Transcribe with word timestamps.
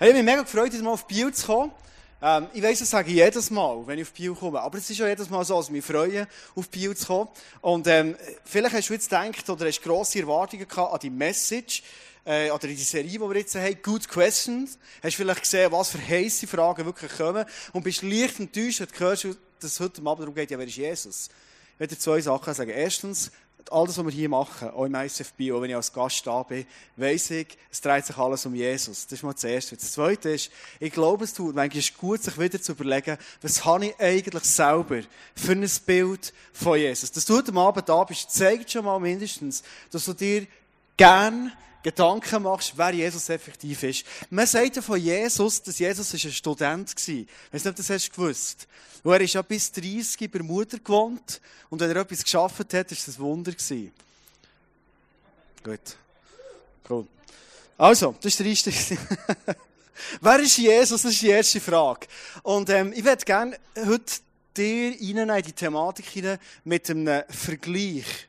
Ich 0.00 0.06
habe 0.06 0.14
mich 0.14 0.22
mega 0.22 0.42
gefreut, 0.42 0.72
mal 0.80 0.90
auf 0.92 1.08
Biel 1.08 1.34
zu 1.34 1.44
kommen. 1.44 1.72
Ähm, 2.22 2.46
ich 2.54 2.62
weiss, 2.62 2.78
das 2.78 2.88
sage 2.88 3.08
ich 3.08 3.16
jedes 3.16 3.50
Mal, 3.50 3.84
wenn 3.84 3.98
ich 3.98 4.06
auf 4.06 4.12
Biel 4.12 4.32
komme. 4.32 4.60
Aber 4.60 4.78
es 4.78 4.88
ist 4.88 5.02
auch 5.02 5.08
jedes 5.08 5.28
Mal 5.28 5.44
so, 5.44 5.56
dass 5.56 5.66
ich 5.66 5.72
mich 5.72 5.84
freue, 5.84 6.28
auf 6.54 6.68
Biel 6.68 6.96
zu 6.96 7.04
kommen. 7.04 7.28
Und 7.62 7.88
ähm, 7.88 8.14
vielleicht 8.44 8.76
hast 8.76 8.88
du 8.90 8.92
jetzt 8.92 9.10
gedacht 9.10 9.50
oder 9.50 9.66
hast 9.66 9.82
grosse 9.82 10.20
Erwartungen 10.20 10.68
gehabt 10.68 10.92
an 10.92 11.00
die 11.00 11.10
Message 11.10 11.82
äh, 12.24 12.48
oder 12.52 12.68
in 12.68 12.76
die 12.76 12.82
Serie, 12.84 13.10
die 13.10 13.18
wir 13.18 13.36
jetzt 13.38 13.56
haben, 13.56 13.76
Good 13.82 14.08
Questions. 14.08 14.78
Hast 15.02 15.16
vielleicht 15.16 15.42
gesehen, 15.42 15.72
was 15.72 15.90
für 15.90 15.98
heiße 15.98 16.46
Fragen 16.46 16.84
wirklich 16.84 17.16
kommen 17.16 17.44
und 17.72 17.82
bist 17.82 18.02
leicht 18.02 18.38
enttäuscht, 18.38 18.78
wenn 18.78 18.86
du 18.86 18.98
hörst, 19.00 19.24
dass 19.24 19.72
es 19.72 19.80
heute 19.80 20.00
Abend 20.02 20.20
darum 20.20 20.34
geht, 20.36 20.52
ja, 20.52 20.58
wer 20.60 20.66
ist 20.68 20.76
Jesus? 20.76 21.28
Ich 21.74 21.80
werde 21.80 21.98
zwei 21.98 22.20
Sachen 22.20 22.54
sagen. 22.54 22.70
Erstens, 22.70 23.32
alles, 23.70 23.98
was 23.98 24.04
wir 24.04 24.12
hier 24.12 24.28
machen, 24.28 24.70
auch 24.70 24.84
im 24.84 24.94
ICFB, 24.94 25.52
auch 25.52 25.60
wenn 25.60 25.70
ich 25.70 25.76
als 25.76 25.92
Gast 25.92 26.26
da 26.26 26.42
bin, 26.42 26.64
weiss 26.96 27.30
ich, 27.30 27.48
es 27.70 27.80
dreht 27.80 28.06
sich 28.06 28.16
alles 28.16 28.46
um 28.46 28.54
Jesus. 28.54 29.06
Das 29.06 29.18
ist 29.18 29.22
mal 29.22 29.32
das 29.32 29.44
Erste. 29.44 29.76
Das 29.76 29.92
Zweite 29.92 30.30
ist, 30.30 30.50
ich 30.80 30.92
glaube, 30.92 31.24
es 31.24 31.34
tut 31.34 31.54
manchmal 31.54 31.82
gut, 31.98 32.22
sich 32.22 32.38
wieder 32.38 32.60
zu 32.60 32.72
überlegen, 32.72 33.18
was 33.42 33.64
habe 33.64 33.86
ich 33.86 34.00
eigentlich 34.00 34.44
selber 34.44 35.00
für 35.34 35.52
ein 35.52 35.68
Bild 35.86 36.32
von 36.52 36.78
Jesus. 36.78 37.12
Dass 37.12 37.24
du 37.24 37.36
heute 37.36 37.54
Abend 37.54 37.88
da 37.88 38.04
bist, 38.04 38.30
zeigt 38.30 38.70
schon 38.70 38.84
mal 38.84 38.98
mindestens, 38.98 39.62
dass 39.90 40.04
du 40.04 40.14
dir 40.14 40.46
gern 40.96 41.52
Gedanken 41.90 42.42
machst, 42.42 42.72
wer 42.76 42.92
Jesus 42.92 43.28
effektiv 43.28 43.82
ist. 43.82 44.04
Man 44.30 44.46
sagt 44.46 44.76
ja 44.76 44.82
von 44.82 45.00
Jesus, 45.00 45.62
dass 45.62 45.78
Jesus 45.78 46.12
ein 46.12 46.32
Student 46.32 46.94
war. 46.94 47.14
Ich 47.14 47.26
weiß 47.52 47.64
nicht, 47.64 47.66
ob 47.66 47.76
das 47.76 47.90
hast 47.90 48.08
du 48.08 48.12
gewusst. 48.12 48.68
Und 49.02 49.12
er 49.12 49.20
ist 49.20 49.34
ja 49.34 49.42
bis 49.42 49.70
30 49.72 50.18
bei 50.18 50.26
der 50.26 50.42
Mutter 50.42 50.78
gewohnt. 50.78 51.40
Und 51.70 51.80
wenn 51.80 51.90
er 51.90 51.96
etwas 51.96 52.22
geschafft 52.22 52.72
hat, 52.74 52.92
ist 52.92 53.08
das 53.08 53.16
ein 53.16 53.20
Wunder 53.20 53.52
gewesen. 53.52 53.92
Gut. 55.62 55.96
Cool. 56.88 57.06
Also, 57.76 58.14
das 58.20 58.32
ist 58.32 58.38
der 58.40 58.46
erste. 58.46 58.72
wer 60.20 60.40
ist 60.40 60.56
Jesus? 60.56 61.02
Das 61.02 61.12
ist 61.12 61.22
die 61.22 61.28
erste 61.28 61.60
Frage. 61.60 62.06
Und 62.42 62.70
ähm, 62.70 62.92
ich 62.94 63.04
würde 63.04 63.24
gerne 63.24 63.58
heute 63.76 64.20
dir 64.56 65.00
in 65.00 65.42
die 65.44 65.52
Thematik 65.52 66.06
hinein 66.06 66.38
mit 66.64 66.90
einem 66.90 67.22
Vergleich. 67.28 68.27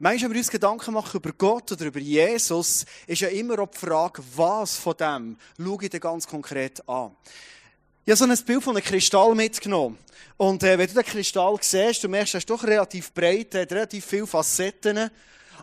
Manchmal, 0.00 0.30
wenn 0.30 0.34
wir 0.36 0.40
uns 0.42 0.50
Gedanken 0.50 0.94
machen 0.94 1.16
über 1.16 1.32
Gott 1.32 1.72
oder 1.72 1.86
über 1.86 1.98
Jesus, 1.98 2.86
ist 3.08 3.20
ja 3.20 3.26
immer 3.28 3.58
auch 3.58 3.68
die 3.68 3.78
Frage, 3.78 4.22
was 4.36 4.76
von 4.76 4.96
dem 4.96 5.36
schaue 5.56 5.82
ich 5.82 5.90
dir 5.90 5.98
ganz 5.98 6.24
konkret 6.24 6.88
an. 6.88 7.16
Ich 8.04 8.12
habe 8.12 8.16
so 8.16 8.24
ein 8.24 8.46
Bild 8.46 8.62
von 8.62 8.76
einem 8.76 8.84
Kristall 8.84 9.34
mitgenommen. 9.34 9.98
Und 10.36 10.62
äh, 10.62 10.78
wenn 10.78 10.86
du 10.86 10.94
den 10.94 11.02
Kristall 11.02 11.56
siehst, 11.60 12.04
du 12.04 12.08
merkst, 12.08 12.34
er 12.34 12.38
ist 12.38 12.48
doch 12.48 12.62
relativ 12.62 13.12
breit, 13.12 13.52
hat 13.56 13.72
relativ 13.72 14.04
viele 14.06 14.28
Facetten. 14.28 15.10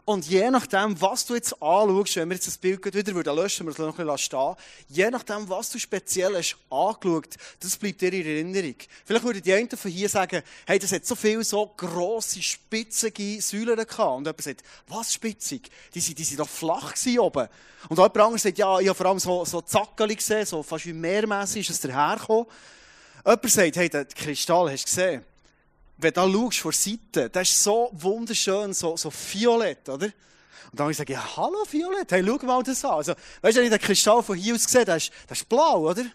Und 0.04 0.28
je 0.28 0.50
nachdem, 0.52 1.00
was 1.00 1.26
du 1.26 1.36
jetzt 1.36 1.54
anschaust, 1.54 2.16
wenn 2.18 2.30
wir 2.30 2.36
jetzt 2.36 2.48
das 2.48 2.58
Bild 2.58 2.84
wieder 2.86 3.16
würden 3.16 3.36
löschen, 3.36 3.66
wir 3.66 3.72
es 3.72 3.78
noch 3.78 3.98
ein 3.98 4.06
bisschen 4.06 4.18
stehen, 4.18 4.56
je 4.90 5.10
nachdem, 5.10 5.48
was 5.48 5.70
du 5.70 5.80
speziell 5.80 6.36
hast 6.36 6.58
angeschaut, 6.70 7.36
das 7.60 7.78
bleibt 7.78 8.02
dir 8.02 8.14
in 8.14 8.26
Erinnerung. 8.26 8.76
Vielleicht 9.06 9.24
würde 9.24 9.42
die 9.42 9.54
einen 9.54 9.70
von 9.70 9.90
hier 9.90 10.10
sagen, 10.10 10.42
hey, 10.68 10.78
das 10.78 10.92
hat 10.92 11.06
so 11.06 11.16
viele 11.16 11.44
so 11.44 11.74
grosse, 11.78 12.42
spitzige 12.42 13.42
Säulen 13.42 13.78
gehabt. 13.78 14.00
Und 14.00 14.26
jemand 14.26 14.42
sagt, 14.42 14.64
was 14.88 15.14
spitzig? 15.14 15.70
Die 15.94 16.02
sind, 16.02 16.20
die 16.20 16.24
sind 16.24 16.40
doch 16.40 16.50
flach 16.50 16.94
gewesen 16.94 17.20
oben. 17.20 17.48
Und 17.88 17.98
jemand 17.98 18.18
anderes 18.18 18.44
sagt, 18.44 18.58
ja, 18.58 18.80
ich 18.80 18.88
habe 18.88 18.98
vor 18.98 19.06
allem 19.06 19.20
so, 19.20 19.46
so 19.46 19.62
Zackeli 19.62 20.16
gesehen, 20.16 20.46
so 20.46 20.62
fast 20.62 20.86
wie 20.86 20.94
mehrmässig 20.94 21.70
ist 21.70 21.76
es 21.76 21.80
dahergekommen. 21.82 22.46
Jemand 23.26 23.50
sagt, 23.50 23.76
hey, 23.76 23.90
den 23.90 24.08
Kristall 24.10 24.72
hast 24.72 24.84
du 24.84 24.86
gesehen? 24.86 25.35
Wenn 25.98 26.14
du 26.14 26.32
schaust 26.32 26.60
von 26.60 26.72
Seite, 26.72 27.30
das 27.30 27.50
ist 27.50 27.64
so 27.64 27.90
wunderschön, 27.94 28.74
so, 28.74 28.98
so 28.98 29.12
violett, 29.12 29.88
oder? 29.90 30.06
Und 30.06 30.80
dann 30.80 30.86
habe 30.86 30.92
ich 30.92 30.98
gesagt, 30.98 31.10
ja, 31.10 31.38
hallo 31.38 31.64
Violett, 31.70 32.12
hey, 32.12 32.24
schau 32.26 32.46
mal 32.46 32.64
das 32.64 32.84
an. 32.84 32.92
Also, 32.92 33.14
weißt 33.42 33.56
du, 33.56 33.62
wenn 33.62 33.72
ich 33.72 33.80
den 33.80 33.86
Kristall 33.86 34.22
von 34.22 34.38
hier 34.38 34.56
aus 34.56 34.64
sehe, 34.64 34.84
das 34.84 35.04
ist, 35.04 35.14
das 35.28 35.40
ist 35.40 35.50
blau, 35.50 35.90
oder? 35.90 36.06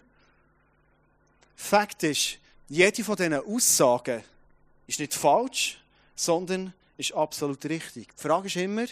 Fakt 1.55 2.03
ist, 2.03 2.37
jede 2.67 3.03
von 3.03 3.15
diesen 3.15 3.33
Aussagen 3.33 4.23
ist 4.87 4.99
nicht 4.99 5.13
falsch, 5.13 5.81
sondern 6.15 6.73
ist 6.97 7.13
absolut 7.13 7.63
richtig. 7.65 8.09
Die 8.15 8.21
Frage 8.21 8.47
ist 8.47 8.55
immer, 8.55 8.85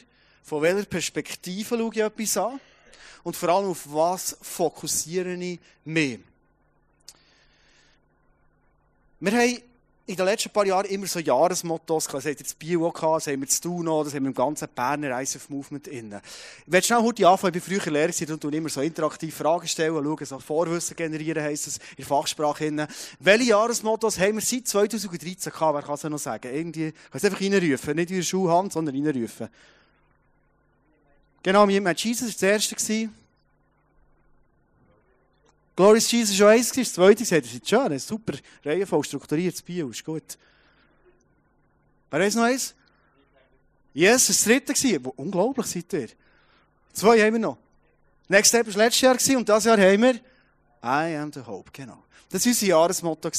von 0.44 0.62
welcher 0.62 0.86
Perspektive 0.86 1.78
schaue 1.78 1.92
ich 1.94 2.02
etwas 2.02 2.38
an? 2.38 2.59
Und 3.24 3.36
vor 3.36 3.50
allem, 3.50 3.69
auf 3.69 3.84
was 3.86 4.38
fokussiere 4.42 5.34
ich 5.34 5.59
mehr? 5.84 6.19
Wir 9.19 9.31
haben 9.34 9.62
in 10.09 10.16
den 10.16 10.25
letzten 10.25 10.50
paar 10.50 10.66
Jahren 10.66 10.88
immer 10.88 11.06
so 11.06 11.20
Jahresmottos 11.20 12.08
gehabt. 12.08 12.25
Das 12.25 12.31
hat 12.31 12.40
jetzt 12.40 12.58
Bio 12.58 12.88
auch 12.88 12.94
gehabt, 12.94 13.18
das 13.18 13.28
haben 13.28 13.42
wir 13.42 13.47
zu 13.47 13.62
tun 13.62 13.86
das 13.86 14.16
haben 14.16 14.24
wir 14.24 14.30
im 14.30 14.34
ganzen 14.34 14.68
Berner 14.74 15.22
ISF 15.22 15.50
Movement 15.50 15.88
innen. 15.88 16.20
Ich 16.66 16.72
werde 16.72 16.88
schnell 16.88 17.02
heute 17.02 17.28
anfangen, 17.28 17.53
ich 17.56 17.64
bin 17.64 17.80
früher 17.80 17.92
Lehrer 17.92 18.12
gewesen 18.12 18.34
und 18.34 18.56
immer 18.56 18.69
so 18.69 18.81
interaktiv 18.81 19.36
Fragen 19.36 19.68
stellen, 19.68 20.03
schauen, 20.03 20.25
so 20.25 20.40
Vorwissen 20.40 20.96
generieren 20.96 21.44
heisst 21.44 21.68
es 21.68 21.78
in 21.78 21.84
der 22.00 22.06
Fachsprache 22.08 22.66
innen. 22.66 22.88
Welche 23.19 23.50
Jahresmottos 23.50 24.18
haben 24.18 24.34
wir 24.34 24.42
seit 24.42 24.68
2013 24.68 25.53
gehabt? 25.53 25.75
Wer 25.75 25.84
kann 25.84 25.94
es 25.94 26.03
noch 26.03 26.18
sagen? 26.18 26.56
Irgendwie, 26.56 26.88
ich 26.88 26.94
kann 26.94 27.12
es 27.14 27.25
einfach 27.25 27.42
reinrufen, 27.42 27.96
nicht 27.96 28.09
in 28.09 28.18
der 28.18 28.24
Schulhand, 28.24 28.74
sondern 28.74 28.96
reinrufen. 28.96 29.48
Genau, 31.44 31.68
mit 31.68 32.00
Jesus 32.00 32.30
war 32.30 32.34
das 32.34 32.42
erste. 32.42 32.75
Gewesen. 32.75 33.19
Glorious 35.79 36.12
Jesus 36.12 36.31
war 36.31 36.47
schon 36.50 36.57
eins, 36.57 36.72
das 36.73 36.91
zweite 36.91 37.23
gesagt, 37.23 37.45
das 37.45 37.53
ist 37.53 37.69
schön, 37.69 38.00
super, 38.00 38.34
reihenvoll 38.66 39.01
strukturiertes 39.01 39.62
Bio, 39.62 39.88
ist 39.88 40.03
gut. 40.03 40.38
Wer 42.12 42.19
weiß 42.19 42.35
noch 42.35 42.44
eins? 42.44 42.75
Yes, 43.94 44.28
das 44.28 44.44
dritte 44.44 44.73
war. 45.06 45.13
Unglaublich 45.16 45.68
seid 45.68 45.94
ihr. 45.94 46.09
Zwei 46.91 47.22
haben 47.22 47.31
wir 47.31 47.39
noch. 47.39 47.57
Next 48.28 48.50
Step 48.50 48.68
war 48.68 48.75
letztes 48.75 49.00
Jahr 49.00 49.13
und 49.38 49.47
dieses 49.47 49.63
Jahr 49.63 49.78
haben 49.78 50.01
wir 50.01 50.16
I 50.84 51.16
am 51.16 51.31
the 51.31 51.45
Hope, 51.45 51.72
genau. 51.72 52.03
Das 52.31 52.45
war 52.45 52.51
unser 52.51 52.66
Jahresmotto. 52.67 53.31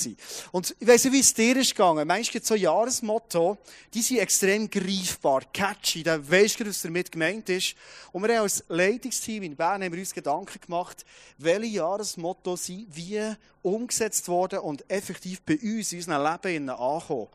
Und 0.50 0.74
ich 0.80 0.88
weiss 0.88 1.04
nicht, 1.04 1.12
wie 1.12 1.20
es 1.20 1.32
dir 1.32 1.56
ist 1.56 1.76
gegangen. 1.76 2.08
Manchmal 2.08 2.32
gibt 2.32 2.44
so 2.44 2.56
Jahresmotto, 2.56 3.56
die 3.94 4.02
sind 4.02 4.18
extrem 4.18 4.68
greifbar, 4.68 5.42
catchy. 5.52 6.02
Da 6.02 6.18
weisst 6.28 6.58
du, 6.58 6.66
was 6.66 6.82
damit 6.82 7.12
gemeint 7.12 7.48
ist. 7.50 7.76
Und 8.10 8.24
wir 8.24 8.34
haben 8.34 8.42
als 8.42 8.64
Leitungsteam 8.68 9.44
in 9.44 9.54
Bern 9.54 9.84
haben 9.84 9.92
wir 9.92 10.00
uns 10.00 10.12
Gedanken 10.12 10.60
gemacht, 10.60 11.04
welche 11.38 11.76
Jahresmotto 11.76 12.56
sind 12.56 12.88
wie 12.90 13.32
umgesetzt 13.62 14.26
worden 14.26 14.58
und 14.58 14.90
effektiv 14.90 15.40
bei 15.42 15.54
uns 15.54 15.92
in 15.92 15.98
unserem 15.98 16.24
Leben 16.42 16.68
ankommen. 16.68 17.28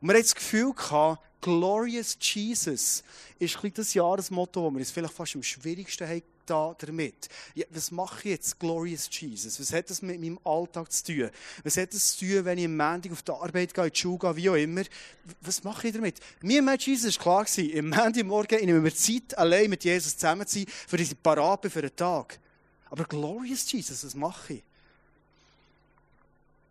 Und 0.00 0.08
wir 0.08 0.14
haben 0.14 0.22
das 0.22 0.34
Gefühl 0.34 0.72
gehabt, 0.74 1.22
Glorious 1.40 2.18
Jesus 2.20 3.04
ist 3.38 3.58
das 3.74 3.94
Jahresmotto, 3.94 4.64
das 4.64 4.72
wir 4.72 4.80
uns 4.80 4.90
vielleicht 4.90 5.14
fast 5.14 5.36
am 5.36 5.42
schwierigsten 5.44 6.08
haben 6.08 6.22
da 6.46 6.74
damit? 6.78 7.28
Ja, 7.54 7.66
was 7.70 7.90
mache 7.90 8.20
ich 8.20 8.30
jetzt, 8.32 8.58
Glorious 8.58 9.08
Jesus? 9.10 9.60
Was 9.60 9.72
hat 9.72 9.90
das 9.90 10.02
mit 10.02 10.20
meinem 10.20 10.38
Alltag 10.44 10.90
zu 10.92 11.04
tun? 11.04 11.30
Was 11.64 11.76
hat 11.76 11.92
das 11.92 12.16
zu 12.16 12.26
tun, 12.26 12.44
wenn 12.44 12.58
ich 12.58 12.64
am 12.64 12.76
Montag 12.76 13.12
auf 13.12 13.22
die 13.22 13.32
Arbeit 13.32 13.74
gehe, 13.74 13.84
in 13.84 13.90
die 13.92 13.98
Schule 13.98 14.18
gehe, 14.18 14.36
wie 14.36 14.50
auch 14.50 14.54
immer? 14.54 14.82
Was 15.40 15.64
mache 15.64 15.88
ich 15.88 15.94
damit? 15.94 16.20
Mir 16.40 16.60
und 16.60 16.86
Jesus 16.86 17.16
war 17.16 17.22
klar, 17.22 17.44
gewesen, 17.44 17.70
im 17.70 17.88
Montagmorgen 17.90 18.64
nehmen 18.64 18.84
wir 18.84 18.94
Zeit, 18.94 19.36
allein 19.36 19.70
mit 19.70 19.84
Jesus 19.84 20.16
zusammen 20.16 20.46
zu 20.46 20.60
sein, 20.60 20.66
für 20.68 20.96
diese 20.96 21.14
Parade 21.14 21.68
für 21.68 21.82
den 21.82 21.94
Tag. 21.94 22.38
Aber 22.90 23.04
Glorious 23.04 23.70
Jesus, 23.70 24.04
was 24.04 24.14
mache 24.14 24.54
ich? 24.54 24.62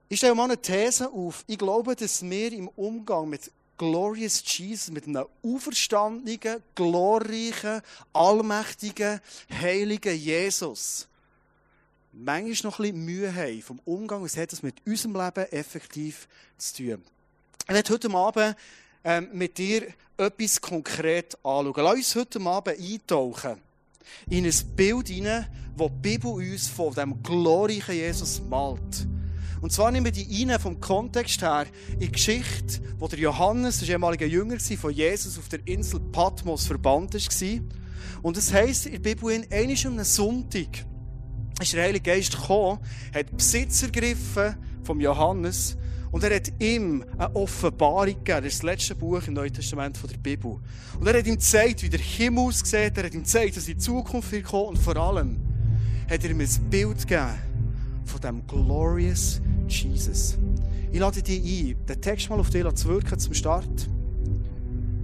Ich 0.07 0.19
stelle 0.19 0.36
mal 0.36 0.46
eine 0.46 0.62
These 0.62 1.12
auf. 1.12 1.44
Ich 1.47 1.57
glaube, 1.57 1.96
dass 1.96 2.22
wir 2.22 2.52
im 2.53 2.68
Umgang 2.69 3.28
mit 3.28 3.52
Glorious 3.78 4.44
Jesus, 4.46 4.91
mit 4.91 5.08
einem 5.08 5.25
auferstandenen, 5.44 6.63
glorreichen, 6.75 7.81
allmächtigen, 8.13 9.19
heiligen 9.50 10.16
Jesus, 10.16 11.08
manchmal 12.12 12.72
noch 12.72 12.80
ein 12.80 12.84
bisschen 12.84 13.06
Mühe 13.06 13.36
haben 13.36 13.62
vom 13.62 13.80
Umgang, 13.86 14.24
was 14.24 14.38
hat 14.38 14.52
das 14.52 14.63
mit 14.63 14.75
unserem 14.86 15.16
Leben 15.16 15.52
effektiv 15.52 16.28
zu 16.58 16.75
tun. 16.78 17.03
Ich 17.68 17.74
werde 17.74 17.94
heute 17.94 18.09
Abend 18.12 18.56
ähm, 19.03 19.30
mit 19.34 19.58
dir 19.58 19.88
etwas 20.18 20.62
konkret 20.62 21.36
anschauen. 21.44 21.74
Lass 21.78 21.96
uns 21.96 22.16
heute 22.16 22.40
Abend 22.42 22.80
eintauchen 22.80 23.62
in 24.30 24.46
ein 24.46 24.75
Bild 24.75 25.07
hinein, 25.07 25.47
das 25.78 25.88
die 25.88 26.09
Bibel 26.09 26.31
uns 26.31 26.68
von 26.68 26.94
dem 26.94 27.22
glorreichen 27.22 27.96
Jesus 27.96 28.42
malt. 28.42 29.07
Und 29.62 29.72
zwar 29.72 29.92
nehmen 29.92 30.06
wir 30.06 30.12
die 30.12 30.46
rein 30.46 30.60
vom 30.60 30.80
Kontext 30.80 31.42
her 31.42 31.66
in 31.94 32.00
die 32.00 32.12
Geschichte, 32.12 32.81
wo 33.00 33.07
der 33.07 33.19
Johannes, 33.19 33.80
der 33.80 33.90
ehemalige 33.90 34.25
Jünger 34.25 34.57
von 34.60 34.92
Jesus, 34.92 35.38
auf 35.38 35.50
der 35.50 35.66
Insel 35.66 36.00
Patmos 36.00 36.68
verbannt 36.68 37.13
war. 37.13 37.60
Und 38.22 38.38
es 38.38 38.54
heisst 38.54 38.86
in 38.86 38.94
der 38.94 39.00
Bibel, 39.00 39.31
in 39.31 39.52
einem 39.52 40.04
Sonntag 40.04 40.86
ist 41.62 41.74
der 41.74 41.84
Heilige 41.84 42.12
Geist 42.12 42.36
gekommen, 42.36 42.80
hat 43.13 43.36
Besitz 43.36 43.84
ergriffen 43.84 44.56
vom 44.84 45.00
Johannes 45.00 45.78
und 46.16 46.24
er 46.24 46.34
hat 46.34 46.50
ihm 46.60 47.04
eine 47.18 47.36
Offenbarung 47.36 48.06
gegeben. 48.06 48.44
Das 48.44 48.54
ist 48.54 48.60
das 48.60 48.63
letzte 48.63 48.96
Buch 48.96 49.22
im 49.28 49.34
Neuen 49.34 49.51
Testament 49.51 50.00
der 50.10 50.18
Bibel. 50.18 50.60
Und 50.98 51.08
er 51.08 51.18
hat 51.18 51.28
ihm 51.28 51.36
gezeigt, 51.36 51.84
wie 51.84 51.90
der 51.90 52.00
Himmel 52.00 52.46
aussieht. 52.46 52.98
Er 52.98 53.04
hat 53.04 53.13
ihm 53.13 53.24
gezeigt, 53.24 53.58
dass 53.58 53.66
die 53.66 53.78
Zukunft 53.78 54.31
wird 54.31 54.46
kommen. 54.46 54.69
Und 54.69 54.78
vor 54.80 54.96
allem 54.96 55.42
hat 56.10 56.24
er 56.24 56.30
ihm 56.30 56.40
ein 56.40 56.69
Bild 56.69 57.06
gegeben 57.06 57.34
von 58.06 58.22
dem 58.22 58.48
glorious 58.48 59.42
Jesus. 59.67 60.38
Ich 60.91 61.00
lade 61.00 61.21
dich 61.21 61.41
ein, 61.44 61.85
den 61.85 62.01
Text 62.01 62.29
mal 62.29 62.39
auf 62.39 62.50
dich 62.50 62.65
zu 62.75 62.88
wirken 62.88 63.19
zum 63.19 63.33
Start. 63.33 63.89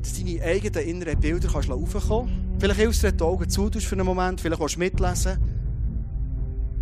Dass 0.02 0.14
deine 0.14 0.42
eigenen 0.42 0.88
inneren 0.88 1.20
Bilder 1.20 1.50
kannst 1.52 1.70
raufkommen 1.70 2.52
Vielleicht 2.62 2.80
hilfst 2.80 3.02
du 3.02 3.08
dir 3.08 3.18
die 3.18 3.24
Augen 3.24 3.50
zu 3.50 3.72
für 3.72 3.96
einen 3.96 4.06
Moment, 4.06 4.40
vielleicht 4.40 4.62
willst 4.62 4.76
du 4.76 4.80
mitlesen. 4.80 5.38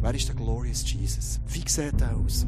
Wer 0.01 0.13
ist 0.13 0.27
der 0.27 0.35
Glorious 0.35 0.83
Jesus? 0.91 1.39
Wie 1.47 1.63
sieht 1.65 2.01
er 2.01 2.17
aus? 2.17 2.45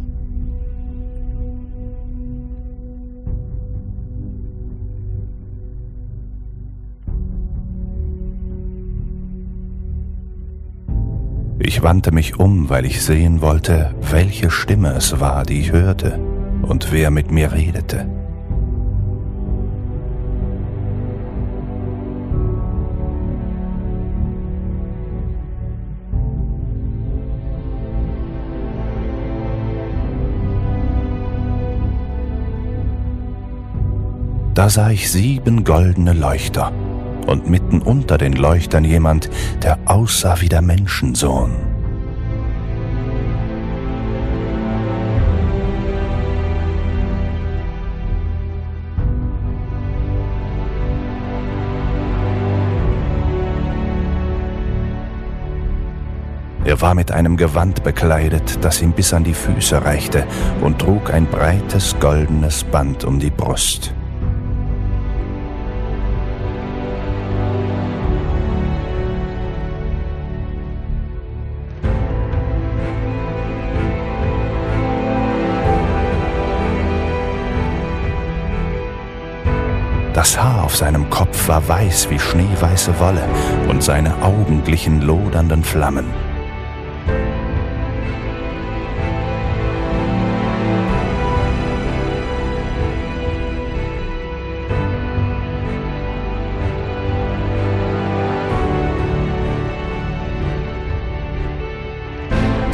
Ich 11.64 11.84
wandte 11.84 12.12
mich 12.12 12.40
um, 12.40 12.70
weil 12.70 12.86
ich 12.88 13.04
sehen 13.04 13.42
wollte, 13.42 13.94
welche 14.10 14.50
Stimme 14.50 14.94
es 14.94 15.20
war, 15.20 15.44
die 15.44 15.60
ich 15.60 15.72
hörte 15.72 16.20
und 16.64 16.92
wer 16.92 17.12
mit 17.12 17.30
mir 17.30 17.52
redete. 17.52 18.10
Da 34.56 34.70
sah 34.70 34.90
ich 34.90 35.12
sieben 35.12 35.64
goldene 35.64 36.14
Leuchter 36.14 36.72
und 37.28 37.50
mitten 37.50 37.82
unter 37.82 38.18
den 38.18 38.34
Leuchtern 38.34 38.84
jemand, 38.84 39.30
der 39.64 39.78
aussah 39.86 40.42
wie 40.42 40.50
der 40.50 40.62
Menschensohn. 40.62 41.72
Er 56.72 56.80
war 56.80 56.96
mit 56.96 57.12
einem 57.12 57.36
Gewand 57.36 57.84
bekleidet, 57.84 58.64
das 58.64 58.82
ihm 58.82 58.94
bis 58.94 59.14
an 59.14 59.26
die 59.26 59.34
Füße 59.34 59.84
reichte, 59.84 60.26
und 60.62 60.80
trug 60.80 61.14
ein 61.14 61.26
breites 61.26 61.98
goldenes 62.00 62.64
Band 62.64 63.04
um 63.04 63.20
die 63.20 63.30
Brust. 63.30 63.94
Seinem 80.82 81.12
Kopf 81.12 81.48
war 81.48 81.68
weiß 81.68 82.10
wie 82.10 82.18
schneeweiße 82.18 83.00
Wolle 83.00 83.22
und 83.70 83.84
seine 83.84 84.20
Augen 84.24 84.64
glichen 84.64 85.00
lodernden 85.00 85.64
Flammen. 85.64 86.31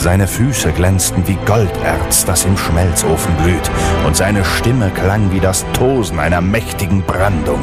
Seine 0.07 0.25
Füße 0.25 0.71
glänzten 0.71 1.27
wie 1.27 1.37
Golderz, 1.45 2.23
das 2.23 2.45
im 2.45 2.55
Schmelzofen 2.55 3.35
glüht, 3.43 3.69
und 4.05 4.15
seine 4.15 4.45
Stimme 4.45 4.89
klang 4.91 5.33
wie 5.33 5.41
das 5.41 5.65
Tosen 5.73 6.17
einer 6.17 6.39
mächtigen 6.39 7.01
Brandung. 7.01 7.59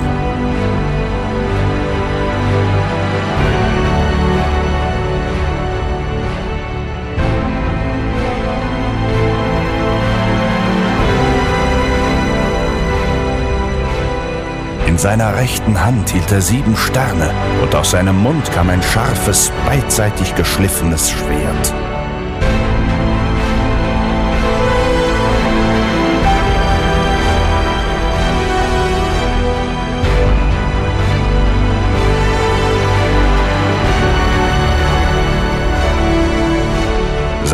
In 14.87 14.99
seiner 14.99 15.35
rechten 15.35 15.83
Hand 15.83 16.11
hielt 16.11 16.31
er 16.31 16.43
sieben 16.43 16.77
Sterne, 16.77 17.31
und 17.63 17.75
aus 17.75 17.93
seinem 17.93 18.19
Mund 18.19 18.53
kam 18.53 18.69
ein 18.69 18.83
scharfes, 18.83 19.51
beidseitig 19.65 20.35
geschliffenes 20.35 21.11
Schwert. 21.11 21.94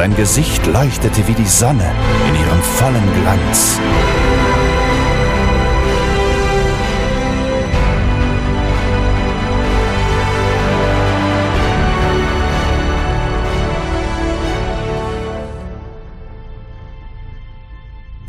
Sein 0.01 0.17
Gesicht 0.17 0.65
leuchtete 0.65 1.29
wie 1.29 1.35
die 1.35 1.45
Sonne 1.45 1.95
in 2.27 2.35
ihrem 2.35 2.63
vollen 2.63 3.21
Glanz. 3.21 3.79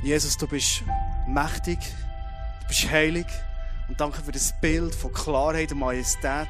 Jesus, 0.04 0.36
du 0.36 0.48
bist 0.48 0.84
mächtig, 1.26 1.80
du 2.64 2.68
bist 2.68 2.92
heilig 2.92 3.28
und 3.88 4.02
danke 4.02 4.22
für 4.22 4.34
das 4.34 4.54
Bild 4.60 4.94
von 4.94 5.14
Klarheit 5.14 5.72
und 5.72 5.80
Majestät, 5.80 6.50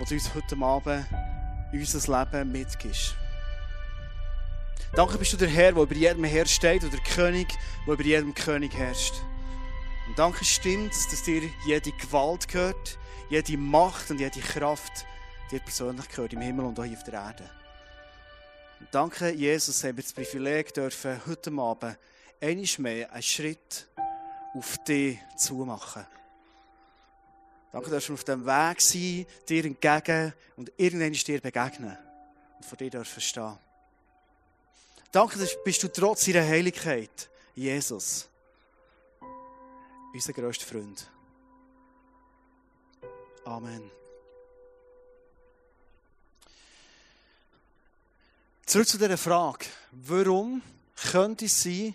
das 0.00 0.08
du 0.08 0.14
uns 0.16 0.34
heute 0.34 0.56
Abend 0.60 1.06
unser 1.72 2.18
Leben 2.18 2.50
mitgibst. 2.50 3.14
Danke 4.94 5.18
bist 5.18 5.32
du 5.32 5.36
der 5.36 5.48
Herr, 5.48 5.72
der 5.72 5.82
über 5.82 5.94
jedem 5.94 6.24
Herr 6.24 6.46
steht, 6.46 6.82
oder 6.82 6.92
der 6.92 7.00
König, 7.00 7.48
der 7.86 7.94
über 7.94 8.04
jedem 8.04 8.34
König 8.34 8.74
herrscht. 8.74 9.14
Und 10.06 10.18
danke 10.18 10.44
stimmt, 10.44 10.92
dass 10.92 11.22
dir 11.22 11.42
jede 11.66 11.90
Gewalt 11.92 12.46
gehört, 12.48 12.98
jede 13.30 13.56
Macht 13.56 14.10
und 14.10 14.20
jede 14.20 14.40
Kraft 14.40 15.06
dir 15.50 15.60
persönlich 15.60 16.08
gehört, 16.08 16.32
im 16.32 16.40
Himmel 16.40 16.66
und 16.66 16.78
auch 16.78 16.84
hier 16.84 16.96
auf 16.96 17.04
der 17.04 17.14
Erde. 17.14 17.50
Und 18.80 18.88
danke, 18.92 19.30
Jesus, 19.30 19.82
haben 19.82 19.96
wir 19.96 20.04
das 20.04 20.12
Privileg 20.12 20.74
dürfen, 20.74 21.20
heute 21.26 21.50
Abend 21.50 21.96
einmal 22.40 22.66
mehr 22.78 23.12
einen 23.12 23.22
Schritt 23.22 23.88
auf 24.54 24.78
dich 24.84 25.18
zu 25.36 25.54
machen. 25.64 26.06
Danke, 27.72 27.90
dass 27.90 28.08
wir 28.08 28.14
auf 28.14 28.24
dem 28.24 28.46
Weg 28.46 28.80
sein, 28.80 29.26
dir 29.48 29.64
entgegen 29.64 30.32
und 30.56 30.70
irgendwann 30.76 31.12
dir 31.12 31.40
begegnen 31.40 31.96
und 32.56 32.64
vor 32.64 32.78
dir 32.78 32.90
dürfen 32.90 33.20
stehen. 33.20 33.63
Danke, 35.14 35.48
bist 35.64 35.80
du 35.80 35.86
trotz 35.86 36.26
ihrer 36.26 36.44
Heiligkeit, 36.44 37.30
Jesus, 37.54 38.28
unser 40.12 40.32
grösster 40.32 40.66
Freund. 40.66 41.08
Amen. 43.44 43.92
Zurück 48.66 48.88
zu 48.88 48.98
dieser 48.98 49.16
Frage. 49.16 49.66
Warum 49.92 50.62
könnte 51.12 51.44
es 51.44 51.62
sein, 51.62 51.94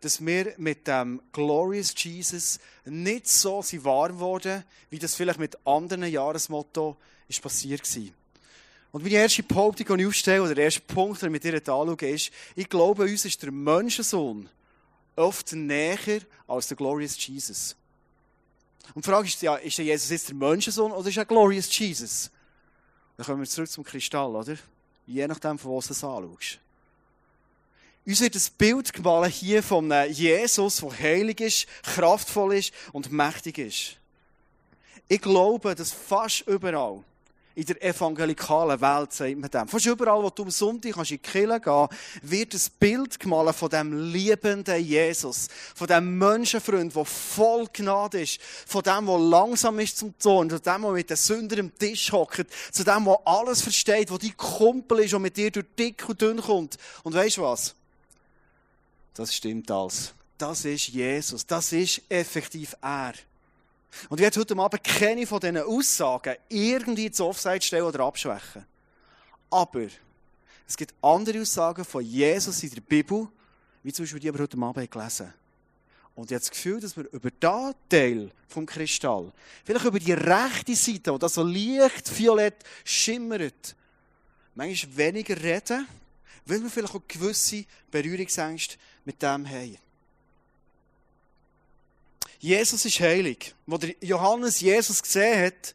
dass 0.00 0.26
wir 0.26 0.52
mit 0.56 0.88
dem 0.88 1.22
Glorious 1.30 1.94
Jesus 1.96 2.58
nicht 2.84 3.28
so 3.28 3.62
warm 3.84 4.18
wurden, 4.18 4.64
wie 4.90 4.98
das 4.98 5.14
vielleicht 5.14 5.38
mit 5.38 5.56
anderen 5.64 6.02
Jahresmotto 6.02 6.96
ist 7.28 7.40
passiert 7.40 7.82
war? 7.96 8.25
Und 8.96 9.02
meine 9.02 9.16
erste 9.16 9.42
Behauptung, 9.42 9.98
die 9.98 10.04
ich 10.04 10.08
aufstelle, 10.08 10.42
oder 10.42 10.54
der 10.54 10.64
erste 10.64 10.80
Punkt, 10.80 11.20
den 11.20 11.26
ich 11.26 11.32
mit 11.32 11.44
dir 11.44 11.54
anschaue, 11.54 12.08
ist, 12.08 12.30
ich 12.54 12.66
glaube, 12.66 13.02
uns 13.02 13.26
ist 13.26 13.42
der 13.42 13.52
Menschensohn 13.52 14.48
oft 15.16 15.52
näher 15.52 16.22
als 16.48 16.68
der 16.68 16.78
Glorious 16.78 17.14
Jesus. 17.26 17.76
Und 18.94 19.04
die 19.04 19.10
Frage 19.10 19.28
ist, 19.28 19.42
ja, 19.42 19.56
ist 19.56 19.76
der 19.76 19.84
Jesus 19.84 20.08
jetzt 20.08 20.28
der 20.28 20.34
Menschensohn 20.34 20.92
oder 20.92 21.10
ist 21.10 21.18
er 21.18 21.26
Glorious 21.26 21.78
Jesus? 21.78 22.30
Dann 23.18 23.26
kommen 23.26 23.40
wir 23.40 23.46
zurück 23.46 23.70
zum 23.70 23.84
Kristall, 23.84 24.34
oder? 24.34 24.56
Je 25.06 25.26
nachdem, 25.26 25.58
von 25.58 25.76
was 25.76 25.88
du 25.88 25.92
es 25.92 26.02
anschaust. 26.02 26.58
Uns 28.06 28.20
wird 28.22 28.34
ein 28.34 28.42
Bild 28.56 28.94
gemalt 28.94 29.34
hier 29.34 29.62
von 29.62 29.92
einem 29.92 30.10
Jesus, 30.10 30.76
der 30.78 30.98
heilig 30.98 31.40
ist, 31.42 31.66
kraftvoll 31.82 32.54
ist 32.54 32.72
und 32.94 33.12
mächtig 33.12 33.58
ist. 33.58 33.96
Ich 35.06 35.20
glaube, 35.20 35.74
dass 35.74 35.92
fast 35.92 36.46
überall 36.46 37.04
in 37.56 37.64
der 37.64 37.82
evangelikalen 37.82 38.78
Welt, 38.82 39.14
sagt 39.14 39.38
man 39.38 39.50
dem. 39.50 39.66
Fast 39.66 39.86
überall, 39.86 40.22
wo 40.22 40.28
du 40.28 40.42
am 40.42 40.50
Sonntag 40.50 40.92
kannst 40.92 41.10
in 41.10 41.16
die 41.16 41.22
Kirche 41.22 41.58
gehen 41.58 41.88
wird 42.20 42.52
ein 42.52 42.60
Bild 42.78 43.18
gemalt 43.18 43.56
von 43.56 43.70
dem 43.70 44.12
liebenden 44.12 44.84
Jesus. 44.84 45.48
Von 45.74 45.86
dem 45.86 46.18
Menschenfreund, 46.18 46.94
der 46.94 47.04
voll 47.06 47.66
Gnade 47.72 48.20
ist. 48.20 48.42
Von 48.42 48.82
dem, 48.82 49.06
der 49.06 49.18
langsam 49.18 49.78
ist 49.78 49.96
zum 49.96 50.12
Zorn. 50.18 50.50
Von 50.50 50.60
dem, 50.60 50.82
der 50.82 50.90
mit 50.90 51.08
den 51.08 51.16
Sündern 51.16 51.60
am 51.60 51.78
Tisch 51.78 52.12
hockt. 52.12 52.46
Zu 52.72 52.84
dem, 52.84 53.06
der 53.06 53.20
alles 53.24 53.62
versteht, 53.62 54.10
der 54.10 54.18
dein 54.18 54.36
Kumpel 54.36 54.98
ist 55.00 55.14
und 55.14 55.22
mit 55.22 55.38
dir 55.38 55.50
durch 55.50 55.66
dick 55.78 56.06
und 56.10 56.20
dünn 56.20 56.42
kommt. 56.42 56.76
Und 57.04 57.14
weißt 57.14 57.38
du 57.38 57.42
was? 57.42 57.74
Das 59.14 59.34
stimmt 59.34 59.70
alles. 59.70 60.12
Das 60.36 60.62
ist 60.66 60.88
Jesus. 60.88 61.46
Das 61.46 61.72
ist 61.72 62.02
effektiv 62.10 62.76
er. 62.82 63.14
Und 64.08 64.18
ich 64.18 64.24
werde 64.24 64.40
heute 64.40 64.56
Abend 64.56 64.84
keine 64.84 65.26
von 65.26 65.40
diesen 65.40 65.58
Aussagen 65.58 66.36
irgendwie 66.48 67.10
zu 67.10 67.26
Offside 67.26 67.62
stellen 67.62 67.84
oder 67.84 68.00
abschwächen. 68.00 68.64
Aber 69.50 69.86
Es 70.66 70.76
gibt 70.76 70.94
andere 71.00 71.40
Aussagen 71.40 71.84
von 71.84 72.04
Jesus 72.04 72.62
in 72.62 72.70
der 72.70 72.80
Bibel, 72.80 73.28
wie 73.82 73.92
zum 73.92 74.04
Beispiel 74.04 74.20
die 74.20 74.34
wir 74.34 74.40
heute 74.40 74.58
Abend 74.58 74.90
gelesen. 74.90 75.32
Und 76.16 76.30
ich 76.30 76.34
habe 76.34 76.40
das 76.40 76.50
Gefühl, 76.50 76.80
dass 76.80 76.96
wir 76.96 77.04
über 77.12 77.30
diesen 77.30 77.74
Teil 77.88 78.30
vom 78.48 78.66
Kristall, 78.66 79.32
vielleicht 79.64 79.84
über 79.84 79.98
die 79.98 80.12
rechte 80.12 80.74
Seite, 80.74 81.12
wo 81.12 81.18
das 81.18 81.34
so 81.34 81.42
leicht 81.42 82.18
violett 82.18 82.56
schimmert, 82.84 83.76
manchmal 84.54 84.96
weniger 84.96 85.40
reden, 85.40 85.86
weil 86.46 86.62
wir 86.62 86.70
vielleicht 86.70 86.94
auch 86.94 87.02
gewisse 87.06 87.64
Berührungsängste 87.90 88.76
mit 89.04 89.22
dem 89.22 89.48
haben. 89.48 89.78
Jesus 92.38 92.84
ist 92.84 93.00
heilig. 93.00 93.54
Wo 93.66 93.78
Johannes 94.00 94.60
Jesus 94.60 95.02
gesehen 95.02 95.46
hat, 95.46 95.74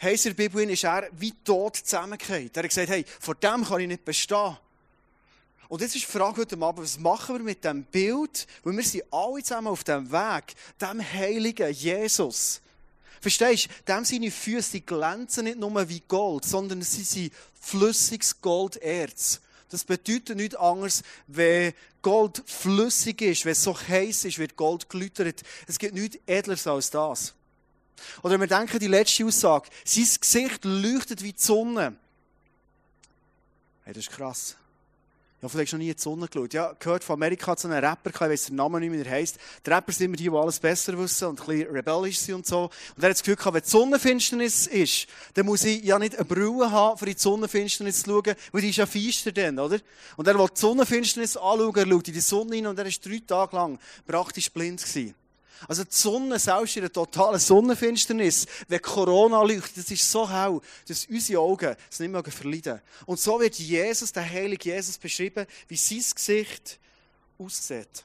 heisst 0.00 0.26
in 0.26 0.36
der 0.36 0.42
Bibel, 0.42 0.68
ist 0.70 0.84
er 0.84 1.08
wie 1.12 1.32
tot 1.44 1.76
zusammengefallen. 1.76 2.50
Er 2.52 2.62
hat 2.62 2.68
gesagt, 2.68 2.88
hey, 2.88 3.04
vor 3.20 3.34
dem 3.34 3.64
kann 3.64 3.80
ich 3.80 3.88
nicht 3.88 4.04
bestehen. 4.04 4.56
Und 5.68 5.82
jetzt 5.82 5.94
ist 5.94 6.06
die 6.06 6.10
Frage 6.10 6.40
heute 6.40 6.56
Abend, 6.60 6.82
was 6.82 6.98
machen 6.98 7.36
wir 7.36 7.44
mit 7.44 7.62
dem 7.62 7.84
Bild? 7.84 8.46
Weil 8.64 8.76
wir 8.76 8.84
sind 8.84 9.04
alle 9.10 9.42
zusammen 9.42 9.68
auf 9.68 9.84
dem 9.84 10.10
Weg, 10.10 10.54
dem 10.80 11.00
heiligen 11.00 11.70
Jesus. 11.72 12.62
Verstehst 13.20 13.66
du? 13.66 13.92
Dem 13.92 14.04
seine 14.04 14.30
Füße 14.30 14.80
glänzen 14.80 15.44
nicht 15.44 15.58
nur 15.58 15.88
wie 15.88 16.02
Gold, 16.08 16.44
sondern 16.44 16.80
sie 16.82 17.02
sind 17.02 17.32
flüssiges 17.60 18.40
Golderz. 18.40 19.40
Das 19.70 19.84
bedeutet 19.84 20.36
nichts 20.36 20.54
anderes, 20.54 21.02
wenn 21.26 21.74
Gold 22.02 22.42
flüssig 22.46 23.20
ist, 23.20 23.44
wenn 23.44 23.52
es 23.52 23.62
so 23.62 23.78
heiß 23.78 24.24
ist, 24.24 24.38
wird 24.38 24.56
Gold 24.56 24.88
glüttert. 24.88 25.42
Es 25.66 25.78
gibt 25.78 25.94
nichts 25.94 26.18
Edleres 26.26 26.66
als 26.66 26.90
das. 26.90 27.34
Oder 28.22 28.38
wir 28.38 28.46
denken 28.46 28.78
die 28.78 28.86
letzte 28.86 29.26
Aussage. 29.26 29.68
Sein 29.84 30.08
Gesicht 30.20 30.64
leuchtet 30.64 31.22
wie 31.22 31.32
die 31.32 31.40
Sonne. 31.40 31.96
Hey, 33.84 33.92
das 33.92 34.04
ist 34.04 34.12
krass. 34.12 34.56
Ja, 35.40 35.48
vielleicht 35.48 35.72
noch 35.72 35.78
nie 35.78 35.88
in 35.88 35.94
die 35.94 36.02
Sonne 36.02 36.26
geschaut. 36.26 36.52
Ja, 36.52 36.74
gehört 36.80 37.04
von 37.04 37.14
Amerika 37.14 37.56
zu 37.56 37.68
einem 37.68 37.84
Rapper, 37.84 38.10
ich 38.10 38.20
weiß 38.20 38.46
den 38.46 38.56
Namen 38.56 38.80
nicht 38.80 38.90
mehr, 38.90 39.04
der 39.04 39.12
heisst. 39.12 39.38
Die 39.64 39.70
Rapper 39.70 39.92
sind 39.92 40.06
immer 40.06 40.16
die, 40.16 40.24
die 40.24 40.36
alles 40.36 40.58
besser 40.58 40.98
wissen 40.98 41.28
und 41.28 41.40
ein 41.40 41.46
bisschen 41.46 41.70
rebellisch 41.70 42.18
sind 42.18 42.34
und 42.34 42.46
so. 42.46 42.70
Und 42.96 43.02
er 43.04 43.10
hat 43.10 43.12
das 43.12 43.22
Gefühl 43.22 43.36
gehabt, 43.36 43.54
wenn 43.54 43.62
die 43.62 43.70
Sonnenfinsternis 43.70 44.66
ist, 44.66 45.06
dann 45.34 45.46
muss 45.46 45.62
ich 45.62 45.84
ja 45.84 45.96
nicht 46.00 46.16
eine 46.16 46.24
Brille 46.24 46.68
haben, 46.72 46.98
in 47.06 47.14
die 47.14 47.20
Sonnenfinsternis 47.20 48.02
zu 48.02 48.10
schauen, 48.10 48.34
weil 48.50 48.62
die 48.62 48.70
ist 48.70 48.76
ja 48.78 48.86
feister 48.86 49.30
dann, 49.30 49.60
oder? 49.60 49.78
Und 50.16 50.26
er 50.26 50.36
will 50.36 50.48
die 50.48 50.60
Sonnenfinsternis 50.60 51.36
anschauen, 51.36 51.76
er 51.76 51.86
schaut 51.86 52.08
in 52.08 52.14
die 52.14 52.20
Sonne 52.20 52.56
hin 52.56 52.66
und 52.66 52.76
er 52.76 52.86
ist 52.86 53.06
drei 53.06 53.22
Tage 53.24 53.54
lang 53.54 53.78
praktisch 54.08 54.50
blind 54.50 54.82
gewesen. 54.82 55.14
Also 55.66 55.84
die 55.84 55.94
Sonne, 55.94 56.38
selbst 56.38 56.76
in 56.76 56.84
einer 56.84 56.92
totalen 56.92 57.40
Sonnenfinsternis, 57.40 58.46
wenn 58.68 58.80
Corona 58.80 59.42
leuchtet, 59.42 59.78
das 59.78 59.90
ist 59.90 60.10
so 60.10 60.28
hell, 60.30 60.60
dass 60.86 61.06
unsere 61.06 61.40
Augen 61.40 61.76
es 61.90 61.98
nicht 61.98 62.10
mehr 62.10 62.22
verleiden 62.22 62.80
Und 63.06 63.18
so 63.18 63.40
wird 63.40 63.56
Jesus, 63.56 64.12
der 64.12 64.28
heilige 64.28 64.70
Jesus, 64.70 64.98
beschrieben, 64.98 65.46
wie 65.66 65.76
sein 65.76 66.04
Gesicht 66.14 66.78
aussieht. 67.38 68.04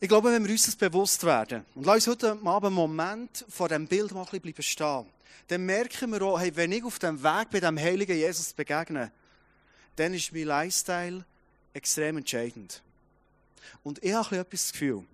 Ich 0.00 0.08
glaube, 0.08 0.32
wenn 0.32 0.44
wir 0.44 0.50
uns 0.50 0.66
das 0.66 0.74
bewusst 0.74 1.22
werden, 1.22 1.64
und 1.76 1.86
lass 1.86 2.08
uns 2.08 2.08
heute 2.08 2.32
Abend 2.32 2.66
einen 2.66 2.74
Moment 2.74 3.44
vor 3.48 3.68
diesem 3.68 3.86
Bild 3.86 4.12
mal 4.12 4.26
ein 4.32 4.40
bisschen 4.40 4.62
stehen, 4.64 5.06
dann 5.46 5.64
merken 5.64 6.10
wir 6.10 6.22
auch, 6.22 6.40
hey, 6.40 6.54
wenn 6.56 6.72
ich 6.72 6.82
auf 6.82 6.98
dem 6.98 7.22
Weg 7.22 7.50
bei 7.50 7.60
dem 7.60 7.78
heiligen 7.78 8.16
Jesus 8.16 8.52
begegne, 8.52 9.12
dann 9.94 10.14
ist 10.14 10.32
mein 10.32 10.44
Lifestyle 10.44 11.24
extrem 11.72 12.16
entscheidend. 12.16 12.82
Und 13.84 14.02
ich 14.02 14.12
habe 14.12 14.38
etwas 14.38 14.62
das 14.62 14.72
Gefühl, 14.72 15.04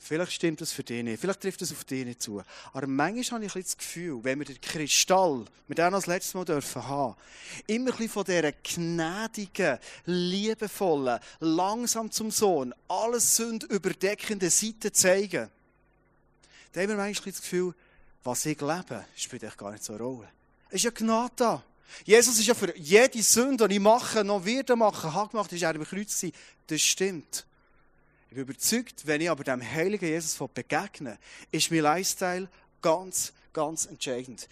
Vielleicht 0.00 0.32
stimmt 0.32 0.60
das 0.60 0.72
für 0.72 0.84
dich 0.84 1.02
nicht, 1.02 1.20
vielleicht 1.20 1.40
trifft 1.40 1.60
das 1.60 1.72
auf 1.72 1.84
dich 1.84 2.04
nicht 2.04 2.22
zu. 2.22 2.40
Aber 2.72 2.86
manchmal 2.86 3.40
habe 3.40 3.46
ich 3.46 3.64
das 3.64 3.76
Gefühl, 3.76 4.22
wenn 4.22 4.38
wir 4.38 4.46
den 4.46 4.60
Kristall, 4.60 5.44
mit 5.66 5.78
dem 5.78 5.92
das 5.92 6.06
letzte 6.06 6.38
Mal 6.38 6.44
dürfen 6.44 6.86
haben, 6.86 7.16
immer 7.66 7.98
ein 7.98 8.08
von 8.08 8.24
dieser 8.24 8.52
gnädigen, 8.52 9.78
liebevollen, 10.06 11.18
langsam 11.40 12.10
zum 12.12 12.30
Sohn, 12.30 12.72
alles 12.86 13.36
Sünd 13.36 13.64
überdeckende 13.64 14.50
Seite 14.50 14.92
zeigen, 14.92 15.50
dann 16.72 16.82
haben 16.82 16.90
wir 16.90 16.96
manchmal 16.96 17.32
das 17.32 17.42
Gefühl, 17.42 17.74
was 18.22 18.46
ich 18.46 18.60
lebe, 18.60 19.04
spielt 19.16 19.42
echt 19.42 19.58
gar 19.58 19.72
nicht 19.72 19.82
so 19.82 19.94
eine 19.94 20.02
Rolle. 20.02 20.28
Es 20.68 20.76
ist 20.76 20.84
ja 20.84 20.90
Gnade 20.90 21.32
da. 21.36 21.64
Jesus 22.04 22.38
ist 22.38 22.46
ja 22.46 22.54
für 22.54 22.76
jede 22.76 23.22
Sünde, 23.22 23.66
die 23.66 23.76
ich 23.76 23.80
mache, 23.80 24.22
noch 24.22 24.44
wieder 24.44 24.76
machen, 24.76 25.12
hat 25.12 25.30
gemacht, 25.30 25.52
ist 25.52 25.62
er 25.62 25.74
im 25.74 25.84
Kreuz 25.84 26.24
Das 26.66 26.80
stimmt. 26.80 27.46
Ich 28.28 28.34
bin 28.34 28.42
überzeugt, 28.42 29.06
wenn 29.06 29.22
ich 29.22 29.30
aber 29.30 29.42
dem 29.42 29.62
heiligen 29.62 30.06
Jesus 30.06 30.38
begegne, 30.52 31.18
ist 31.50 31.70
mein 31.70 31.80
Lifestyle 31.80 32.48
ganz, 32.82 33.32
ganz 33.54 33.86
entscheidend. 33.86 34.46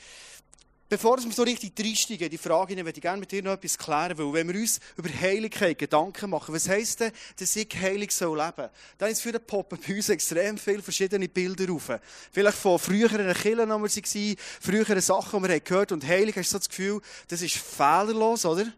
Bevor 0.89 1.23
wir 1.23 1.31
so 1.31 1.43
richtig 1.43 1.73
reinsteigen, 1.79 2.31
die 2.31 2.39
Frage, 2.39 2.75
würde 2.75 2.91
ich 2.91 3.03
gerne 3.03 3.21
mit 3.21 3.31
dir 3.31 3.43
noch 3.43 3.53
etwas 3.53 3.77
klären, 3.77 4.17
weil 4.17 4.33
wenn 4.33 4.49
wir 4.49 4.61
uns 4.61 4.81
über 4.97 5.11
Heiligkeit 5.11 5.77
Gedanken 5.77 6.31
machen, 6.31 6.55
was 6.55 6.69
heisst 6.71 7.01
denn, 7.01 7.13
dass 7.39 7.55
ich 7.55 7.69
heilig 7.79 8.13
soll 8.13 8.39
leben? 8.39 8.71
Dann 8.97 9.11
ist 9.11 9.21
für 9.21 9.33
den 9.33 9.45
poppen 9.45 9.79
bei 9.87 9.97
uns 9.97 10.09
extrem 10.09 10.57
viele 10.57 10.83
verschiedene 10.83 11.29
Bilder 11.29 11.71
auf. 11.73 11.91
Vielleicht 12.33 12.57
von 12.57 12.79
früheren 12.79 13.31
Kirchen, 13.35 13.69
wo 13.69 13.83
wir 13.83 13.91
waren, 13.91 14.37
früheren 14.61 15.01
Sachen, 15.03 15.43
die 15.43 15.49
wir 15.49 15.61
gehört 15.61 15.91
haben. 15.91 16.01
Und 16.01 16.09
heilig 16.09 16.37
hast 16.37 16.51
du 16.51 16.53
so 16.53 16.59
das 16.59 16.69
Gefühl, 16.69 17.01
das 17.29 17.43
ist 17.43 17.57
fehlerlos, 17.57 18.47
oder? 18.47 18.73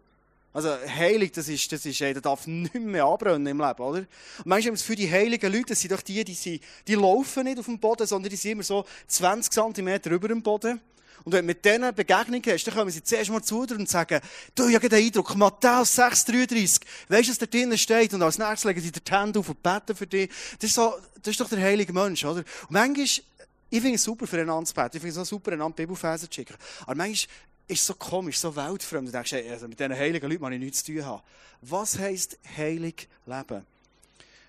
Also 0.58 0.70
heilig, 0.88 1.30
das 1.30 1.48
ist, 1.48 1.70
das 1.70 1.86
ist, 1.86 2.00
das 2.00 2.20
darf 2.20 2.48
nicht 2.48 2.74
mehr 2.74 3.04
anbrennen 3.04 3.46
im 3.46 3.60
Leben, 3.60 3.80
oder? 3.80 3.98
Und 4.00 4.08
manchmal 4.46 4.76
für 4.76 4.96
die 4.96 5.08
heiligen 5.08 5.52
Leute, 5.52 5.66
das 5.66 5.80
sind 5.80 5.92
doch 5.92 6.02
die, 6.02 6.24
die, 6.24 6.34
sind, 6.34 6.60
die 6.88 6.96
laufen 6.96 7.44
nicht 7.44 7.60
auf 7.60 7.66
dem 7.66 7.78
Boden, 7.78 8.08
sondern 8.08 8.28
die 8.28 8.34
sind 8.34 8.50
immer 8.50 8.64
so 8.64 8.84
20 9.06 9.52
cm 9.52 10.12
über 10.12 10.26
dem 10.26 10.42
Boden. 10.42 10.80
Und 11.22 11.32
wenn 11.32 11.42
du 11.42 11.46
mit 11.46 11.64
denen 11.64 11.94
Begegnung 11.94 12.42
hast, 12.44 12.64
dann 12.64 12.74
kommen 12.74 12.90
sie 12.90 13.04
zuerst 13.04 13.30
mal 13.30 13.40
zu 13.40 13.66
dir 13.66 13.76
und 13.76 13.88
sagen, 13.88 14.20
du, 14.56 14.68
habe 14.68 14.88
den 14.88 15.04
Eindruck, 15.04 15.36
Matthäus 15.36 15.96
6,33, 15.96 16.80
weisst 17.06 17.28
du, 17.28 17.30
was 17.30 17.38
da 17.38 17.46
drinnen 17.46 17.78
steht? 17.78 18.14
Und 18.14 18.22
als 18.22 18.38
nächstes 18.38 18.64
legen 18.64 18.80
sie 18.80 18.90
dir 18.90 19.00
die 19.00 19.12
Hände 19.12 19.38
auf 19.38 19.48
und 19.48 19.62
beten 19.62 19.94
für 19.94 20.08
dich. 20.08 20.28
Das 20.58 20.70
ist, 20.70 20.74
so, 20.74 20.92
das 21.22 21.30
ist 21.30 21.40
doch 21.40 21.48
der 21.48 21.60
heilige 21.60 21.92
Mensch, 21.92 22.24
oder? 22.24 22.38
Und 22.38 22.70
manchmal, 22.70 23.04
ich 23.04 23.80
finde 23.80 23.94
es 23.94 24.02
super, 24.02 24.26
für 24.26 24.40
einander 24.40 24.66
zu 24.66 24.74
beten. 24.74 24.96
Ich 24.96 25.02
finde 25.02 25.12
es 25.12 25.18
auch 25.18 25.24
super, 25.24 25.52
einander 25.52 25.76
Bibelfersen 25.76 26.28
zu 26.28 26.34
schicken. 26.34 26.56
Aber 26.82 26.96
manchmal 26.96 27.28
ist 27.68 27.84
so 27.84 27.94
komisch, 27.94 28.38
so 28.38 28.54
weltfremd. 28.56 29.08
Du 29.08 29.12
denkst, 29.12 29.34
also 29.34 29.68
mit 29.68 29.78
diesen 29.78 29.94
heiligen 29.94 30.28
Leuten 30.28 30.42
muss 30.42 30.52
ich 30.52 30.58
nichts 30.58 30.84
zu 30.84 30.92
tun 30.92 31.04
haben. 31.04 31.22
Was 31.60 31.98
heisst 31.98 32.38
heilig 32.56 33.08
leben? 33.26 33.64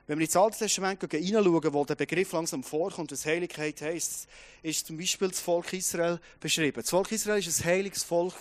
Wenn 0.07 0.17
wir 0.17 0.25
ins 0.25 0.35
Alte 0.35 0.57
Testament 0.57 0.99
hineinschauen, 1.01 1.73
wo 1.73 1.85
der 1.85 1.93
Begriff 1.93 2.31
langsam 2.31 2.63
vorkommt, 2.63 3.11
was 3.11 3.25
Heiligkeit 3.27 3.79
heisst, 3.81 4.27
ist 4.63 4.87
zum 4.87 4.97
Beispiel 4.97 5.27
das 5.27 5.39
Volk 5.39 5.71
Israel 5.73 6.19
beschrieben. 6.39 6.81
Das 6.81 6.89
Volk 6.89 7.11
Israel 7.11 7.45
war 7.45 7.47
ein 7.47 7.65
heiliges 7.65 8.03
Volk. 8.03 8.33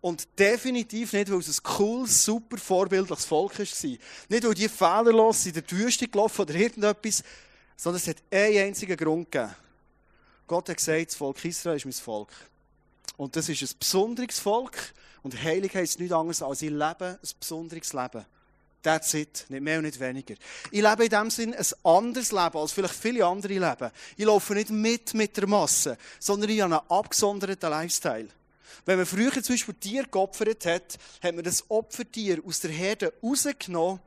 Und 0.00 0.28
definitiv 0.38 1.12
nicht, 1.14 1.30
weil 1.30 1.38
es 1.38 1.58
ein 1.58 1.62
cooles, 1.62 2.24
super 2.24 2.58
vorbildliches 2.58 3.24
Volk 3.24 3.58
war. 3.58 3.66
Nicht, 3.66 4.00
weil 4.28 4.54
die 4.54 4.68
fehlerlos 4.68 5.46
in 5.46 5.54
der 5.54 5.70
Wüste 5.70 6.06
gelaufen 6.06 6.42
oder 6.42 6.54
irgendetwas, 6.54 7.24
sondern 7.76 8.02
es 8.02 8.08
hat 8.08 8.22
einen 8.30 8.58
einzigen 8.58 8.96
Grund 8.96 9.32
gegeben. 9.32 9.54
Gott 10.46 10.68
hat 10.68 10.76
gesagt, 10.76 11.08
das 11.08 11.16
Volk 11.16 11.44
Israel 11.44 11.76
ist 11.76 11.84
mein 11.86 11.92
Volk. 11.92 12.30
Und 13.18 13.36
das 13.36 13.48
ist 13.50 13.60
ein 13.62 13.78
besonderes 13.78 14.38
Volk. 14.38 14.94
Und 15.22 15.42
heilig 15.42 15.74
heisst 15.74 15.98
nichts 15.98 16.14
anderes 16.14 16.40
als 16.40 16.62
ich 16.62 16.70
lebe 16.70 17.18
ein 17.20 17.28
besonderes 17.38 17.92
Leben. 17.92 18.24
That's 18.80 19.12
it. 19.12 19.44
Nicht 19.48 19.60
mehr 19.60 19.78
und 19.78 19.84
nicht 19.84 19.98
weniger. 19.98 20.34
Ich 20.70 20.80
lebe 20.80 21.04
in 21.04 21.10
dem 21.10 21.28
Sinn 21.28 21.52
ein 21.52 21.66
anderes 21.82 22.30
Leben 22.30 22.56
als 22.56 22.72
vielleicht 22.72 22.94
viele 22.94 23.26
andere 23.26 23.54
leben. 23.54 23.90
Ich 24.16 24.24
laufe 24.24 24.54
nicht 24.54 24.70
mit 24.70 25.12
mit 25.14 25.36
der 25.36 25.48
Masse, 25.48 25.98
sondern 26.20 26.48
ich 26.48 26.60
habe 26.60 26.76
einen 26.76 26.88
abgesonderten 26.88 27.68
Lifestyle. 27.68 28.28
Wenn 28.86 28.98
man 28.98 29.06
früher 29.06 29.32
zum 29.42 29.54
Beispiel 29.54 29.74
Tier 29.74 30.04
geopfert 30.04 30.64
hat, 30.64 30.96
hat 31.20 31.34
man 31.34 31.44
das 31.44 31.68
Opfertier 31.68 32.40
aus 32.46 32.60
der 32.60 32.70
Herde 32.70 33.12
rausgenommen 33.20 34.00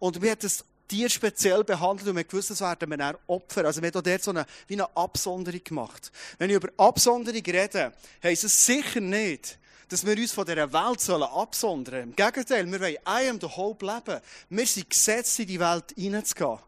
und 0.00 0.20
man 0.20 0.30
hat 0.30 0.42
das 0.42 0.64
Tier 0.88 1.08
speziell 1.10 1.62
behandelt 1.64 2.08
und 2.08 2.14
man 2.14 2.26
gewusst, 2.26 2.50
das 2.50 2.60
werden 2.60 2.90
wir 2.90 3.18
Opfer. 3.26 3.66
Also 3.66 3.82
wir 3.82 3.90
haben 3.92 4.02
dort 4.02 4.22
so 4.22 4.30
eine, 4.30 4.46
wie 4.66 4.74
eine 4.74 4.96
Absonderung 4.96 5.62
gemacht. 5.62 6.10
Wenn 6.38 6.50
ich 6.50 6.56
über 6.56 6.68
Absonderung 6.78 7.42
rede, 7.42 7.92
heisst 8.22 8.44
es 8.44 8.66
sicher 8.66 9.00
nicht, 9.00 9.58
dass 9.88 10.04
wir 10.04 10.16
uns 10.16 10.32
von 10.32 10.46
dieser 10.46 10.72
Welt 10.72 11.00
sollen 11.00 11.22
absondern 11.22 11.94
sollen. 11.94 12.08
Im 12.10 12.16
Gegenteil, 12.16 12.70
wir 12.70 12.80
wollen 12.80 12.96
I 13.06 13.28
am 13.28 13.40
the 13.40 13.46
hope 13.46 13.84
leben. 13.84 14.20
Wir 14.50 14.66
sind 14.66 14.90
gesetzt, 14.90 15.38
in 15.38 15.46
die 15.46 15.60
Welt 15.60 15.94
hineinzugehen. 15.94 16.58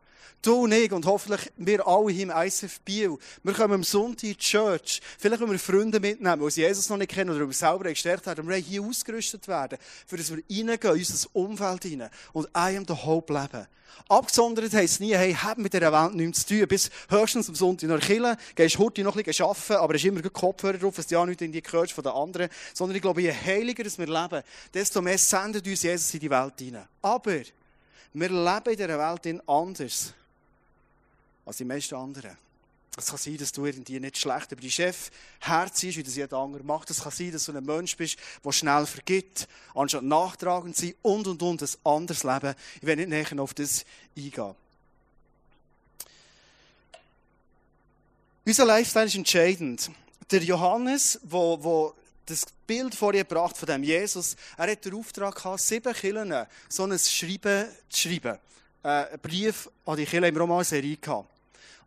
Du 0.43 0.63
und 0.63 0.73
ich 0.73 0.91
und 0.91 1.05
hoffentlich 1.05 1.53
wir 1.59 1.87
alle 1.87 2.11
hier 2.11 2.23
im 2.23 2.33
ICF 2.35 2.81
Biel. 2.81 3.19
Wir 3.43 3.53
kommen 3.53 3.75
am 3.75 3.85
Sonntag 3.85 4.23
in 4.23 4.31
die 4.31 4.37
Church. 4.39 5.03
Vielleicht 5.19 5.43
wollen 5.43 5.51
wir 5.51 5.59
Freunde 5.59 6.01
mitnehmen, 6.01 6.49
die 6.49 6.61
Jesus 6.61 6.89
noch 6.89 6.97
nicht 6.97 7.11
kennen 7.11 7.29
oder 7.29 7.47
wir 7.47 7.53
selber 7.53 7.85
gestärkt 7.85 8.27
haben. 8.27 8.47
Wir 8.47 8.55
wollen 8.55 8.65
hier 8.65 8.83
ausgerüstet 8.83 9.47
werden, 9.49 9.79
für 10.07 10.17
das 10.17 10.31
wir 10.31 10.39
reingehen 10.39 10.95
in 10.95 10.99
unser 10.99 11.29
Umfeld 11.35 11.85
hinein 11.85 12.11
und 12.33 12.47
I 12.57 12.75
am 12.75 12.87
the 12.89 12.95
hope 12.95 13.31
leben. 13.35 13.67
Abgesondert 14.09 14.73
heisst 14.73 15.01
nie, 15.01 15.15
hey, 15.15 15.35
hab 15.35 15.59
mit 15.59 15.75
dieser 15.75 15.93
Welt 15.93 16.15
nichts 16.15 16.47
zu 16.47 16.55
tun. 16.55 16.69
Bis 16.69 16.89
höchstens 17.11 17.51
am 17.51 17.55
Sonntag 17.55 17.91
nach 17.91 18.01
Kille, 18.01 18.39
gehst 18.55 18.79
heute 18.79 19.03
noch 19.03 19.17
ein 19.17 19.23
bisschen 19.23 19.45
arbeiten, 19.45 19.75
aber 19.75 19.93
hast 19.93 20.05
immer 20.07 20.23
Kopfhörer 20.23 20.79
drauf, 20.79 20.97
dass 20.97 21.07
du 21.07 21.17
ja 21.17 21.27
nicht 21.27 21.43
in 21.43 21.53
die 21.53 21.61
gehörst 21.61 21.93
von 21.93 22.03
den 22.03 22.15
anderen. 22.15 22.49
Sondern 22.73 22.97
ich 22.97 23.03
glaube, 23.03 23.21
je 23.21 23.33
heiliger 23.33 23.85
wir 23.85 24.07
leben, 24.07 24.43
desto 24.73 25.03
mehr 25.03 25.19
sendet 25.19 25.67
uns 25.67 25.83
Jesus 25.83 26.15
in 26.15 26.21
die 26.21 26.31
Welt 26.31 26.55
hinein. 26.59 26.89
Aber 27.03 27.41
wir 28.15 28.29
leben 28.29 28.71
in 28.71 28.77
dieser 28.77 28.99
Welt 28.99 29.43
anders 29.47 30.15
als 31.51 31.57
die 31.57 31.65
meisten 31.65 31.97
anderen. 31.97 32.37
Es 32.97 33.07
kann 33.07 33.19
sein, 33.19 33.37
dass 33.37 33.51
du 33.51 33.67
irgendwie 33.67 33.99
nicht 33.99 34.19
schlecht 34.19 34.53
über 34.53 34.61
die 34.61 34.71
Chef 34.71 35.11
Herz 35.41 35.83
ist, 35.83 35.97
wie 35.97 36.03
das 36.05 36.15
jeder 36.15 36.37
andere 36.37 36.63
macht. 36.63 36.91
Es 36.91 37.03
kann 37.03 37.11
sein, 37.11 37.33
dass 37.33 37.45
du 37.45 37.57
ein 37.57 37.65
Mensch 37.65 37.97
bist, 37.97 38.17
der 38.45 38.53
schnell 38.53 38.87
vergibt, 38.87 39.49
anstatt 39.75 40.05
nachtragend 40.05 40.77
zu 40.77 40.87
sein 40.87 40.95
und, 41.03 41.27
und, 41.27 41.43
und, 41.43 41.63
ein 41.63 41.69
anderes 41.83 42.23
Leben. 42.23 42.55
Ich 42.77 42.87
will 42.87 42.97
nicht 42.97 43.09
näher 43.09 43.43
auf 43.43 43.53
das 43.53 43.85
eingehen. 44.17 44.55
Unser 48.47 48.65
Lifestyle 48.65 49.07
ist 49.07 49.17
entscheidend. 49.17 49.91
Der 50.31 50.45
Johannes, 50.45 51.19
wo, 51.25 51.59
wo 51.63 51.95
das 52.27 52.47
Bild 52.65 52.95
vorher 52.95 53.25
gebracht 53.25 53.57
von 53.57 53.67
dem 53.67 53.83
Jesus, 53.83 54.37
er 54.57 54.71
hat 54.71 54.85
den 54.85 54.95
Auftrag 54.95 55.35
gehabt, 55.35 55.61
sieben 55.61 55.93
Kirchen 55.95 56.47
so 56.69 56.85
ein 56.85 56.97
Schreiben 56.97 57.67
zu 57.89 58.09
schreiben. 58.09 58.39
Äh, 58.83 58.89
einen 58.89 59.19
Brief 59.21 59.69
an 59.85 59.97
die 59.97 60.07
Kirche 60.07 60.29
im 60.29 60.37
Roman-Serie 60.37 60.97
gehabt. 60.97 61.40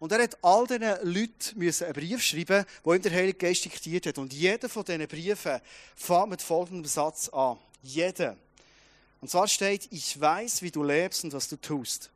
Und 0.04 0.12
er 0.12 0.24
hat 0.24 0.38
all 0.42 0.68
diesen 0.68 1.14
Leuten 1.14 1.58
müssen 1.58 1.86
einen 1.86 1.94
Brief 1.94 2.22
schreiben, 2.22 2.66
wo 2.84 2.94
ihm 2.94 3.02
der 3.02 3.14
Heilige 3.14 3.38
Geist 3.38 3.64
diktiert 3.64 4.06
hat. 4.06 4.18
Und 4.18 4.34
jeder 4.34 4.68
von 4.68 4.84
diesen 4.84 5.08
Briefen 5.08 5.62
fängt 5.96 6.30
mit 6.30 6.42
folgendem 6.42 6.84
Satz 6.84 7.30
an. 7.30 7.58
Jeder. 7.82 8.36
Und 9.22 9.32
zwar 9.32 9.48
steht, 9.48 9.88
ich 9.92 10.20
weiß, 10.20 10.62
wie 10.62 10.72
du 10.72 10.84
lebst 10.84 11.24
und 11.24 11.32
was 11.32 11.48
du 11.48 11.56
tust. 11.56 12.12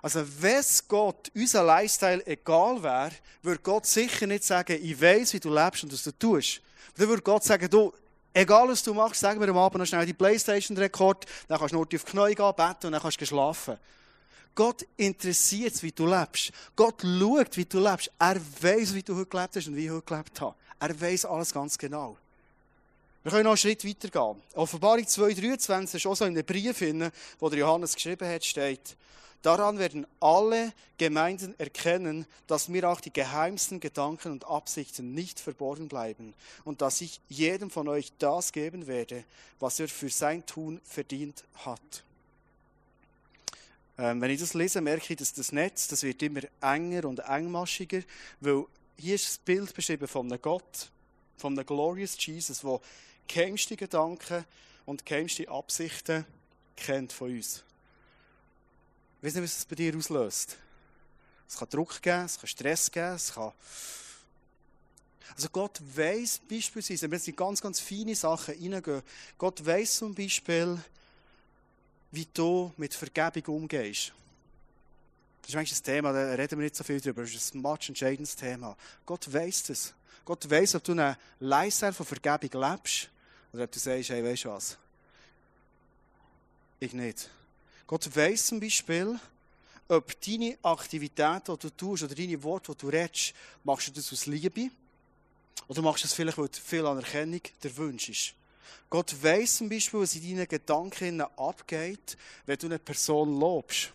Also, 0.00 0.24
wenn 0.40 0.62
Gott 0.86 1.32
unser 1.34 1.64
Lifestyle 1.64 2.24
egal 2.24 2.80
wäre, 2.80 3.10
würde 3.42 3.62
Gott 3.64 3.86
sicher 3.86 4.28
nicht 4.28 4.44
sagen, 4.44 4.78
ich 4.80 5.00
weiß, 5.00 5.32
wie 5.32 5.40
du 5.40 5.52
lebst 5.52 5.82
und 5.82 5.92
was 5.92 6.04
du 6.04 6.16
tust. 6.16 6.60
Dann 6.96 7.08
würde 7.08 7.22
Gott 7.22 7.42
sagen, 7.42 7.68
du, 7.68 7.92
egal 8.32 8.68
was 8.68 8.84
du 8.84 8.94
machst, 8.94 9.18
sag 9.18 9.40
mir 9.40 9.48
am 9.48 9.58
Abend 9.58 9.80
noch 9.80 9.86
schnell 9.86 10.06
die 10.06 10.14
Playstation-Rekord, 10.14 11.26
dann 11.48 11.58
kannst 11.58 11.72
du 11.72 11.78
nur 11.78 11.82
auf 11.82 11.88
die 11.88 11.98
Knie 11.98 12.36
gehen, 12.36 12.54
beten 12.56 12.86
und 12.86 12.92
dann 12.92 13.02
kannst 13.02 13.20
du 13.20 13.26
schlafen. 13.26 13.76
Gott 14.56 14.84
interessiert 14.96 15.74
es, 15.74 15.82
wie 15.84 15.92
du 15.92 16.06
lebst. 16.06 16.50
Gott 16.74 17.02
schaut, 17.02 17.56
wie 17.56 17.64
du 17.66 17.78
lebst. 17.78 18.10
Er 18.18 18.40
weiß, 18.40 18.94
wie 18.94 19.02
du 19.02 19.14
heute 19.14 19.30
gelebt 19.30 19.54
hast 19.54 19.68
und 19.68 19.76
wie 19.76 19.84
ich 19.84 19.90
heute 19.90 20.06
gelebt 20.06 20.40
habe. 20.40 20.56
Er 20.80 21.00
weiß 21.00 21.26
alles 21.26 21.52
ganz 21.52 21.78
genau. 21.78 22.16
Wir 23.22 23.30
können 23.30 23.44
noch 23.44 23.50
einen 23.50 23.58
Schritt 23.58 23.84
weiter 23.84 24.08
gehen. 24.08 24.42
Offenbarung 24.54 25.04
2,23 25.04 25.96
ist 25.96 26.06
auch 26.06 26.16
so 26.16 26.24
in 26.24 26.32
einem 26.32 26.44
Brief, 26.44 26.80
wo 27.38 27.48
der 27.48 27.58
Johannes 27.58 27.94
geschrieben 27.94 28.28
hat, 28.28 28.44
steht, 28.44 28.96
Daran 29.46 29.78
werden 29.78 30.08
alle 30.18 30.72
Gemeinden 30.98 31.54
erkennen, 31.58 32.26
dass 32.48 32.66
mir 32.66 32.88
auch 32.90 33.00
die 33.00 33.12
geheimsten 33.12 33.78
Gedanken 33.78 34.32
und 34.32 34.44
Absichten 34.44 35.14
nicht 35.14 35.38
verborgen 35.38 35.86
bleiben 35.86 36.34
und 36.64 36.82
dass 36.82 37.00
ich 37.00 37.20
jedem 37.28 37.70
von 37.70 37.86
euch 37.86 38.12
das 38.18 38.50
geben 38.50 38.88
werde, 38.88 39.22
was 39.60 39.78
er 39.78 39.86
für 39.86 40.08
sein 40.08 40.44
Tun 40.46 40.80
verdient 40.82 41.44
hat. 41.64 42.02
Ähm, 43.98 44.20
wenn 44.20 44.30
ich 44.30 44.40
das 44.40 44.54
lese, 44.54 44.80
merke 44.80 45.12
ich, 45.12 45.18
dass 45.18 45.32
das 45.32 45.52
Netz, 45.52 45.88
das 45.88 46.02
wird 46.02 46.22
immer 46.22 46.42
enger 46.60 47.06
und 47.06 47.20
engmaschiger, 47.20 48.02
weil 48.40 48.66
hier 48.96 49.14
ist 49.14 49.26
das 49.26 49.38
Bild 49.38 49.72
beschrieben 49.74 50.06
von 50.06 50.30
einem 50.30 50.40
Gott, 50.40 50.90
von 51.38 51.52
einem 51.52 51.66
Glorious 51.66 52.16
Jesus, 52.18 52.60
der 52.60 52.80
geheimste 53.26 53.76
Gedanken 53.76 54.44
und 54.84 55.04
geheimste 55.04 55.48
Absichten 55.48 56.24
kennt 56.76 57.12
von 57.12 57.30
uns. 57.30 57.64
Ich 59.18 59.26
weiß 59.26 59.34
nicht, 59.34 59.44
was 59.44 59.56
das 59.56 59.64
bei 59.64 59.74
dir 59.74 59.96
auslöst. 59.96 60.56
Es 61.48 61.56
kann 61.56 61.68
Druck 61.70 62.02
geben, 62.02 62.24
es 62.24 62.38
kann 62.38 62.48
Stress 62.48 62.90
geben, 62.90 63.14
es 63.14 63.32
kann... 63.32 63.52
Also 65.34 65.48
Gott 65.48 65.80
weiß 65.94 66.40
beispielsweise, 66.48 67.02
wenn 67.02 67.10
wir 67.12 67.18
jetzt 67.18 67.28
in 67.28 67.36
ganz, 67.36 67.60
ganz 67.60 67.80
feine 67.80 68.14
Sachen 68.14 68.54
reingehen, 68.54 69.02
Gott 69.36 69.64
weiß 69.64 69.96
zum 69.96 70.14
Beispiel, 70.14 70.78
wie 72.16 72.26
du 72.32 72.72
mit 72.78 72.94
Vergebung 72.94 73.56
umgehst. 73.56 74.12
Das 75.42 75.50
ist 75.50 75.56
eigentlich 75.56 75.78
ein 75.78 75.84
Thema, 75.84 76.12
da 76.12 76.32
reden 76.32 76.58
wir 76.58 76.64
nicht 76.64 76.74
so 76.74 76.82
viel 76.82 76.98
drüber, 76.98 77.22
das 77.22 77.34
ist 77.34 77.54
ein 77.54 77.60
much 77.60 77.88
entscheidendes 77.88 78.34
Thema. 78.34 78.74
Gott 79.04 79.32
weiß 79.32 79.64
das. 79.64 79.92
Gott 80.24 80.50
weiß, 80.50 80.76
ob 80.76 80.84
du 80.84 80.92
eine 80.92 81.16
Lifestyle 81.38 81.92
von 81.92 82.06
Vergebung 82.06 82.62
lebst 82.62 83.10
oder 83.52 83.64
ob 83.64 83.70
du 83.70 83.78
sagst, 83.78 84.08
hey, 84.08 84.24
weißt 84.24 84.44
du 84.44 84.48
was? 84.48 84.78
Ich 86.80 86.94
nicht. 86.94 87.30
Gott 87.86 88.16
weiß 88.16 88.46
zum 88.46 88.60
Beispiel, 88.60 89.20
ob 89.86 90.20
deine 90.20 90.58
Aktivitäten, 90.62 91.54
die 91.54 91.58
du 91.58 91.70
tust, 91.70 92.02
oder 92.02 92.14
deine 92.14 92.42
Worte, 92.42 92.72
die 92.72 92.78
du 92.78 92.88
redest, 92.88 93.34
machst 93.62 93.88
du 93.88 93.92
das 93.92 94.10
aus 94.12 94.26
Liebe? 94.26 94.70
Oder 95.68 95.82
machst 95.82 96.02
du 96.02 96.08
das 96.08 96.14
vielleicht, 96.14 96.38
weil 96.38 96.48
du 96.48 96.58
viel 96.58 96.86
Anerkennung 96.86 97.42
der 97.62 97.76
Wunsch 97.76 98.08
ist? 98.08 98.34
Gott 98.88 99.14
weiß 99.22 99.58
zum 99.58 99.68
Beispiel, 99.68 100.00
was 100.00 100.14
in 100.14 100.36
deinen 100.36 100.48
Gedanken 100.48 101.20
abgeht, 101.20 102.16
wenn 102.46 102.58
du 102.58 102.66
eine 102.66 102.78
Person 102.78 103.38
lobst. 103.38 103.90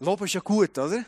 Loben 0.00 0.24
ist 0.24 0.34
ja 0.34 0.40
gut, 0.40 0.76
oder? 0.78 1.04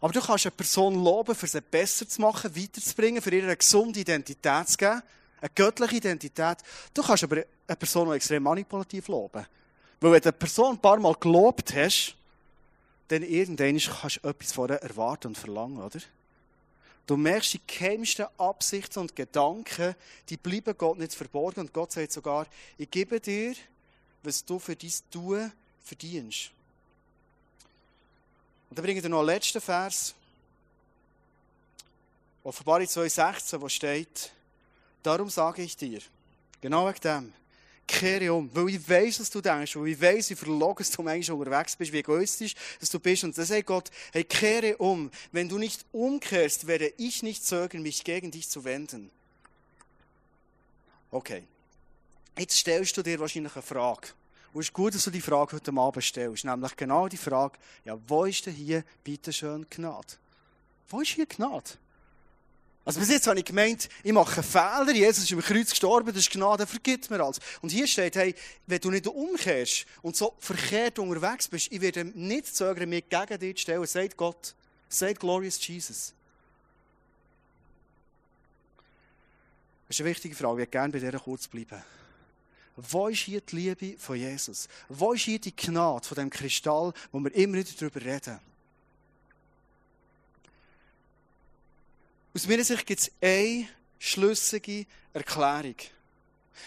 Aber 0.00 0.12
du 0.12 0.20
kannst 0.20 0.46
eine 0.46 0.50
Person 0.52 1.02
loben, 1.02 1.34
für 1.34 1.46
sie 1.46 1.60
besser 1.60 2.08
zu 2.08 2.20
machen, 2.20 2.54
weiterzubringen, 2.54 3.22
für 3.22 3.34
ihr 3.34 3.44
eine 3.44 3.56
gesunde 3.56 4.00
Identität 4.00 4.68
zu 4.68 4.76
geben, 4.76 5.02
eine 5.40 5.50
göttliche 5.54 5.96
Identität. 5.96 6.58
Du 6.92 7.02
kannst 7.02 7.24
aber 7.24 7.44
eine 7.66 7.76
Person, 7.76 8.08
die 8.08 8.16
extrem 8.16 8.42
manipulativ 8.42 9.08
loben. 9.08 9.46
Weil 10.00 10.12
wenn 10.12 10.20
du 10.20 10.28
eine 10.28 10.32
Person 10.32 10.76
ein 10.76 10.80
paar 10.80 10.98
Mal 10.98 11.14
gelobt 11.14 11.74
hast, 11.74 12.16
dann 13.08 13.22
irgendwann 13.22 13.78
kannst 13.78 14.20
du 14.22 14.28
etwas 14.28 14.52
von 14.52 14.68
ihr 14.68 14.76
erwarten 14.76 15.28
und 15.28 15.38
verlangen, 15.38 15.78
oder? 15.78 16.00
Du 17.06 17.16
merkst, 17.16 17.54
die 17.54 17.60
geheimsten 17.66 18.26
Absichten 18.36 18.98
und 18.98 19.14
Gedanken, 19.14 19.94
die 20.28 20.36
bleiben 20.36 20.76
Gott 20.76 20.98
nicht 20.98 21.14
verborgen. 21.14 21.60
Und 21.60 21.72
Gott 21.72 21.92
sagt 21.92 22.12
sogar, 22.12 22.46
ich 22.76 22.90
gebe 22.90 23.20
dir, 23.20 23.54
was 24.22 24.44
du 24.44 24.58
für 24.58 24.74
dein 24.74 24.92
Tun 25.10 25.52
verdienst. 25.84 26.50
Und 28.68 28.78
dann 28.78 28.84
bringe 28.84 28.98
ich 28.98 29.04
dir 29.04 29.08
noch 29.08 29.20
einen 29.20 29.26
letzten 29.26 29.60
Vers. 29.60 30.14
Offenbarung 32.42 32.86
2,16, 32.86 33.60
wo 33.60 33.68
steht, 33.68 34.32
darum 35.02 35.30
sage 35.30 35.62
ich 35.62 35.76
dir, 35.76 36.00
genau 36.60 36.88
wegen 36.88 37.00
dem, 37.00 37.32
kehre 37.86 38.32
um. 38.32 38.50
Weil 38.54 38.70
ich 38.70 38.88
weiss, 38.88 39.20
was 39.20 39.30
du 39.30 39.40
denkst, 39.40 39.76
weil 39.76 39.88
ich 39.88 40.00
weiss, 40.00 40.30
wie 40.30 40.34
verlogen 40.34 40.86
du 40.94 41.02
manchmal 41.02 41.38
unterwegs 41.38 41.76
bist, 41.76 41.92
wie 41.92 41.98
egoistisch 41.98 42.54
dass 42.80 42.90
du 42.90 42.98
bist. 42.98 43.24
Und 43.24 43.36
dann 43.36 43.44
sagt 43.44 43.66
Gott, 43.66 43.90
hey, 44.12 44.24
kehre 44.24 44.76
um. 44.78 45.10
Wenn 45.32 45.48
du 45.48 45.58
nicht 45.58 45.84
umkehrst, 45.92 46.66
werde 46.66 46.92
ich 46.96 47.22
nicht 47.22 47.44
zögern, 47.44 47.82
mich 47.82 48.04
gegen 48.04 48.30
dich 48.30 48.48
zu 48.48 48.64
wenden. 48.64 49.10
Okay. 51.10 51.44
Jetzt 52.38 52.56
stellst 52.56 52.96
du 52.96 53.02
dir 53.02 53.18
wahrscheinlich 53.18 53.54
eine 53.54 53.62
Frage. 53.62 54.08
Und 54.52 54.60
es 54.60 54.68
ist 54.68 54.72
gut, 54.72 54.94
dass 54.94 55.04
du 55.04 55.10
die 55.10 55.20
Frage 55.20 55.56
heute 55.56 55.72
Abend 55.72 56.04
stellst. 56.04 56.44
Nämlich 56.44 56.76
genau 56.76 57.08
die 57.08 57.16
Frage, 57.16 57.58
ja, 57.84 57.98
wo 58.06 58.24
ist 58.24 58.46
denn 58.46 58.54
hier 58.54 58.84
bitte 59.04 59.32
schön 59.32 59.66
Gnade? 59.70 60.14
Wo 60.88 61.00
ist 61.00 61.10
hier 61.10 61.26
Gnade? 61.26 61.70
Also 62.86 63.00
bis 63.00 63.08
jetzt 63.08 63.26
habe 63.26 63.40
ich 63.40 63.44
gemeint, 63.44 63.88
ich 64.04 64.12
mache 64.12 64.44
Fehler, 64.44 64.92
Jesus 64.92 65.24
ist 65.24 65.32
im 65.32 65.40
Kreuz 65.40 65.70
gestorben, 65.70 66.06
das 66.06 66.18
ist 66.18 66.30
Gnade, 66.30 66.68
vergibt 66.68 67.10
mir 67.10 67.20
alles. 67.20 67.40
Und 67.60 67.70
hier 67.70 67.84
steht, 67.88 68.14
hey, 68.14 68.32
wenn 68.68 68.80
du 68.80 68.92
nicht 68.92 69.08
umkehrst 69.08 69.86
und 70.02 70.14
so 70.14 70.34
verkehrt 70.38 71.00
unterwegs 71.00 71.48
bist, 71.48 71.72
ich 71.72 71.80
werde 71.80 72.04
nicht 72.04 72.54
zögern, 72.54 72.88
mich 72.88 73.08
gegen 73.08 73.40
dich 73.40 73.56
zu 73.56 73.62
stellen, 73.62 73.84
sagt 73.86 74.16
Gott, 74.16 74.54
sagt 74.88 75.18
Glorious 75.18 75.66
Jesus. 75.66 76.14
Das 79.88 79.96
ist 79.96 80.00
eine 80.00 80.10
wichtige 80.10 80.36
Frage, 80.36 80.52
ich 80.52 80.58
würde 80.58 80.70
gerne 80.70 80.92
bei 80.92 81.00
dir 81.00 81.18
kurz 81.18 81.48
bleiben. 81.48 81.82
Wo 82.76 83.08
ist 83.08 83.18
hier 83.18 83.40
die 83.40 83.56
Liebe 83.56 83.98
von 83.98 84.14
Jesus? 84.14 84.68
Wo 84.88 85.12
ist 85.12 85.22
hier 85.22 85.40
die 85.40 85.56
Gnade 85.56 86.06
von 86.06 86.14
dem 86.14 86.30
Kristall, 86.30 86.92
wo 87.10 87.18
wir 87.18 87.34
immer 87.34 87.54
wieder 87.54 87.70
darüber 87.80 88.00
reden? 88.00 88.38
Aus 92.36 92.46
meiner 92.46 92.64
Sicht 92.64 92.84
gibt 92.84 93.00
es 93.00 93.10
eine 93.22 93.66
schlüssige 93.98 94.84
Erklärung. 95.14 95.76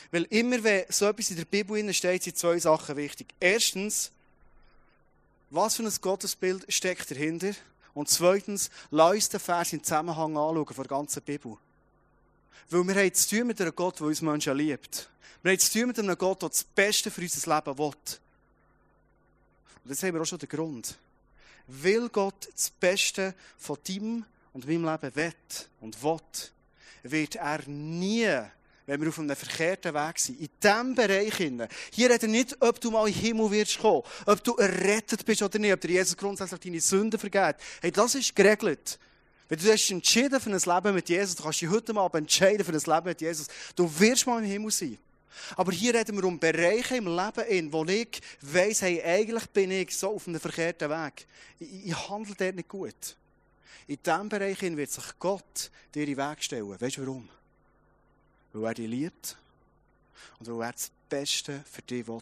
Weil 0.09 0.23
immer, 0.31 0.63
wenn 0.63 0.85
so 0.89 1.05
etwas 1.05 1.29
in 1.29 1.35
der 1.35 1.45
Bibel 1.45 1.93
steht, 1.93 2.23
sind 2.23 2.39
zwei 2.39 2.57
Sachen 2.57 2.97
wichtig. 2.97 3.27
Erstens, 3.39 4.09
was 5.51 5.75
für 5.75 5.83
ein 5.83 5.93
Gottesbild 6.01 6.65
steckt 6.73 7.11
dahinter? 7.11 7.51
Und 7.93 8.09
zweitens, 8.09 8.71
lass 8.89 9.13
uns 9.13 9.29
den 9.29 9.39
Vers 9.39 9.73
im 9.73 9.83
Zusammenhang 9.83 10.35
anschauen 10.35 10.65
von 10.65 10.75
der 10.75 10.85
ganzen 10.85 11.21
Bibel. 11.21 11.55
Weil 12.71 12.87
wir 12.87 12.95
haben 12.95 13.13
zu 13.13 13.29
tun 13.37 13.45
mit 13.45 13.61
einem 13.61 13.75
Gott, 13.75 13.99
der 13.99 14.07
uns 14.07 14.23
Menschen 14.23 14.57
liebt. 14.57 15.07
Wir 15.43 15.51
haben 15.51 15.59
zu 15.59 15.71
tun 15.71 15.87
mit 15.89 15.99
einem 15.99 16.17
Gott, 16.17 16.41
der 16.41 16.49
das 16.49 16.63
Beste 16.63 17.11
für 17.11 17.21
unser 17.21 17.55
Leben 17.55 17.77
will. 17.77 17.85
Und 19.83 19.89
jetzt 19.91 20.01
haben 20.01 20.15
wir 20.15 20.21
auch 20.21 20.25
schon 20.25 20.39
den 20.39 20.49
Grund. 20.49 20.97
Will 21.67 22.09
Gott 22.09 22.49
das 22.55 22.71
Beste 22.71 23.35
von 23.59 23.77
deinem 23.87 24.25
und 24.53 24.67
meinem 24.67 24.85
Leben 24.85 25.15
will 25.15 25.33
und 25.81 26.03
will, 26.03 26.19
wird 27.03 27.35
er 27.35 27.61
nie, 27.67 28.27
wenn 28.85 29.01
wir 29.01 29.09
auf 29.09 29.19
einem 29.19 29.35
verkehrten 29.35 29.93
Weg 29.93 30.19
sind, 30.19 30.39
in 30.39 30.49
diesem 30.61 30.95
Bereich, 30.95 31.35
hier 31.91 32.09
redet 32.09 32.23
er 32.23 32.29
nicht, 32.29 32.57
ob 32.61 32.81
du 32.81 32.91
mal 32.91 33.07
in 33.07 33.13
den 33.13 33.21
Himmel 33.21 33.51
wirst 33.51 33.79
kommen, 33.79 34.03
ob 34.25 34.43
du 34.43 34.55
errettet 34.55 35.25
bist 35.25 35.41
oder 35.41 35.59
nicht, 35.59 35.73
ob 35.73 35.81
dir 35.81 35.91
Jesus 35.91 36.17
grundsätzlich 36.17 36.59
deine 36.59 36.81
Sünden 36.81 37.19
vergeht. 37.19 37.57
Hey, 37.81 37.91
das 37.91 38.15
ist 38.15 38.35
geregelt. 38.35 38.99
Wenn 39.47 39.59
du 39.59 39.71
hast 39.71 39.89
entschieden 39.89 40.39
für 40.39 40.51
ein 40.51 40.75
Leben 40.75 40.95
mit 40.95 41.09
Jesus, 41.09 41.35
du 41.35 41.43
kannst 41.43 41.61
dich 41.61 41.69
heute 41.69 41.91
mal 41.91 42.09
entscheiden 42.13 42.63
für 42.63 42.71
ein 42.71 42.95
Leben 42.95 43.05
mit 43.05 43.21
Jesus, 43.21 43.47
du 43.75 43.99
wirst 43.99 44.27
mal 44.27 44.43
im 44.43 44.49
Himmel 44.49 44.71
sein. 44.71 44.97
Aber 45.55 45.71
hier 45.71 45.93
reden 45.93 46.17
wir 46.17 46.23
um 46.25 46.39
Bereiche 46.39 46.97
im 46.97 47.07
Leben, 47.07 47.47
in, 47.47 47.73
wo 47.73 47.85
ich 47.85 48.21
weiss, 48.41 48.81
hey, 48.81 49.01
eigentlich 49.01 49.45
bin 49.47 49.71
ich 49.71 49.97
so 49.97 50.15
auf 50.15 50.27
einem 50.27 50.39
verkehrten 50.39 50.89
Weg. 50.89 51.25
Ich, 51.59 51.87
ich 51.87 52.09
handle 52.09 52.35
dort 52.37 52.55
nicht 52.55 52.67
gut. 52.67 53.15
In 53.87 53.97
diesem 54.03 54.29
Bereich 54.29 54.61
wird 54.61 54.91
sich 54.91 55.19
Gott 55.19 55.71
dir 55.93 56.07
in 56.07 56.15
den 56.15 56.17
Weg 56.17 56.43
stellen. 56.43 56.79
Weißt 56.79 56.97
du 56.97 57.01
warum? 57.01 57.29
Weil 58.53 58.65
er 58.65 58.73
dich 58.73 58.87
liebt 58.87 59.37
und 60.39 60.47
weil 60.47 60.67
er 60.67 60.73
das 60.73 60.91
Beste 61.09 61.63
für 61.69 61.81
dich 61.81 62.07
will. 62.07 62.21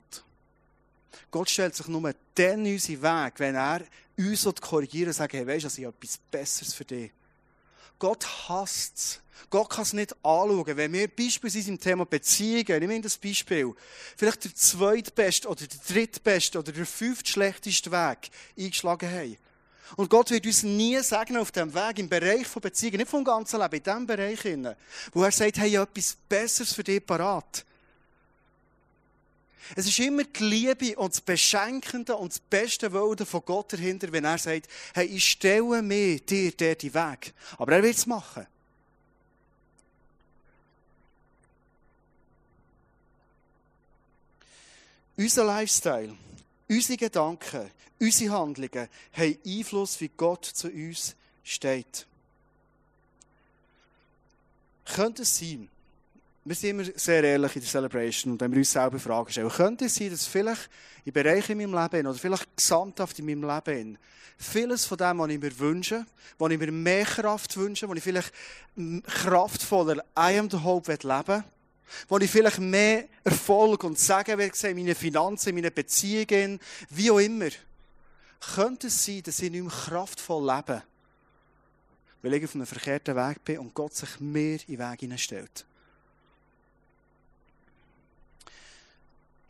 Gott 1.32 1.50
stellt 1.50 1.76
sich 1.76 1.88
nur 1.88 2.14
dann 2.36 2.66
unseren 2.66 3.02
Weg, 3.02 3.34
wenn 3.38 3.56
er 3.56 3.82
uns 4.18 4.46
korrigieren 4.62 5.10
und 5.10 5.14
sagt, 5.14 5.34
hey, 5.34 5.46
weißt 5.46 5.66
du, 5.66 5.82
ich 5.82 5.86
habe 5.86 5.96
etwas 5.98 6.18
Besseres 6.32 6.74
für 6.74 6.86
dich. 6.86 7.12
Gott 8.00 8.26
hasst 8.48 8.98
es. 8.98 9.22
Gott 9.50 9.70
kann 9.70 9.84
es 9.84 9.94
nicht 9.94 10.14
anschauen. 10.24 10.78
Wenn 10.78 10.94
wir 10.94 11.08
beispielsweise 11.08 11.70
im 11.70 11.80
Thema 11.80 12.06
Beziehungen, 12.06 12.80
nehmen 12.80 12.90
wir 12.90 13.02
das 13.02 13.18
Beispiel, 13.18 13.74
vielleicht 14.16 14.46
der 14.46 14.56
zweitbeste 14.56 15.48
oder 15.48 15.66
der 15.66 15.80
drittbeste 15.88 16.60
oder 16.60 16.72
der 16.72 16.86
fünftschlechteste 16.86 17.92
Weg 17.92 18.30
eingeschlagen 18.58 19.10
haben. 19.10 19.38
Und 19.96 20.10
Gott 20.10 20.32
wird 20.32 20.46
uns 20.46 20.64
nie 20.64 21.02
sagen 21.02 21.38
auf 21.38 21.52
dem 21.52 21.74
Weg, 21.74 22.00
im 22.00 22.10
Bereich 22.10 22.46
von 22.46 22.62
Beziehungen, 22.62 22.98
nicht 22.98 23.10
vom 23.10 23.24
ganzen 23.24 23.62
Leben, 23.62 23.76
in 23.76 23.84
diesem 23.84 24.08
Bereich, 24.08 24.40
wo 25.14 25.24
er 25.24 25.32
sagt, 25.32 25.58
hey, 25.58 25.70
ich 25.70 25.78
habe 25.78 25.90
etwas 25.90 26.18
Besseres 26.28 26.74
für 26.74 26.84
dich 26.84 27.06
parat. 27.06 27.66
Es 29.76 29.86
ist 29.86 30.00
immer 30.00 30.24
die 30.24 30.44
Liebe 30.44 30.96
und 30.96 31.14
das 31.14 31.22
Beschenkende 31.22 32.16
und 32.16 32.32
das 32.32 32.40
beste 32.40 32.92
Wollen 32.94 33.26
von 33.26 33.42
Gott 33.44 33.74
dahinter, 33.74 34.12
wenn 34.12 34.24
er 34.24 34.38
sagt, 34.38 34.68
hey, 34.94 35.06
ich 35.06 35.32
stelle 35.32 35.82
mir 35.82 36.20
dir 36.20 36.52
dort 36.52 36.82
die 36.82 36.94
Weg. 36.94 37.34
Aber 37.58 37.74
er 37.74 37.84
wird 37.84 37.96
es 37.96 38.06
machen. 38.06 38.48
Unser 45.18 45.46
Lifestyle, 45.46 46.16
unsere 46.70 46.98
Gedanken, 46.98 47.70
unsere 48.00 48.34
Handlungen 48.34 48.88
haben 49.14 49.38
Einfluss, 49.46 50.00
wie 50.02 50.12
Gott 50.16 50.46
zu 50.46 50.70
uns 50.70 51.16
steht. 51.44 52.06
Könnte 54.86 55.24
es 55.24 55.38
sein, 55.38 55.70
wir 56.46 56.56
sind 56.56 56.70
immer 56.70 56.86
sehr 56.96 57.24
ehrlich 57.24 57.56
in 57.58 57.62
der 57.62 57.70
Celebration 57.70 58.34
und 58.34 58.42
wenn 58.42 58.52
wir 58.52 58.60
uns 58.60 58.72
selber 58.72 59.00
Fragen 59.00 59.30
stellen, 59.30 59.50
könnte 59.50 59.86
es 59.86 59.96
sein, 59.96 60.10
dass 60.10 60.26
vielleicht 60.26 60.70
in 61.04 61.12
Bereichen 61.12 61.60
in 61.60 61.70
meinem 61.70 61.84
Leben 61.84 62.08
oder 62.08 62.18
vielleicht 62.18 62.56
gesamthaft 62.56 63.20
in 63.20 63.26
meinem 63.26 63.44
Leben 63.44 63.98
vieles 64.38 64.86
von 64.86 64.98
dem, 64.98 65.20
was 65.20 65.30
ich 65.30 65.40
mir 65.40 65.60
wünsche, 65.60 66.06
was 66.38 66.52
ich 66.52 66.60
mir 66.60 66.72
mehr 66.72 67.06
Kraft 67.06 67.58
wünsche, 67.58 67.90
was 67.90 67.98
ich 67.98 68.04
vielleicht 68.04 68.32
kraftvoller 69.04 70.04
I 70.18 70.38
am 70.40 70.50
the 70.50 70.64
Hope 70.64 70.90
leben 70.92 71.28
will, 71.28 71.44
wo 72.08 72.18
ich 72.18 72.30
vielleicht 72.30 72.60
mehr 72.60 73.06
Erfolg 73.24 73.84
und 73.84 74.00
Sagen 74.00 74.38
will 74.38 74.52
in 74.64 74.76
meinen 74.78 74.96
Finanzen, 74.96 75.50
in 75.50 75.56
meinen 75.56 75.74
Beziehungen, 75.74 76.60
wie 76.90 77.12
auch 77.12 77.20
immer, 77.20 77.50
könnte 78.56 78.88
es 78.88 79.06
sein, 79.06 79.24
dass 79.24 79.40
ich 79.40 79.52
nicht 79.52 79.64
mehr 79.64 79.72
kraftvoll 79.72 80.46
lebe, 80.46 80.84
weil 82.22 82.34
ich 82.34 82.46
auf 82.46 82.56
einem 82.56 82.66
verkehrten 82.66 83.16
Weg 83.16 83.44
bin 83.44 83.60
und 83.60 83.74
Gott 83.74 83.96
sich 83.96 84.20
mehr 84.20 84.60
in 84.68 84.78
den 84.78 84.80
Weg 84.80 85.00
hineinstellt. 85.00 85.66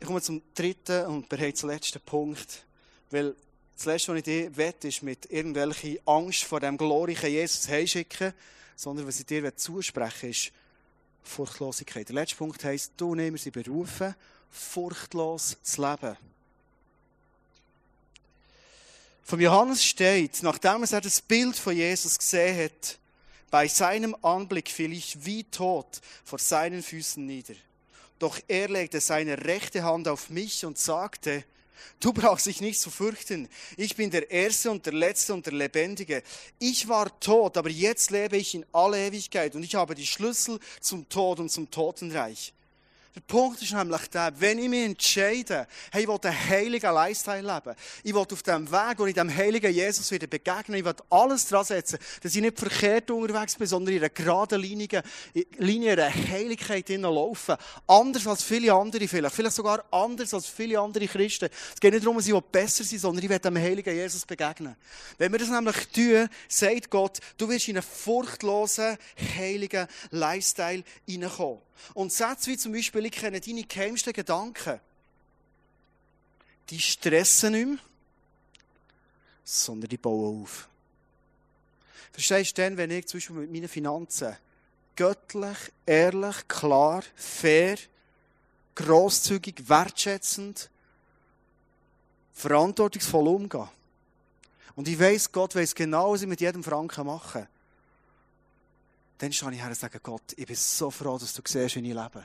Ich 0.00 0.06
komme 0.06 0.22
zum 0.22 0.42
dritten 0.54 1.06
und 1.06 1.28
bereits 1.28 1.62
letzten 1.62 2.00
Punkt, 2.00 2.64
weil 3.10 3.34
das 3.74 3.84
letzte, 3.84 4.12
was 4.12 4.18
ich 4.18 4.24
dir 4.24 4.56
wette, 4.56 4.88
ist 4.88 5.02
mit 5.02 5.30
irgendwelcher 5.30 6.00
Angst 6.06 6.44
vor 6.44 6.60
dem 6.60 6.76
glorreichen 6.76 7.30
Jesus 7.30 7.68
heimschicken, 7.68 8.32
sondern 8.76 9.06
was 9.06 9.18
ich 9.18 9.26
dir 9.26 9.54
zusprechen 9.56 10.30
ist 10.30 10.52
Furchtlosigkeit. 11.28 12.08
Der 12.08 12.14
letzte 12.14 12.36
Punkt 12.36 12.64
heisst, 12.64 12.92
du 12.96 13.14
nimmst 13.14 13.44
sie 13.44 13.50
berufen, 13.50 14.14
furchtlos 14.50 15.56
zu 15.62 15.82
leben. 15.82 16.16
Von 19.22 19.40
Johannes 19.40 19.84
steht, 19.84 20.42
nachdem 20.42 20.84
er 20.84 21.00
das 21.00 21.20
Bild 21.20 21.56
von 21.56 21.76
Jesus 21.76 22.18
gesehen 22.18 22.64
hat, 22.64 22.98
bei 23.50 23.68
seinem 23.68 24.16
Anblick 24.22 24.70
fiel 24.70 24.92
ich 24.92 25.24
wie 25.24 25.44
tot 25.44 26.00
vor 26.24 26.38
seinen 26.38 26.82
Füßen 26.82 27.24
nieder. 27.24 27.54
Doch 28.18 28.38
er 28.48 28.68
legte 28.68 29.00
seine 29.00 29.44
rechte 29.44 29.84
Hand 29.84 30.08
auf 30.08 30.30
mich 30.30 30.64
und 30.64 30.78
sagte, 30.78 31.44
Du 32.00 32.12
brauchst 32.12 32.46
dich 32.46 32.60
nicht 32.60 32.80
zu 32.80 32.90
fürchten. 32.90 33.48
Ich 33.76 33.96
bin 33.96 34.10
der 34.10 34.30
Erste 34.30 34.70
und 34.70 34.86
der 34.86 34.92
Letzte 34.92 35.34
und 35.34 35.46
der 35.46 35.52
Lebendige. 35.52 36.22
Ich 36.58 36.88
war 36.88 37.18
tot, 37.20 37.56
aber 37.56 37.70
jetzt 37.70 38.10
lebe 38.10 38.36
ich 38.36 38.54
in 38.54 38.64
aller 38.72 38.98
Ewigkeit 38.98 39.54
und 39.54 39.62
ich 39.62 39.74
habe 39.74 39.94
die 39.94 40.06
Schlüssel 40.06 40.58
zum 40.80 41.08
Tod 41.08 41.40
und 41.40 41.50
zum 41.50 41.70
Totenreich. 41.70 42.52
Der 43.18 43.34
Punkt 43.34 43.60
ist 43.60 43.72
nämlich 43.72 44.06
der, 44.10 44.32
wenn 44.38 44.60
ich 44.60 44.68
mich 44.68 44.84
entscheide, 44.84 45.66
hey, 45.90 46.02
ich 46.02 46.08
will 46.08 46.18
einen 46.22 46.48
heiligen 46.48 46.94
Lifestyle 46.94 47.40
leben, 47.40 47.76
ich 48.04 48.14
will 48.14 48.20
auf 48.20 48.42
dem 48.44 48.70
Weg, 48.70 48.98
wo 48.98 49.06
ich 49.06 49.14
dem 49.14 49.34
heiligen 49.34 49.74
Jesus 49.74 50.08
wieder 50.12 50.28
begegnen, 50.28 50.78
ich 50.78 50.84
will 50.84 50.94
alles 51.10 51.48
dran 51.48 51.64
setzen, 51.64 51.98
dass 52.22 52.36
ich 52.36 52.40
nicht 52.40 52.56
verkehrt 52.56 53.10
unterwegs 53.10 53.56
bin, 53.56 53.66
sondern 53.66 53.94
in 53.94 54.00
einer 54.02 54.10
geraden 54.10 54.60
Linie, 54.60 55.02
Linie 55.56 55.94
einer 55.94 56.14
Heiligkeit 56.14 56.88
laufen. 56.90 57.56
Anders 57.88 58.24
als 58.28 58.44
viele 58.44 58.72
andere 58.72 59.08
vielleicht, 59.08 59.34
vielleicht 59.34 59.56
sogar 59.56 59.84
anders 59.90 60.32
als 60.32 60.46
viele 60.46 60.78
andere 60.78 61.08
Christen. 61.08 61.48
Es 61.74 61.80
geht 61.80 61.92
nicht 61.92 62.04
darum, 62.04 62.18
dass 62.18 62.28
ich 62.28 62.40
besser 62.52 62.84
sein 62.84 63.00
sondern 63.00 63.24
ich 63.24 63.30
will 63.30 63.38
dem 63.40 63.56
heiligen 63.56 63.96
Jesus 63.96 64.24
begegnen. 64.24 64.76
Wenn 65.16 65.32
wir 65.32 65.40
das 65.40 65.48
nämlich 65.48 65.88
tun, 65.88 66.28
sagt 66.46 66.88
Gott, 66.88 67.18
du 67.36 67.48
wirst 67.48 67.66
in 67.66 67.78
einen 67.78 67.82
furchtlosen, 67.82 68.96
heiligen 69.36 69.88
Lifestyle 70.10 70.84
hineinkommen. 71.04 71.67
Und 71.94 72.12
Sätze 72.12 72.50
wie 72.50 72.56
zum 72.56 72.72
Beispiel, 72.72 73.06
ich 73.06 73.12
kenne 73.12 73.40
deine 73.40 73.64
geheimsten 73.64 74.12
Gedanken, 74.12 74.80
die 76.70 76.80
stressen 76.80 77.52
nicht 77.52 77.66
mehr, 77.66 77.78
sondern 79.44 79.88
die 79.88 79.96
bauen 79.96 80.42
auf. 80.42 80.68
Verstehst 82.12 82.58
du 82.58 82.62
denn, 82.62 82.76
wenn 82.76 82.90
ich 82.90 83.06
zum 83.06 83.18
Beispiel 83.18 83.36
mit 83.36 83.52
meinen 83.52 83.68
Finanzen 83.68 84.36
göttlich, 84.96 85.56
ehrlich, 85.86 86.48
klar, 86.48 87.02
fair, 87.14 87.78
grosszügig, 88.74 89.68
wertschätzend, 89.68 90.68
verantwortungsvoll 92.34 93.28
umgehe? 93.28 93.68
Und 94.74 94.88
ich 94.88 94.98
weiß, 94.98 95.32
Gott 95.32 95.54
weiß 95.54 95.74
genau, 95.74 96.12
was 96.12 96.22
ich 96.22 96.28
mit 96.28 96.40
jedem 96.40 96.62
Franken 96.62 97.06
mache 97.06 97.48
dann 99.18 99.32
stehe 99.32 99.52
ich 99.52 99.60
her 99.60 99.68
und 99.68 99.76
sage, 99.76 100.00
Gott, 100.00 100.34
ich 100.36 100.46
bin 100.46 100.56
so 100.56 100.90
froh, 100.90 101.18
dass 101.18 101.34
du 101.34 101.42
siehst, 101.44 101.76
wie 101.76 101.80
ich 101.80 101.94
lebe. 101.94 102.24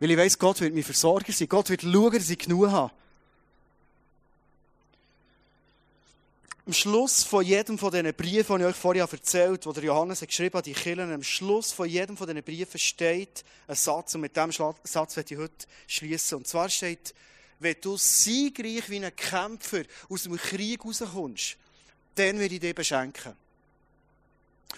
Weil 0.00 0.10
ich 0.10 0.16
weiss, 0.16 0.38
Gott 0.38 0.60
wird 0.60 0.74
mir 0.74 0.84
Versorger 0.84 1.32
sein. 1.32 1.48
Gott 1.48 1.70
wird 1.70 1.82
schauen, 1.82 2.12
dass 2.12 2.30
ich 2.30 2.38
genug 2.38 2.70
habe. 2.70 2.92
Am 6.66 6.72
Schluss 6.72 7.22
von 7.22 7.44
jedem 7.44 7.78
von 7.78 7.90
diesen 7.90 8.12
Briefen, 8.12 8.56
die 8.56 8.62
ich 8.62 8.68
euch 8.68 8.76
vorher 8.76 9.08
erzählt 9.10 9.64
habe, 9.64 9.80
die 9.80 9.86
Johannes 9.86 10.20
geschrieben 10.20 10.58
hat, 10.58 10.66
die 10.66 10.74
Kirchen, 10.74 11.12
am 11.12 11.22
Schluss 11.22 11.72
von 11.72 11.88
jedem 11.88 12.16
von 12.16 12.26
diesen 12.26 12.42
Briefen 12.42 12.78
steht 12.78 13.42
ein 13.66 13.74
Satz, 13.74 14.14
und 14.14 14.20
mit 14.20 14.36
diesem 14.36 14.52
Satz 14.52 15.16
werde 15.16 15.34
ich 15.34 15.40
heute 15.40 15.66
schließen. 15.86 16.38
Und 16.38 16.46
zwar 16.46 16.68
steht, 16.68 17.14
wenn 17.58 17.76
du 17.80 17.96
siegreich 17.96 18.88
wie 18.90 19.04
ein 19.04 19.16
Kämpfer 19.16 19.82
aus 20.10 20.24
dem 20.24 20.36
Krieg 20.36 20.84
rauskommst, 20.84 21.56
dann 22.14 22.38
werde 22.38 22.54
ich 22.54 22.60
dir 22.60 22.74
beschenken. 22.74 23.34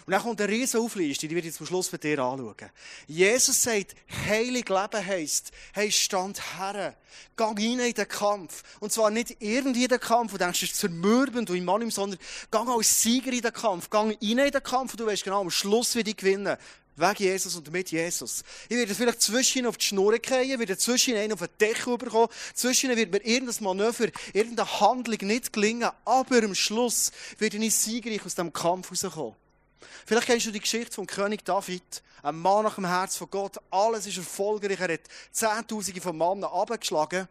Und 0.06 0.12
dann 0.12 0.22
kommt 0.22 0.40
eine 0.40 0.52
riesen 0.52 0.80
Aufliste, 0.80 1.28
die 1.28 1.34
werde 1.34 1.48
ich 1.48 1.54
zum 1.54 1.66
Schluss 1.66 1.90
mit 1.90 2.04
dir 2.04 2.18
anschauen. 2.20 2.70
Jesus 3.06 3.62
sagt, 3.62 3.94
heilig 4.28 4.68
leben 4.68 5.06
heisst, 5.06 5.50
hey, 5.72 5.90
stand 5.90 6.40
her. 6.58 6.96
Geh 7.36 7.44
rein 7.44 7.80
in 7.80 7.94
den 7.94 8.08
Kampf. 8.08 8.62
Und 8.78 8.92
zwar 8.92 9.10
nicht 9.10 9.36
irgendwie 9.40 9.84
in 9.84 9.88
den 9.88 10.00
Kampf, 10.00 10.32
du 10.32 10.38
denkst, 10.38 10.62
es 10.62 10.70
ist 10.70 10.78
zermürbend 10.78 11.50
und 11.50 11.56
im 11.56 11.64
Mann, 11.64 11.90
sondern 11.90 12.18
geh 12.50 12.58
als 12.58 13.02
Sieger 13.02 13.32
in 13.32 13.42
den 13.42 13.52
Kampf. 13.52 13.90
Geh 13.90 13.96
rein 13.98 14.16
in 14.20 14.36
den 14.36 14.62
Kampf 14.62 14.92
und 14.92 15.00
du 15.00 15.06
weißt 15.06 15.24
genau, 15.24 15.40
am 15.40 15.50
Schluss 15.50 15.94
werde 15.96 16.10
ich 16.10 16.16
gewinnen. 16.16 16.56
Wegen 16.96 17.22
Jesus 17.22 17.56
und 17.56 17.70
mit 17.72 17.90
Jesus. 17.90 18.42
Ich 18.68 18.76
werde 18.76 18.94
vielleicht 18.94 19.22
zwischen 19.22 19.66
auf 19.66 19.76
die 19.76 19.86
Schnur 19.86 20.16
fallen, 20.22 20.58
werde 20.58 20.76
zwischen 20.76 21.16
einen 21.16 21.32
auf 21.32 21.40
den 21.40 21.48
Deckel 21.60 21.96
bekommen, 21.96 22.28
zwischen 22.54 22.94
wird 22.94 23.10
mir 23.10 23.24
irgendein 23.24 23.64
Manöver, 23.64 24.08
irgendeine 24.34 24.80
Handlung 24.80 25.18
nicht 25.22 25.52
gelingen, 25.52 25.90
aber 26.04 26.42
am 26.42 26.54
Schluss 26.54 27.10
werde 27.38 27.56
ich 27.56 27.74
siegreich 27.74 28.24
aus 28.24 28.34
dem 28.34 28.52
Kampf 28.52 28.90
rauskommen. 28.90 29.34
Vielleicht 30.06 30.26
kennst 30.26 30.46
du 30.46 30.50
die 30.50 30.60
Geschichte 30.60 30.94
vom 30.94 31.06
König 31.06 31.44
David, 31.44 32.02
ein 32.22 32.38
Mann 32.38 32.64
nach 32.64 32.74
dem 32.74 32.86
Herz 32.86 33.16
von 33.16 33.30
Gott. 33.30 33.56
Alles 33.70 34.06
ist 34.06 34.18
erfolgreich. 34.18 34.80
Er 34.80 34.94
hat 34.94 35.00
Zehntausende 35.32 36.00
von 36.00 36.16
Männern 36.16 36.44
abgeschlagen. 36.44 37.28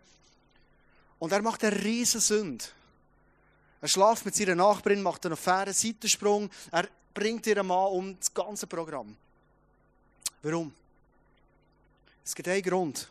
Und 1.19 1.31
er 1.31 1.41
macht 1.41 1.63
eine 1.63 1.83
riesen 1.83 2.21
Sünde. 2.21 2.65
Er 3.81 3.88
schlaft 3.88 4.25
mit 4.25 4.35
seiner 4.35 4.55
Nachbarin, 4.55 5.01
macht 5.01 5.25
einen 5.25 5.38
fairen 5.38 5.73
Seitensprung. 5.73 6.49
Er 6.71 6.88
bringt 7.13 7.45
ihren 7.47 7.67
Mann 7.67 7.88
um 7.88 8.17
das 8.17 8.33
ganze 8.33 8.67
Programm. 8.67 9.15
Warum? 10.41 10.73
Es 12.23 12.35
gibt 12.35 12.47
einen 12.47 12.62
Grund. 12.62 13.09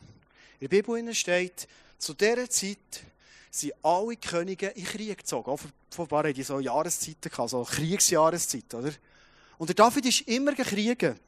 In 0.61 0.69
der 0.69 0.83
Bibel 0.83 1.15
steht, 1.15 1.69
zu 1.99 2.15
dieser 2.15 2.49
Zeit 2.49 2.79
sind 3.51 3.73
alle 3.83 4.17
Könige 4.17 4.69
in 4.69 4.85
Krieg 4.85 5.19
gezogen. 5.19 5.51
Offenbar 5.51 6.25
hatten 6.25 6.35
die 6.35 6.43
so 6.43 6.61
Jahreszeiten, 6.61 7.31
also 7.37 7.65
Kriegsjahreszeit, 7.65 8.73
oder? 8.75 8.93
Und 9.59 9.69
der 9.69 9.75
David 9.75 10.07
ist 10.07 10.21
immer 10.23 10.55
gekriegen. 10.55 11.19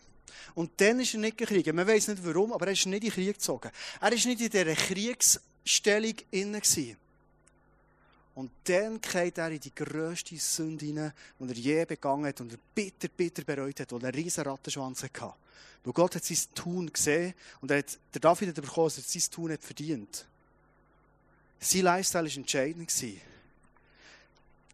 Und 0.55 0.73
dann 0.81 1.01
ist 1.01 1.15
er 1.15 1.21
nicht 1.21 1.37
gekriegen. 1.37 1.77
Man 1.77 1.87
weiß 1.87 2.09
nicht 2.09 2.25
warum, 2.25 2.53
aber 2.53 2.67
er 2.67 2.73
ist 2.73 2.87
nicht 2.87 3.03
in 3.05 3.11
den 3.11 3.13
Krieg 3.13 3.35
gezogen. 3.35 3.71
Er 4.01 4.13
ist 4.13 4.27
nicht 4.27 4.41
in 4.41 4.51
dieser 4.51 4.75
Kriegsstellung 4.75 6.15
innen 6.31 6.61
gewesen. 6.61 6.97
Und 8.35 8.51
dann 8.65 9.01
geht 9.01 9.39
er 9.39 9.51
in 9.51 9.61
die 9.61 9.75
grösste 9.75 10.37
Sünde 10.37 10.87
hinein, 10.87 11.13
die 11.39 11.49
er 11.49 11.57
je 11.57 11.85
begangen 11.85 12.27
hat 12.27 12.41
und 12.41 12.53
er 12.53 12.59
bitter, 12.75 13.09
bitter 13.09 13.45
bereut 13.45 13.81
hat, 13.81 13.93
weil 13.93 14.01
er 14.01 14.09
einen 14.09 14.15
riesen 14.15 14.45
Rattenschwanz 14.45 15.03
hatte. 15.03 15.35
Weil 15.85 15.93
Gott 15.93 16.15
hat 16.15 16.25
sein 16.25 16.39
Tun 16.55 16.93
gesehen 16.93 17.35
und 17.61 17.71
er 17.71 17.79
hat, 17.79 17.99
der 18.15 18.21
David 18.21 18.49
hat 18.49 18.55
bekommen, 18.65 18.87
dass 18.87 18.99
er 18.99 19.21
sein 19.21 19.31
Tun 19.31 19.53
hat 19.53 19.63
verdient. 19.63 20.27
Sein 21.59 21.83
Lifestyle 21.83 22.29
war 22.29 22.37
entscheidend. 22.37 22.91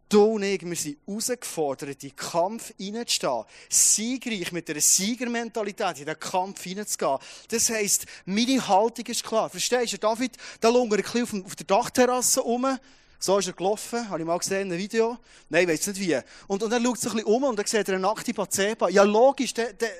Du 0.09 0.23
und 0.37 0.45
ich, 0.45 0.63
wir 0.65 0.77
sind 0.77 0.99
herausgefordert, 1.05 2.05
in 2.05 2.11
den 2.11 2.17
Kampf 2.17 2.73
hineinzustehen. 2.79 3.45
Siegreich 3.69 4.53
mit 4.53 4.71
einer 4.71 4.81
Siegermentalität 4.81 5.99
in 5.99 6.07
den 6.07 6.21
Kampf 6.21 6.63
hineinzugehen. 6.63 7.19
Das 7.49 7.71
heisst, 7.71 8.07
meine 8.25 8.69
Haltung 8.69 9.05
ist 9.07 9.25
klar. 9.25 9.51
Verstehst 9.51 9.95
du? 9.95 9.99
David, 9.99 10.37
da 10.61 10.69
lungert 10.69 11.01
er 11.01 11.07
ein 11.07 11.23
bisschen 11.23 11.45
auf 11.45 11.57
der 11.57 11.67
Dachterrasse 11.67 12.41
rum. 12.41 12.79
So 13.19 13.39
ist 13.39 13.49
er 13.49 13.55
gelaufen, 13.55 14.09
habe 14.09 14.21
ich 14.21 14.27
mal 14.27 14.39
gesehen 14.39 14.63
in 14.63 14.73
einem 14.73 14.79
Video. 14.79 15.19
Nein, 15.49 15.63
ich 15.65 15.71
weiß 15.71 15.89
nicht 15.89 16.01
wie. 16.01 16.21
Und, 16.47 16.63
und 16.63 16.73
er 16.73 16.81
schaut 16.81 17.01
sich 17.01 17.11
ein 17.11 17.17
bisschen 17.17 17.35
um 17.35 17.43
und 17.43 17.59
dann 17.59 17.67
sieht 17.67 17.89
er 17.89 17.95
eine 17.95 18.03
nackte 18.03 18.33
Pazeba. 18.33 18.89
Ja, 18.89 19.03
logisch, 19.03 19.55
der, 19.55 19.73
der, 19.73 19.91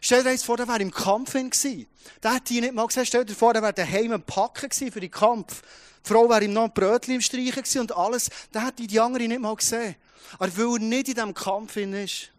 stell 0.00 0.22
dir 0.22 0.30
jetzt 0.30 0.46
vor, 0.46 0.56
der 0.56 0.66
wäre 0.66 0.80
im 0.80 0.92
Kampf 0.92 1.32
gewesen. 1.34 1.86
Der 2.22 2.34
hat 2.34 2.48
die 2.48 2.62
nicht 2.62 2.72
mal 2.72 2.86
gesehen. 2.86 3.04
Stell 3.04 3.26
dir 3.26 3.34
vor, 3.34 3.52
der 3.52 3.60
wäre 3.60 3.74
daheim 3.74 4.12
im 4.12 4.22
Packen 4.22 4.70
gewesen 4.70 4.92
für 4.92 5.00
den 5.00 5.10
Kampf. 5.10 5.62
Die 6.04 6.08
Frau 6.08 6.28
wäre 6.28 6.44
ihm 6.44 6.52
noch 6.52 6.64
ein 6.64 6.72
Brötchen 6.72 7.14
im 7.14 7.20
Streichen 7.20 7.62
gewesen 7.62 7.80
und 7.80 7.96
alles. 7.96 8.30
Der 8.52 8.62
hat 8.62 8.78
die 8.78 9.00
andere 9.00 9.28
nicht 9.28 9.40
mal 9.40 9.54
gesehen. 9.54 9.94
Aber 10.38 10.56
weil 10.56 10.74
er 10.74 10.78
nicht 10.80 11.08
in 11.08 11.14
diesem 11.14 11.34
Kampf 11.34 11.76
ist, 11.76 12.31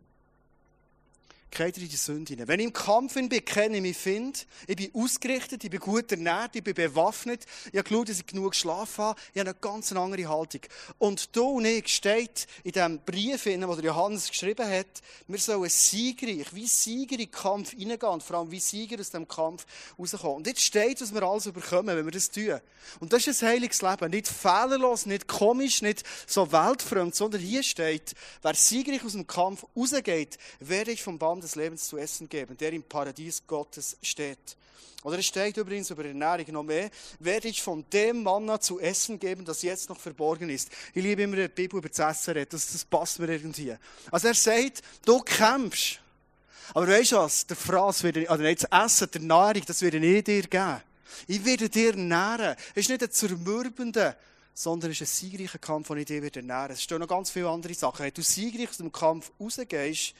geht 1.53 1.77
er 1.77 1.83
in 1.83 1.89
die 1.89 1.95
Sünde 1.95 2.33
hinein. 2.33 2.47
Wenn 2.47 2.59
ich 2.59 2.65
im 2.65 2.73
Kampf 2.73 3.13
bin, 3.13 3.29
kenne 3.29 3.77
ich 3.77 3.81
mich 3.81 3.97
finde, 3.97 4.39
ich 4.67 4.75
bin 4.75 4.91
ausgerichtet, 4.93 5.63
ich 5.63 5.69
bin 5.69 5.79
gut 5.79 6.11
ernährt, 6.11 6.55
ich 6.55 6.63
bin 6.63 6.73
bewaffnet, 6.73 7.45
ich 7.71 7.77
habe 7.77 7.87
geschaut, 7.87 8.09
dass 8.09 8.19
ich 8.19 8.25
genug 8.25 8.51
geschlafen 8.51 9.03
habe, 9.03 9.19
ich 9.33 9.39
habe 9.39 9.51
eine 9.51 9.59
ganz 9.59 9.91
andere 9.91 10.27
Haltung. 10.27 10.61
Und 10.97 11.35
du 11.35 11.43
und 11.43 11.65
ich 11.65 11.87
steht 11.87 12.47
in 12.63 12.71
diesem 12.71 12.99
Brief, 12.99 13.43
den 13.43 13.61
Johannes 13.61 14.29
geschrieben 14.29 14.67
hat, 14.67 14.87
wir 15.27 15.39
sollen 15.39 15.69
siegreich, 15.69 16.53
wie 16.53 16.67
Sieger 16.67 17.13
in 17.13 17.19
den 17.19 17.31
Kampf 17.31 17.71
hineingehen 17.71 18.11
und 18.11 18.23
vor 18.23 18.37
allem 18.37 18.51
wie 18.51 18.59
Sieger 18.59 18.99
aus 18.99 19.11
dem 19.11 19.27
Kampf 19.27 19.65
rauskommen. 19.97 20.37
Und 20.37 20.47
jetzt 20.47 20.61
steht, 20.61 21.01
was 21.01 21.13
wir 21.13 21.23
alles 21.23 21.45
überkommen, 21.45 21.95
wenn 21.95 22.05
wir 22.05 22.11
das 22.11 22.31
tun. 22.31 22.59
Und 22.99 23.13
das 23.13 23.27
ist 23.27 23.43
ein 23.43 23.49
heiliges 23.49 23.81
Leben. 23.81 24.09
Nicht 24.09 24.27
fehlerlos, 24.27 25.05
nicht 25.05 25.27
komisch, 25.27 25.81
nicht 25.81 26.03
so 26.27 26.51
weltfremd, 26.51 27.15
sondern 27.15 27.41
hier 27.41 27.63
steht, 27.63 28.13
wer 28.41 28.53
siegreich 28.55 29.03
aus 29.03 29.13
dem 29.13 29.27
Kampf 29.27 29.65
rausgeht, 29.75 30.37
werde 30.59 30.91
ich 30.91 31.03
vom 31.03 31.19
Band 31.19 31.42
des 31.43 31.55
Lebens 31.55 31.87
zu 31.87 31.97
essen 31.97 32.27
geben, 32.27 32.57
der 32.57 32.73
im 32.73 32.83
Paradies 32.83 33.43
Gottes 33.45 33.97
steht. 34.01 34.57
Oder 35.03 35.19
es 35.19 35.25
steht 35.25 35.57
übrigens 35.57 35.89
über 35.89 36.05
Ernährung 36.05 36.45
noch 36.53 36.63
mehr, 36.63 36.89
werde 37.19 37.49
ich 37.49 37.61
von 37.61 37.85
dem 37.91 38.23
Manna 38.23 38.59
zu 38.59 38.79
essen 38.79 39.19
geben, 39.19 39.43
das 39.43 39.61
jetzt 39.61 39.89
noch 39.89 39.99
verborgen 39.99 40.49
ist. 40.49 40.69
Ich 40.93 41.03
liebe 41.03 41.23
immer 41.23 41.35
die 41.35 41.47
Bibel 41.49 41.79
über 41.79 41.89
das 41.89 41.99
Essen 41.99 42.33
reden, 42.33 42.49
das, 42.51 42.71
das 42.71 42.85
passt 42.85 43.19
mir 43.19 43.29
irgendwie. 43.29 43.75
Also 44.11 44.29
er 44.29 44.33
sagt, 44.33 44.81
du 45.05 45.19
kämpfst. 45.19 45.99
Aber 46.73 46.87
weißt 46.87 47.11
du 47.11 47.17
was? 47.17 47.45
Der 47.45 47.57
Fraß 47.57 48.03
wird, 48.03 48.17
oder 48.17 48.37
nicht 48.37 48.63
das 48.63 48.85
Essen, 48.85 49.11
der 49.11 49.21
Nahrung, 49.21 49.61
das 49.65 49.81
werde 49.81 49.97
ich 49.97 50.23
dir 50.23 50.43
geben. 50.43 50.81
Ich 51.27 51.43
werde 51.43 51.69
dir 51.69 51.95
nähren. 51.95 52.55
Es 52.73 52.83
ist 52.83 52.89
nicht 52.89 53.03
ein 53.03 53.11
zermürbender, 53.11 54.15
sondern 54.53 54.91
es 54.91 55.01
ist 55.01 55.09
ein 55.25 55.29
siegreicher 55.29 55.59
Kampf, 55.59 55.89
den 55.89 55.97
ich 55.97 56.05
dir 56.05 56.23
ernähren 56.23 56.47
werde. 56.47 56.73
Es 56.75 56.83
stehen 56.83 56.99
noch 56.99 57.07
ganz 57.07 57.29
viele 57.29 57.49
andere 57.49 57.73
Sachen. 57.73 58.05
Wenn 58.05 58.13
du 58.13 58.21
siegreich 58.21 58.69
aus 58.69 58.77
dem 58.77 58.91
Kampf 58.91 59.31
rausgehst, 59.39 60.13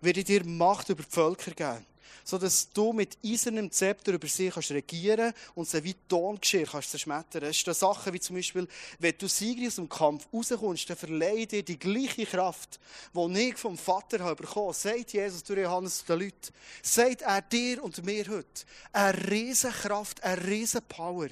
werde 0.00 0.20
ich 0.20 0.26
dir 0.26 0.44
Macht 0.44 0.88
über 0.88 1.02
die 1.02 1.10
Völker 1.10 1.50
geben. 1.52 1.86
So 2.24 2.38
dass 2.38 2.68
du 2.72 2.92
mit 2.92 3.16
eisernem 3.24 3.70
Zepter 3.70 4.12
über 4.12 4.26
sie 4.26 4.50
kannst 4.50 4.72
regieren 4.72 5.32
und 5.54 5.68
sie 5.68 5.84
wie 5.84 5.94
Tongeschirr 6.08 6.66
kannst 6.66 6.90
zerschmettern. 6.90 7.44
Es 7.44 7.60
sind 7.60 7.72
Sachen 7.76 8.12
wie 8.12 8.18
zum 8.18 8.34
Beispiel, 8.34 8.66
wenn 8.98 9.14
du 9.16 9.28
siegreich 9.28 9.68
aus 9.68 9.76
dem 9.76 9.88
Kampf 9.88 10.26
rauskommst, 10.32 10.90
dann 10.90 10.96
verleihe 10.96 11.46
dir 11.46 11.62
die 11.62 11.78
gleiche 11.78 12.26
Kraft, 12.26 12.80
die 13.14 13.48
ich 13.48 13.56
vom 13.56 13.78
Vater 13.78 14.18
habe 14.24 14.42
bekommen. 14.42 14.72
Sagt 14.72 15.12
Jesus 15.12 15.44
durch 15.44 15.60
Johannes 15.60 15.98
zu 15.98 16.06
den 16.06 16.18
Leuten. 16.18 16.52
Sagt 16.82 17.22
er 17.22 17.42
dir 17.42 17.84
und 17.84 18.04
mir 18.04 18.26
heute. 18.28 18.64
Eine 18.92 19.30
riesen 19.30 19.70
Kraft, 19.70 20.24
eine 20.24 20.44
riesen 20.44 20.82
Power. 20.82 21.28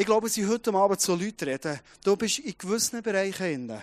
Ich 0.00 0.06
glaube, 0.06 0.30
sie 0.30 0.46
heute 0.46 0.72
Abend 0.72 1.02
zu 1.02 1.14
Leuten 1.16 1.44
reden. 1.44 1.80
Du 2.02 2.16
bist 2.16 2.38
in 2.38 2.56
gewissen 2.56 3.02
Bereichen. 3.02 3.82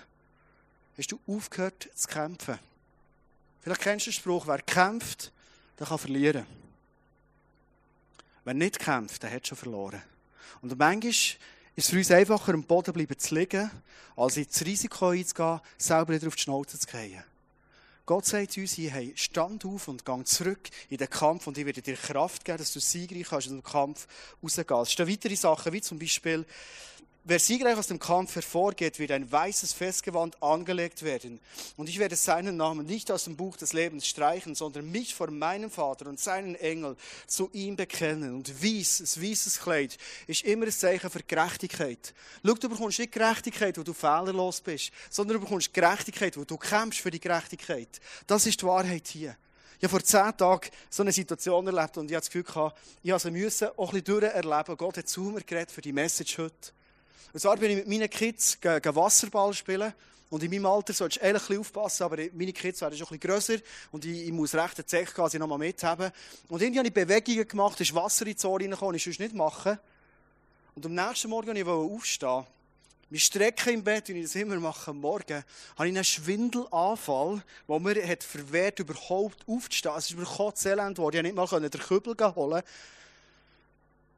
Hast 0.98 1.12
du 1.12 1.20
aufgehört 1.28 1.88
zu 1.94 2.08
kämpfen? 2.08 2.58
Vielleicht 3.66 3.82
kennst 3.82 4.06
du 4.06 4.12
den 4.12 4.16
Spruch, 4.16 4.46
wer 4.46 4.62
kämpft, 4.62 5.32
der 5.80 5.88
kann 5.88 5.98
verlieren. 5.98 6.46
Wer 8.44 8.54
nicht 8.54 8.78
kämpft, 8.78 9.24
der 9.24 9.32
hat 9.32 9.48
schon 9.48 9.58
verloren. 9.58 10.04
Und 10.62 10.78
manchmal 10.78 11.10
ist 11.10 11.38
es 11.76 11.90
für 11.90 11.98
uns 11.98 12.12
einfacher, 12.12 12.54
am 12.54 12.64
Boden 12.64 12.94
bleiben 12.94 13.18
zu 13.18 13.34
liegen, 13.34 13.72
als 14.16 14.38
ins 14.38 14.64
Risiko 14.64 15.08
einzugehen, 15.08 15.62
selber 15.80 16.14
wieder 16.14 16.28
auf 16.28 16.36
die 16.36 16.44
Schnauze 16.44 16.78
zu 16.78 16.86
gehen. 16.86 17.24
Gott 18.06 18.26
sagt 18.28 18.56
uns 18.56 18.74
hier, 18.74 18.92
hey, 18.92 19.14
stand 19.16 19.66
auf 19.66 19.88
und 19.88 20.06
gang 20.06 20.28
zurück 20.28 20.70
in 20.90 20.98
den 20.98 21.10
Kampf 21.10 21.48
und 21.48 21.58
ich 21.58 21.66
werde 21.66 21.82
dir 21.82 21.96
Kraft 21.96 22.46
geben, 22.46 22.60
dass 22.60 22.72
du 22.72 22.80
siegreich 22.80 23.26
kannst 23.28 23.48
in 23.48 23.54
den 23.54 23.64
Kampf 23.64 24.08
rausgehen. 24.44 24.82
Es 24.82 24.92
stehen 24.92 25.10
weitere 25.10 25.36
Sachen, 25.36 25.74
wie 25.74 25.82
zum 25.82 25.98
Beispiel, 25.98 26.46
Wer 27.28 27.40
siegreich 27.40 27.76
aus 27.76 27.88
dem 27.88 27.98
Kampf 27.98 28.36
hervorgeht, 28.36 29.00
wird 29.00 29.10
ein 29.10 29.32
weißes 29.32 29.74
Festgewand 29.74 30.44
angelegt 30.44 31.02
werden. 31.02 31.40
Und 31.76 31.90
ich 31.90 31.98
werde 31.98 32.16
seinen 32.16 32.56
Namen 32.56 32.86
nicht 32.86 33.12
aus 33.12 33.24
dem 33.24 33.36
Buch 33.36 33.58
des 33.58 33.74
Lebens 33.74 34.06
streichen, 34.06 34.54
sondern 34.54 34.92
mich 34.92 35.16
vor 35.16 35.32
meinem 35.32 35.72
Vater 35.72 36.06
und 36.06 36.20
seinen 36.20 36.54
Engel 36.54 36.96
zu 37.26 37.50
ihm 37.52 37.78
bekennen. 37.78 38.36
Und 38.36 38.64
weiss, 38.64 39.00
ein 39.00 39.24
weißes 39.24 39.60
Kleid, 39.60 39.98
ist 40.28 40.44
immer 40.44 40.68
ein 40.68 40.72
Zeichen 40.72 41.10
für 41.10 41.24
Gerechtigkeit. 41.24 42.14
Schau, 42.46 42.54
du 42.54 42.70
bekommst 42.70 43.00
nicht 43.00 43.12
Gerechtigkeit, 43.12 43.76
wo 43.80 43.82
du 43.82 43.94
fehlerlos 43.94 44.62
bist, 44.62 44.92
sondern 45.10 45.38
du 45.38 45.46
bekommst 45.46 45.74
Gerechtigkeit, 45.74 46.38
wo 46.38 46.44
du 46.44 46.58
kämpfst 46.58 47.02
für 47.02 47.10
die 47.10 47.20
Gerechtigkeit. 47.20 48.02
Das 48.28 48.46
ist 48.46 48.62
die 48.62 48.68
Wahrheit 48.68 49.08
hier. 49.08 49.36
Ich 49.80 49.84
habe 49.84 49.90
vor 49.90 50.04
zehn 50.04 50.38
Tagen 50.38 50.70
so 50.92 51.02
eine 51.02 51.12
Situation 51.12 51.66
erlebt 51.66 51.98
und 51.98 52.06
ich 52.06 52.16
habe 52.16 52.22
das 52.22 52.30
Gefühl 52.30 52.44
gehabt, 52.44 52.78
ich 53.02 53.12
müssen 53.32 53.70
auch 53.78 53.92
ein 53.92 54.04
bisschen 54.04 54.22
durcherleben. 54.22 54.78
Gott 54.78 54.98
hat 54.98 55.10
zu 55.10 55.22
mir 55.22 55.42
geredet 55.42 55.72
für 55.72 55.82
die 55.82 55.92
Message 55.92 56.38
heute. 56.38 56.72
Und 57.34 57.40
zwar 57.40 57.58
bin 57.58 57.72
ich 57.72 57.78
mit 57.78 57.88
meinen 57.88 58.10
Kids 58.10 58.60
gegen 58.60 58.96
Wasserball 58.96 59.54
spielen. 59.54 59.94
Und 60.30 60.44
in 60.44 60.50
meinem 60.50 60.66
Alter 60.66 60.92
solltest 60.92 61.22
du 61.22 61.26
ehrlich 61.26 61.60
aufpassen, 61.60 62.04
aber 62.04 62.18
meine 62.34 62.52
Kids 62.52 62.82
werden 62.82 62.98
schon 62.98 63.08
ein 63.08 63.20
bisschen 63.20 63.32
grösser 63.32 63.58
und 63.92 64.04
ich, 64.06 64.26
ich 64.26 64.32
muss 64.32 64.56
recht 64.56 64.78
einen 64.80 64.88
Zeck 64.88 65.14
quasi 65.14 65.38
noch 65.38 65.48
mal 65.48 65.58
mithaben. 65.58 66.12
Und 66.50 66.62
irgendwie 66.62 66.80
habe 66.80 66.88
ich 66.88 66.94
Bewegungen 66.94 67.48
gemacht, 67.48 67.80
ist 67.80 67.94
Wasser 67.94 68.26
in 68.26 68.36
die 68.36 68.46
Ohr 68.46 68.60
reingekommen, 68.60 68.96
ich 68.96 69.04
sonst 69.04 69.20
nicht 69.20 69.36
machen. 69.36 69.78
Und 70.74 70.86
am 70.86 70.96
nächsten 70.96 71.30
Morgen 71.30 71.48
wollte 71.48 71.60
ich 71.60 71.68
aufstehen. 71.68 72.46
Wir 73.10 73.20
strecken 73.20 73.76
im 73.76 73.84
Bett, 73.84 74.10
wie 74.10 74.20
ich 74.20 74.24
das 74.24 74.36
immer 74.36 74.60
mache, 74.60 74.92
Morgen, 74.92 75.44
habe 75.78 75.88
ich 75.88 75.96
einen 75.96 76.04
Schwindelanfall, 76.04 77.44
der 77.68 77.80
mir 77.80 78.08
hat 78.08 78.24
verwehrt, 78.24 78.80
überhaupt 78.80 79.48
aufzustehen. 79.48 79.96
Es 79.96 80.10
ist 80.10 80.18
mir 80.18 80.26
Kotzelend 80.26 80.98
geworden. 80.98 81.24
Ich 81.24 81.36
konnte 81.36 81.62
nicht 81.62 81.62
mal 81.62 81.70
den 81.70 81.82
Kübel 81.82 82.36
holen. 82.36 82.64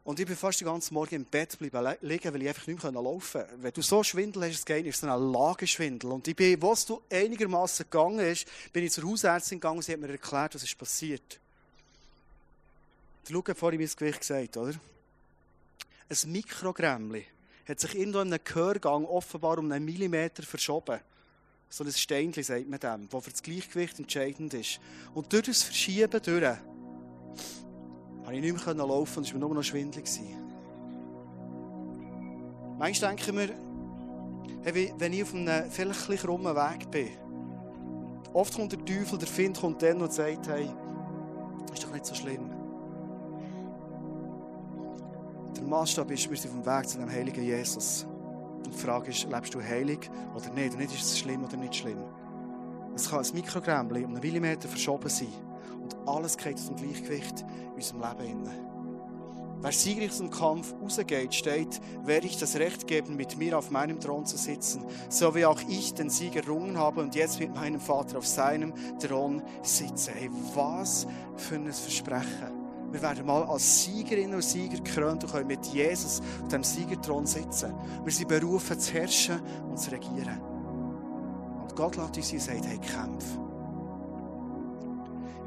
Und 0.07 0.21
ich 0.21 0.25
bin 0.25 0.37
fast 0.37 0.61
den 0.61 0.67
ganzen 0.67 0.93
Morgen 0.93 1.15
im 1.15 1.25
Bett 1.25 1.59
bleiben 1.59 1.97
liegen, 1.99 2.33
weil 2.33 2.41
ich 2.41 2.47
einfach 2.47 2.65
nicht 2.65 2.81
mehr 2.81 2.93
laufen 2.93 3.41
konnte. 3.41 3.61
Wenn 3.61 3.73
du 3.73 3.81
so 3.81 4.01
Schwindel 4.03 4.43
hast, 4.43 4.69
ist 4.69 4.69
es 4.69 5.03
ein 5.03 5.31
Lagenschwindel. 5.33 6.13
Und 6.13 6.25
ich 6.29 6.33
bin, 6.33 6.61
was 6.61 6.85
du 6.85 7.01
einigermaßen 7.11 7.87
gegangen 7.89 8.21
ist, 8.21 8.47
bin 8.71 8.85
ich 8.85 8.93
zur 8.93 9.03
Hausärztin 9.03 9.59
gegangen 9.59 9.79
und 9.79 9.83
sie 9.83 9.91
hat 9.91 9.99
mir 9.99 10.07
erklärt, 10.07 10.55
was 10.55 10.63
ist 10.63 10.77
passiert. 10.77 11.41
Der 13.27 13.33
Luke 13.33 13.51
hat 13.51 13.57
vorhin 13.57 13.81
mein 13.81 13.89
Gewicht 13.89 14.21
gesagt, 14.21 14.55
oder? 14.55 14.79
Ein 16.07 16.31
Mikrogrämmli 16.31 17.25
hat 17.67 17.81
sich 17.81 17.93
irgendwo 17.93 18.21
in 18.21 18.31
einem 18.31 18.41
Gehörgang 18.41 19.03
offenbar 19.03 19.57
um 19.57 19.69
einen 19.69 19.83
Millimeter 19.83 20.43
verschoben. 20.43 21.01
So 21.67 21.83
ein 21.83 21.91
Steinchen, 21.91 22.43
sagt 22.43 22.69
man 22.69 22.79
dem, 22.79 23.09
das 23.09 23.25
für 23.25 23.31
das 23.31 23.43
Gleichgewicht 23.43 23.99
entscheidend 23.99 24.53
ist. 24.53 24.79
Und 25.13 25.33
durch 25.33 25.47
das 25.47 25.63
Verschieben 25.63 26.21
durch, 26.23 26.57
konnte 28.27 28.45
ich 28.45 28.53
nicht 28.53 28.65
mehr 28.65 28.75
laufen 28.75 29.23
es 29.23 29.31
war 29.31 29.39
nur 29.39 29.53
noch 29.53 29.63
schwindelig. 29.63 30.05
Manchmal 32.77 33.15
denke 33.15 33.31
ich 33.31 33.33
mir, 33.33 34.93
wenn 34.97 35.13
ich 35.13 35.23
auf 35.23 35.33
einem 35.33 35.71
vielleicht 35.71 36.21
krummen 36.21 36.53
Weg 36.53 36.91
bin, 36.91 37.07
oft 38.33 38.53
kommt 38.53 38.73
der 38.73 38.83
Teufel, 38.83 39.17
der 39.17 39.29
Find 39.29 39.57
kommt 39.57 39.81
dann 39.81 40.01
und 40.01 40.11
sagt, 40.11 40.45
hey, 40.49 40.69
ist 41.73 41.85
doch 41.85 41.93
nicht 41.93 42.05
so 42.05 42.15
schlimm. 42.15 42.49
Der 45.55 45.63
Maßstab 45.63 46.11
ist, 46.11 46.29
wir 46.29 46.35
sind 46.35 46.51
auf 46.51 46.63
dem 46.63 46.65
Weg 46.65 46.89
zu 46.89 46.97
dem 46.97 47.09
heiligen 47.09 47.43
Jesus. 47.45 48.05
Und 48.57 48.67
die 48.67 48.77
Frage 48.77 49.11
ist, 49.11 49.23
lebst 49.23 49.55
du 49.55 49.61
heilig 49.61 50.11
oder 50.35 50.49
nicht? 50.49 50.73
Und 50.73 50.79
nicht, 50.79 50.93
ist 50.93 51.03
es 51.03 51.19
schlimm 51.19 51.45
oder 51.45 51.55
nicht 51.55 51.75
schlimm. 51.75 52.03
Es 52.93 53.09
kann 53.09 53.23
ein 53.23 53.33
Mikrogramm 53.33 53.87
um 53.87 53.95
einen 53.95 54.19
Millimeter 54.19 54.67
verschoben 54.67 55.07
sein. 55.07 55.46
Und 55.81 55.95
alles 56.07 56.37
geht 56.37 56.55
aus 56.55 56.67
dem 56.67 56.75
Gleichgewicht 56.75 57.45
in 57.69 57.75
unserem 57.75 58.01
Leben. 58.19 58.49
Wer 59.59 59.71
siegreich 59.71 60.15
dem 60.15 60.29
Kampf 60.29 60.75
rausgeht, 60.79 61.33
steht, 61.33 61.81
werde 62.03 62.27
ich 62.27 62.37
das 62.37 62.55
Recht 62.57 62.85
geben, 62.85 63.15
mit 63.15 63.37
mir 63.37 63.57
auf 63.57 63.71
meinem 63.71 63.99
Thron 63.99 64.23
zu 64.25 64.37
sitzen, 64.37 64.85
so 65.09 65.33
wie 65.33 65.45
auch 65.45 65.59
ich 65.67 65.95
den 65.95 66.11
Sieg 66.11 66.35
errungen 66.35 66.77
habe 66.77 67.01
und 67.01 67.15
jetzt 67.15 67.39
mit 67.39 67.55
meinem 67.55 67.79
Vater 67.79 68.19
auf 68.19 68.27
seinem 68.27 68.73
Thron 68.99 69.41
sitze. 69.63 70.11
Hey, 70.11 70.29
was 70.53 71.07
für 71.37 71.55
ein 71.55 71.73
Versprechen. 71.73 72.67
Wir 72.91 73.01
werden 73.01 73.25
mal 73.25 73.43
als 73.43 73.83
Siegerinnen 73.83 74.35
und 74.35 74.43
Sieger 74.43 74.77
gekrönt 74.77 75.23
und 75.23 75.31
können 75.31 75.47
mit 75.47 75.65
Jesus 75.65 76.21
auf 76.43 76.49
dem 76.49 76.63
Siegerthron 76.63 77.25
sitzen. 77.25 77.73
Wir 78.03 78.13
sind 78.13 78.29
berufen 78.29 78.79
zu 78.79 78.93
herrschen 78.93 79.41
und 79.69 79.77
zu 79.77 79.91
regieren. 79.91 80.39
Und 81.61 81.75
Gott 81.75 81.95
lässt 81.97 82.15
uns 82.15 82.31
und 82.31 82.41
sagt, 82.41 82.65
hey, 82.65 82.77
kämpf. 82.77 83.25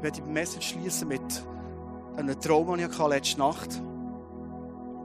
Ich 0.01 0.05
werde 0.05 0.19
die 0.19 0.31
Message 0.31 0.69
schließen 0.69 1.07
mit 1.07 1.21
einem 2.17 2.41
Traum, 2.41 2.75
den 2.75 2.89
ich 2.89 2.97
letzte 2.97 3.37
Nacht 3.37 3.73
hatte. 3.73 3.83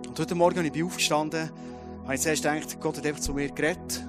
Und 0.09 0.19
heute 0.19 0.35
Morgen, 0.35 0.59
als 0.61 0.75
ich 0.75 0.83
aufgestanden 0.83 1.51
habe 2.05 2.15
ich 2.15 2.23
zuerst 2.23 2.43
gedacht, 2.43 2.81
Gott 2.81 2.97
hat 2.97 3.05
einfach 3.05 3.21
zu 3.21 3.35
mir 3.35 3.51
geredet. 3.51 4.03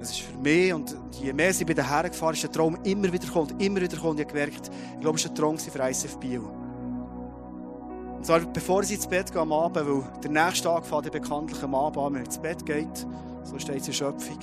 Es 0.00 0.10
ist 0.10 0.22
für 0.22 0.36
mich, 0.36 0.74
und 0.74 0.96
je 1.22 1.32
mehr 1.32 1.50
ich 1.50 1.64
bei 1.64 1.74
den 1.74 1.88
Herren 1.88 2.10
gefahren 2.10 2.34
ist 2.34 2.42
der 2.42 2.50
Traum 2.50 2.76
immer 2.82 3.12
wieder 3.12 3.28
kommt, 3.28 3.62
immer 3.62 3.80
wieder 3.80 3.96
kommt. 3.96 4.18
Ich 4.18 4.26
habe 4.26 4.34
gemerkt, 4.34 4.68
ich 4.94 5.00
glaube, 5.00 5.16
es 5.16 5.24
war 5.26 5.30
ein 5.30 5.36
Traum 5.36 5.58
für 5.58 5.78
ICF 5.78 6.16
Biel. 6.18 6.40
Und 6.40 8.26
zwar, 8.26 8.40
bevor 8.40 8.82
ich 8.82 8.90
ins 8.90 9.06
Bett 9.06 9.30
gehe 9.30 9.40
am 9.40 9.52
Abend, 9.52 9.76
weil 9.76 10.02
der 10.24 10.30
nächste 10.32 10.66
Tag 10.66 10.86
fährt 10.86 11.12
bekanntlich 11.12 11.62
am 11.62 11.76
Abend 11.76 11.98
an, 11.98 12.14
wenn 12.14 12.22
er 12.22 12.26
ins 12.26 12.38
Bett 12.38 12.66
geht, 12.66 13.06
so 13.44 13.56
steht 13.60 13.82
es 13.82 13.86
in 13.86 13.94
Schöpfung, 13.94 14.40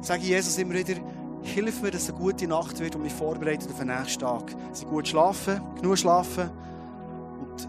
sage 0.00 0.22
ich 0.22 0.30
Jesus 0.30 0.58
immer 0.58 0.74
wieder, 0.74 0.94
hilf 1.42 1.82
mir, 1.82 1.90
dass 1.90 2.02
es 2.02 2.10
eine 2.10 2.18
gute 2.18 2.46
Nacht 2.46 2.78
wird 2.78 2.94
und 2.94 3.02
mich 3.02 3.12
vorbereitet 3.12 3.70
auf 3.70 3.78
den 3.78 3.88
nächsten 3.88 4.20
Tag. 4.20 4.54
Sie 4.72 4.84
gut 4.84 5.08
schlafen, 5.08 5.60
genug 5.80 5.98
schlafen. 5.98 6.50
Und 7.40 7.68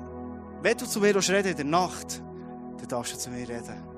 wenn 0.62 0.78
du 0.78 0.86
zu 0.86 1.00
mir 1.00 1.16
reden 1.16 1.50
in 1.50 1.56
der 1.56 1.66
Nacht, 1.66 2.22
dann 2.78 2.88
darfst 2.88 3.14
du 3.14 3.18
zu 3.18 3.30
mir 3.30 3.48
reden. 3.48 3.94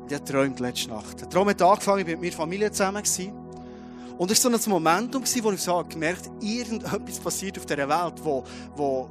Und 0.00 0.12
ich 0.12 0.18
geträumt 0.18 0.60
letzte 0.60 0.90
Nacht. 0.90 1.20
Der 1.20 1.28
Traum 1.28 1.48
hat 1.48 1.60
angefangen, 1.60 2.00
ich 2.00 2.06
war 2.06 2.12
mit 2.12 2.20
meiner 2.20 2.32
Familie 2.32 2.72
zusammen. 2.72 3.02
Und 4.18 4.30
es 4.30 4.44
war 4.44 4.58
so 4.58 4.70
ein 4.70 4.72
Momentum, 4.72 5.22
wo 5.42 5.52
ich 5.52 5.60
so 5.60 5.84
gemerkt 5.88 6.26
habe, 6.26 6.44
irgendetwas 6.44 7.20
passiert 7.20 7.56
auf 7.58 7.66
dieser 7.66 7.88
Welt, 7.88 8.14
wo, 8.24 8.42
wo 8.74 9.08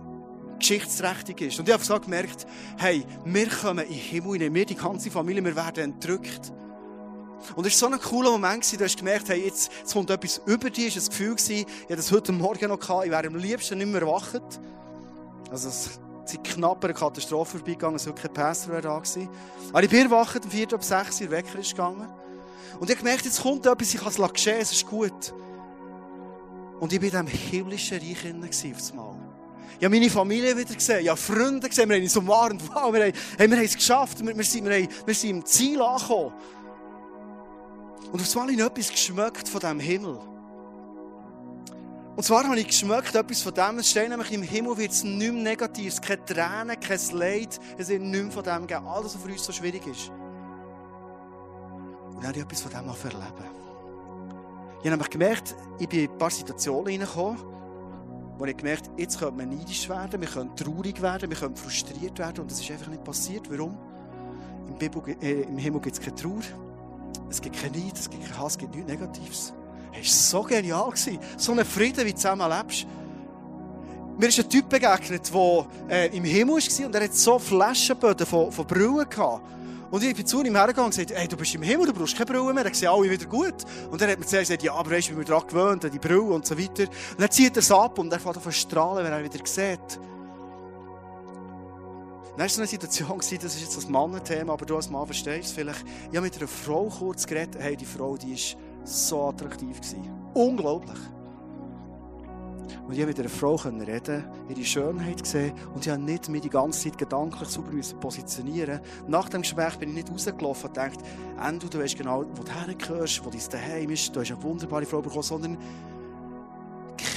geschichtsträchtig 0.59 1.41
ist. 1.41 1.59
Und 1.59 1.67
ich 1.67 1.73
habe 1.73 1.83
so 1.83 1.99
gemerkt, 1.99 2.45
hey, 2.77 3.05
wir 3.23 3.47
kommen 3.47 3.85
in 3.85 3.93
den 3.93 3.97
Himmel, 3.97 4.53
wir, 4.53 4.65
die 4.65 4.75
ganze 4.75 5.09
Familie, 5.09 5.43
wir 5.43 5.55
werden 5.55 5.93
entrückt. 5.93 6.51
Und 7.55 7.65
es 7.65 7.81
war 7.81 7.89
so 7.89 7.95
ein 7.95 8.01
cooler 8.01 8.31
Moment, 8.31 8.79
du 8.79 8.83
hast 8.83 8.97
gemerkt, 8.97 9.29
hey, 9.29 9.45
jetzt, 9.45 9.71
jetzt 9.79 9.93
kommt 9.93 10.09
etwas 10.09 10.41
über 10.45 10.69
dich, 10.69 10.95
es 10.95 11.07
war 11.07 11.27
ein 11.27 11.35
Gefühl, 11.35 11.57
ich 11.57 11.65
hatte 11.83 11.95
das 11.95 12.11
heute 12.11 12.31
Morgen 12.31 12.67
noch, 12.69 12.79
gehabt, 12.79 13.05
ich 13.05 13.11
wäre 13.11 13.27
am 13.27 13.35
liebsten 13.35 13.77
nicht 13.77 13.87
mehr 13.87 14.01
erwacht. 14.01 14.41
Also, 15.49 15.69
es 15.69 15.99
sind 16.25 16.43
knapp 16.43 16.83
eine 16.83 16.93
Katastrophe 16.93 17.57
vorbeigegangen, 17.57 17.95
es 17.95 18.05
war 18.05 18.15
kein 18.15 18.33
Pastor 18.33 18.81
da 18.81 18.97
gewesen. 18.97 19.29
Aber 19.69 19.83
ich 19.83 19.89
bin 19.89 20.01
erwacht, 20.01 20.43
um 20.43 20.51
4 20.51 20.73
ab 20.73 20.83
6 20.83 21.21
Uhr 21.21 21.31
Wecker 21.31 21.59
ist 21.59 21.71
gegangen. 21.71 22.07
Und 22.79 22.89
ich 22.89 22.95
habe 22.95 23.05
gemerkt, 23.05 23.25
jetzt 23.25 23.41
kommt 23.41 23.65
etwas, 23.65 23.93
ich 23.93 23.99
kann 23.99 24.09
es 24.09 24.33
geschehen, 24.33 24.59
es 24.59 24.71
ist 24.71 24.85
gut. 24.85 25.33
Und 26.79 26.93
ich 26.93 27.01
war 27.01 27.19
in 27.19 27.25
diesem 27.25 27.27
himmlischen 27.49 27.97
Reich 27.97 28.71
auf 28.71 28.77
das 28.77 28.93
Mal. 28.93 29.15
Ich 29.79 29.85
habe 29.85 29.95
meine 29.95 30.09
Familie 30.09 30.57
wieder 30.57 30.73
gesehen, 30.73 31.01
ich 31.01 31.09
habe 31.09 31.19
Freunde 31.19 31.69
gesehen, 31.69 31.87
wir 31.87 31.97
haben 31.97 32.03
uns 32.03 32.17
umarmt, 32.17 32.61
wow, 32.67 32.91
wir 32.91 33.05
haben, 33.05 33.13
hey, 33.37 33.49
wir 33.49 33.57
haben 33.57 33.65
es 33.65 33.75
geschafft, 33.75 34.25
wir, 34.25 34.35
wir, 34.35 34.43
sind, 34.43 34.65
wir, 34.65 34.73
haben, 34.75 34.87
wir 35.05 35.13
sind 35.13 35.29
im 35.29 35.45
Ziel 35.45 35.81
angekommen. 35.81 36.33
Und 38.11 38.21
auf 38.21 38.37
einmal 38.37 38.53
habe 38.53 38.53
ich 38.53 38.59
etwas 38.59 38.89
geschmeckt 38.89 39.49
von 39.49 39.59
diesem 39.59 39.79
Himmel. 39.79 40.19
Und 42.15 42.23
zwar 42.23 42.43
habe 42.45 42.59
ich 42.59 42.65
geschmeckt, 42.65 43.13
etwas 43.13 43.41
von 43.43 43.53
dem, 43.53 43.77
es 43.77 43.91
steht 43.91 44.09
nämlich, 44.09 44.31
im 44.31 44.41
Himmel 44.41 44.75
wird 44.75 44.91
es 44.91 45.03
nicht 45.03 45.31
mehr 45.31 45.43
negativ, 45.43 45.93
es 45.93 46.01
keine 46.01 46.25
Tränen, 46.25 46.79
kein 46.79 46.99
Leid, 47.11 47.59
es 47.77 47.89
wird 47.89 48.01
nicht 48.01 48.23
mehr 48.23 48.31
von 48.31 48.43
dem 48.43 48.65
geben, 48.65 48.87
alles, 48.87 49.13
was 49.13 49.21
für 49.21 49.29
uns 49.29 49.45
so 49.45 49.51
schwierig 49.51 49.85
ist. 49.85 50.09
Und 52.09 52.15
dann 52.15 52.29
habe 52.29 52.39
ich 52.39 52.43
etwas 52.43 52.61
von 52.61 52.71
dem 52.71 52.87
erleben. 52.87 53.57
Ich 54.79 54.79
habe 54.79 54.89
nämlich 54.89 55.09
gemerkt, 55.11 55.55
ich 55.77 55.87
bin 55.87 56.05
in 56.05 56.09
ein 56.09 56.17
paar 56.17 56.31
Situationen 56.31 56.87
hineingekommen, 56.87 57.37
wo 58.39 58.45
ich 58.45 58.57
gemerkt 58.57 58.87
habe, 58.87 58.99
jetzt 58.99 59.19
könnte 59.19 59.35
man 59.35 59.49
neidisch 59.49 59.87
werden, 59.87 60.19
wir 60.19 60.27
können 60.27 60.55
traurig 60.55 60.99
werden, 60.99 61.29
wir 61.29 61.37
können 61.37 61.55
frustriert 61.55 62.17
werden 62.17 62.41
und 62.41 62.49
das 62.49 62.59
ist 62.59 62.71
einfach 62.71 62.87
nicht 62.87 63.03
passiert. 63.03 63.47
Warum? 63.51 63.77
Im, 64.67 64.75
Bibel, 64.79 65.03
äh, 65.21 65.41
im 65.43 65.57
Himmel 65.59 65.81
gibt 65.81 65.97
es 65.97 66.01
keine 66.01 66.15
Trauer, 66.15 66.41
es 67.29 67.41
gibt 67.41 67.59
kein 67.61 67.71
Neid, 67.71 67.97
es 67.97 68.09
gibt 68.09 68.23
kein 68.23 68.37
Hass, 68.37 68.53
es 68.53 68.57
gibt 68.57 68.75
nichts 68.75 68.89
Negatives. 68.89 69.53
Es 69.91 70.33
war 70.33 70.41
so 70.41 70.47
genial. 70.47 70.93
So 71.37 71.51
ein 71.51 71.65
Frieden, 71.65 72.05
wie 72.05 72.11
du 72.11 72.15
zusammen 72.15 72.49
lebst. 72.49 72.85
Mir 74.17 74.27
ist 74.27 74.39
ein 74.39 74.49
Typ 74.49 74.67
begegnet, 74.67 75.31
der 75.31 75.67
äh, 75.89 76.17
im 76.17 76.23
Himmel 76.23 76.55
war 76.55 76.85
und 76.87 76.95
er 76.95 77.03
hat 77.03 77.13
so 77.13 77.37
Flaschenböden 77.37 78.25
von, 78.25 78.51
von 78.51 78.67
gehabt. 78.67 79.41
Und 79.89 80.03
ich 80.03 80.15
bin 80.15 80.25
zu 80.25 80.43
ihm 80.43 80.55
hergegangen 80.55 80.85
und 80.85 80.95
gesagt, 80.95 81.11
hey, 81.17 81.27
du 81.27 81.37
bist 81.37 81.55
im 81.55 81.61
Himmel, 81.61 81.87
du 81.87 81.93
brauchst 81.93 82.17
keine 82.17 82.25
Brille 82.25 82.53
mehr. 82.53 82.65
Er 82.65 82.73
sagt, 82.73 82.91
alle 82.91 83.09
wieder 83.09 83.25
gut. 83.25 83.55
Und 83.89 84.01
dann 84.01 84.09
hat 84.09 84.19
mir 84.19 84.25
zuerst 84.25 84.49
gesagt, 84.49 84.63
ja, 84.63 84.73
aber 84.73 84.91
weißt 84.91 85.09
du, 85.09 85.13
wie 85.13 85.17
wir 85.19 85.25
daran 85.25 85.47
gewöhnt, 85.47 85.85
an 85.85 85.91
die 85.91 85.99
Brille 85.99 86.21
und 86.21 86.45
so 86.45 86.57
weiter. 86.57 86.83
Und 86.83 87.21
dann 87.21 87.31
zieht 87.31 87.55
er 87.55 87.59
es 87.59 87.71
ab 87.71 87.97
und 87.97 88.11
er 88.11 88.19
fängt 88.19 88.45
an 88.45 88.51
strahlen, 88.51 89.05
wenn 89.05 89.13
er 89.13 89.23
wieder 89.23 89.39
sieht. 89.45 89.99
Dann 92.37 92.43
war 92.43 92.49
so 92.49 92.61
eine 92.61 92.67
Situation, 92.67 93.17
das 93.17 93.31
ist 93.31 93.61
jetzt 93.61 93.77
das 93.77 93.89
Mannenthema, 93.89 94.53
aber 94.53 94.63
du 94.63 94.75
als 94.75 94.91
Mann 94.91 95.07
verstehst 95.07 95.47
es 95.47 95.51
vielleicht. 95.53 95.83
Ich 96.11 96.15
habe 96.15 96.21
mit 96.21 96.37
einer 96.37 96.47
Frau 96.47 96.87
kurz 96.87 97.25
geredet. 97.25 97.55
Hey, 97.57 97.75
die 97.75 97.83
Frau, 97.83 98.15
die 98.15 98.33
ist 98.33 98.55
so 98.83 99.23
attraktiv 99.23 99.81
gewesen. 99.81 100.07
Unglaublich. 100.35 100.99
Und 102.85 102.93
ich 102.93 102.99
konnte 102.99 103.05
mit 103.07 103.19
einer 103.19 103.29
Frau 103.29 103.55
reden, 103.55 104.23
ihre 104.49 104.63
Schönheit 104.63 105.23
gesehen 105.23 105.53
und 105.73 105.83
ich 105.83 105.91
habe 105.91 105.99
nicht 105.99 106.29
mich 106.29 106.43
die 106.43 106.49
ganze 106.51 106.83
Zeit 106.83 106.99
gedanklich 106.99 107.49
sauber 107.49 107.71
positionieren 107.99 108.81
Nach 109.07 109.29
dem 109.29 109.41
Gespräch 109.41 109.75
bin 109.77 109.89
ich 109.89 109.95
nicht 109.95 110.11
rausgelaufen 110.11 110.69
und 110.69 110.77
dachte, 110.77 111.03
Endo, 111.43 111.67
du 111.67 111.79
weißt 111.79 111.97
genau, 111.97 112.23
wo 112.35 112.43
du 112.43 112.51
hergehörst, 112.51 113.25
wo 113.25 113.31
dein 113.31 113.41
Daheim 113.49 113.89
ist, 113.89 114.15
du 114.15 114.19
hast 114.19 114.31
eine 114.31 114.43
wunderbare 114.43 114.85
Frau 114.85 115.01
bekommen, 115.01 115.23
sondern 115.23 115.57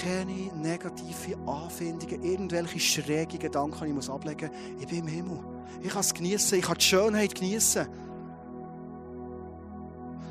keine 0.03 0.51
negativen 0.55 1.49
Anfindungen, 1.49 2.23
irgendwelche 2.23 2.81
schrägen 2.81 3.39
Gedanken, 3.39 3.85
die 3.85 3.99
ich 3.99 4.11
ablegen 4.11 4.51
muss. 4.51 4.81
Ich 4.81 4.87
bin 4.87 4.99
im 5.01 5.07
Himmel. 5.07 5.41
Ich 5.83 5.91
kann 5.91 6.01
es 6.01 6.15
genießen, 6.15 6.59
ich 6.59 6.65
kann 6.65 6.77
die 6.79 6.85
Schönheit 6.85 7.35
genießen. 7.35 7.87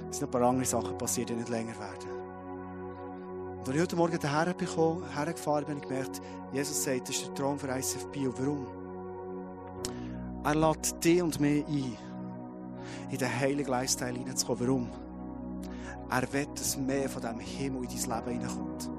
Es 0.10 0.18
sind 0.18 0.28
ein 0.28 0.32
paar 0.32 0.50
andere 0.50 0.66
Sachen 0.66 0.98
passiert, 0.98 1.30
die 1.30 1.36
nicht 1.36 1.50
länger 1.50 1.78
werden. 1.80 2.10
Und 3.60 3.68
als 3.68 3.76
ich 3.76 3.82
heute 3.82 3.96
Morgen 3.96 4.18
daher 4.20 4.56
hergefahren 5.16 5.66
bin, 5.66 5.76
habe 5.76 5.84
ich 5.84 5.88
gemerkt, 5.88 6.22
Jesus 6.52 6.84
sagt, 6.84 7.10
das 7.10 7.18
ist 7.18 7.28
der 7.28 7.36
Traum 7.36 7.60
für 7.60 7.68
ICF 7.68 8.08
Bio. 8.12 8.34
Warum? 8.38 8.66
Er 10.44 10.56
lädt 10.56 11.04
dich 11.04 11.22
und 11.22 11.40
mich 11.40 11.66
ein, 11.68 11.98
in 13.12 13.18
den 13.18 13.40
heiligen 13.40 13.70
Lifestyle 13.70 14.18
hineinzukommen. 14.18 14.68
Warum? 14.68 14.90
Er 16.10 16.34
will, 16.34 16.48
dass 16.56 16.76
mehr 16.78 17.08
von 17.08 17.22
diesem 17.22 17.40
Himmel 17.40 17.84
in 17.84 17.90
dein 17.90 18.26
Leben 18.26 18.40
hineinkommt. 18.40 18.99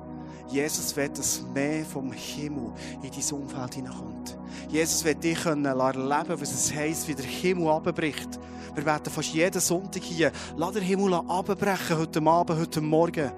Jesus 0.51 0.97
will, 0.97 1.09
dass 1.09 1.43
mehr 1.55 1.85
vom 1.85 2.13
Himmel 2.13 2.73
in 3.03 3.11
dein 3.11 3.39
Umfeld 3.39 3.75
hineinkommt. 3.75 4.39
Jesus 4.69 5.05
will 5.05 5.15
dich 5.15 5.45
erleben 5.45 6.41
was 6.41 6.53
es 6.53 6.75
heisst, 6.75 7.09
wie 7.09 7.15
der 7.15 7.25
Himmel 7.25 7.69
abbricht. 7.69 8.39
Wir 8.75 8.85
werden 8.85 9.13
fast 9.13 9.33
jeden 9.33 9.61
Sonntag 9.61 10.03
hier, 10.03 10.33
lass 10.57 10.73
den 10.73 10.83
Himmel 10.83 11.15
abbrechen, 11.15 11.99
heute 11.99 12.23
Abend, 12.23 12.61
heute 12.61 12.81
Morgen. 12.81 13.31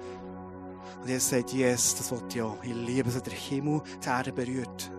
Und 1.01 1.09
Jesus 1.09 1.29
sagt, 1.29 1.53
yes, 1.53 1.95
das 1.95 2.11
will 2.11 2.21
ich 2.29 2.41
auch. 2.41 2.63
Ich 2.63 2.73
liebe 2.73 3.09
es, 3.09 3.21
der 3.21 3.33
Himmel 3.33 3.81
die 4.03 4.07
Erde 4.07 4.31
berührt. 4.31 4.91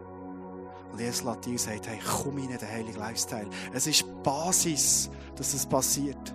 Und 0.92 1.00
Jesus 1.00 1.24
lädt 1.24 1.44
dich 1.44 1.52
und 1.52 1.60
sagt, 1.60 1.88
hey, 1.88 1.98
komm 2.22 2.38
in 2.38 2.48
den 2.48 2.60
heiligen 2.60 2.98
Lifestyle. 2.98 3.48
Es 3.72 3.86
ist 3.86 4.04
Basis, 4.22 5.10
dass 5.36 5.54
es 5.54 5.66
passiert. 5.66 6.34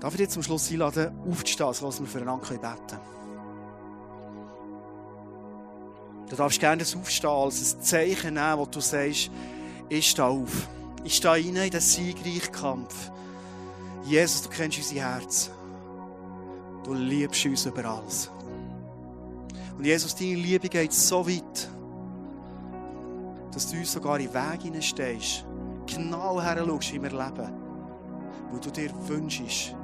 Darf 0.00 0.14
ich 0.14 0.20
dich 0.20 0.28
zum 0.30 0.42
Schluss 0.42 0.70
einladen, 0.70 1.12
aufzustehen, 1.28 1.72
so 1.74 1.86
dass 1.86 2.00
wir 2.00 2.06
füreinander 2.06 2.46
beten 2.46 2.60
können? 2.60 3.18
Du 6.28 6.36
darfst 6.36 6.60
gerne 6.60 6.78
das 6.80 6.94
Aufstehen 6.94 7.30
als 7.30 7.74
ein 7.74 7.82
Zeichen 7.82 8.34
nehmen, 8.34 8.58
wo 8.58 8.66
du 8.66 8.80
sagst, 8.80 9.30
ich 9.88 10.10
stehe 10.10 10.28
auf. 10.28 10.68
Ich 11.02 11.16
stehe 11.16 11.32
rein 11.32 11.56
in 11.56 11.70
den 11.70 11.80
siegreichen 11.80 12.52
Kampf. 12.52 13.10
Jesus, 14.04 14.42
du 14.42 14.50
kennst 14.50 14.78
unser 14.78 14.94
Herz. 14.96 15.50
Du 16.84 16.92
liebst 16.94 17.44
uns 17.46 17.66
über 17.66 17.84
alles. 17.84 18.30
Und 19.76 19.84
Jesus, 19.84 20.14
deine 20.14 20.34
Liebe 20.34 20.68
geht 20.68 20.92
so 20.92 21.26
weit, 21.26 21.68
dass 23.52 23.70
du 23.70 23.78
uns 23.78 23.92
sogar 23.92 24.18
in 24.20 24.32
Weg 24.32 24.62
hineinstehst, 24.62 25.44
genau 25.86 26.40
her 26.42 26.62
schaust, 26.64 26.92
wie 26.92 27.02
wir 27.02 27.10
leben. 27.10 27.52
Wo 28.50 28.58
du 28.58 28.70
dir 28.70 28.90
wünschst, 29.06 29.74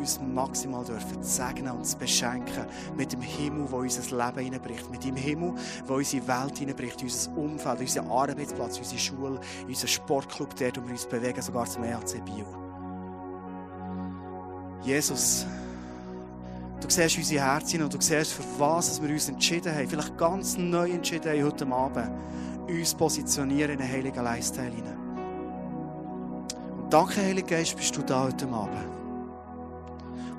uns 0.00 0.20
maximal 0.20 0.84
dürfen 0.84 1.22
segnen 1.22 1.72
und 1.72 1.98
beschenken 1.98 2.66
mit 2.96 3.12
dem 3.12 3.20
Himmel, 3.20 3.66
der 3.68 3.78
unser 3.78 4.16
Leben 4.16 4.44
hineinbricht, 4.44 4.90
mit 4.90 5.04
dem 5.04 5.16
Himmel, 5.16 5.54
der 5.88 5.96
unsere 5.96 6.26
Welt 6.26 6.58
hineinbricht, 6.58 7.02
unser 7.02 7.36
Umfeld, 7.36 7.80
unseren 7.80 8.10
Arbeitsplatz, 8.10 8.78
unsere 8.78 8.98
Schule, 8.98 9.40
unseren 9.66 9.88
Sportclub, 9.88 10.54
wo 10.58 10.60
wir 10.60 10.90
uns 10.90 11.06
bewegen, 11.06 11.42
sogar 11.42 11.66
zum 11.66 11.84
EHC 11.84 12.24
Bio. 12.24 12.46
Jesus, 14.82 15.46
du 16.80 16.88
siehst 16.88 17.18
unsere 17.18 17.44
Herzen 17.44 17.82
und 17.82 17.92
du 17.92 18.00
siehst, 18.00 18.32
für 18.32 18.44
was 18.58 19.00
wir 19.02 19.10
uns 19.10 19.28
entschieden 19.28 19.74
haben, 19.74 19.88
vielleicht 19.88 20.16
ganz 20.16 20.56
neu 20.56 20.90
entschieden 20.90 21.32
haben 21.32 21.44
heute 21.44 21.66
Abend, 21.66 22.10
uns 22.68 22.94
positionieren 22.94 23.72
in 23.72 23.78
den 23.78 23.88
heiligen 23.88 24.24
Lifestyle 24.24 24.70
hinein. 24.70 24.98
Danke, 26.88 27.20
Heiliger 27.20 27.56
Geist, 27.56 27.76
bist 27.76 27.96
du 27.96 28.02
da 28.02 28.24
heute 28.24 28.48
Abend. 28.48 28.99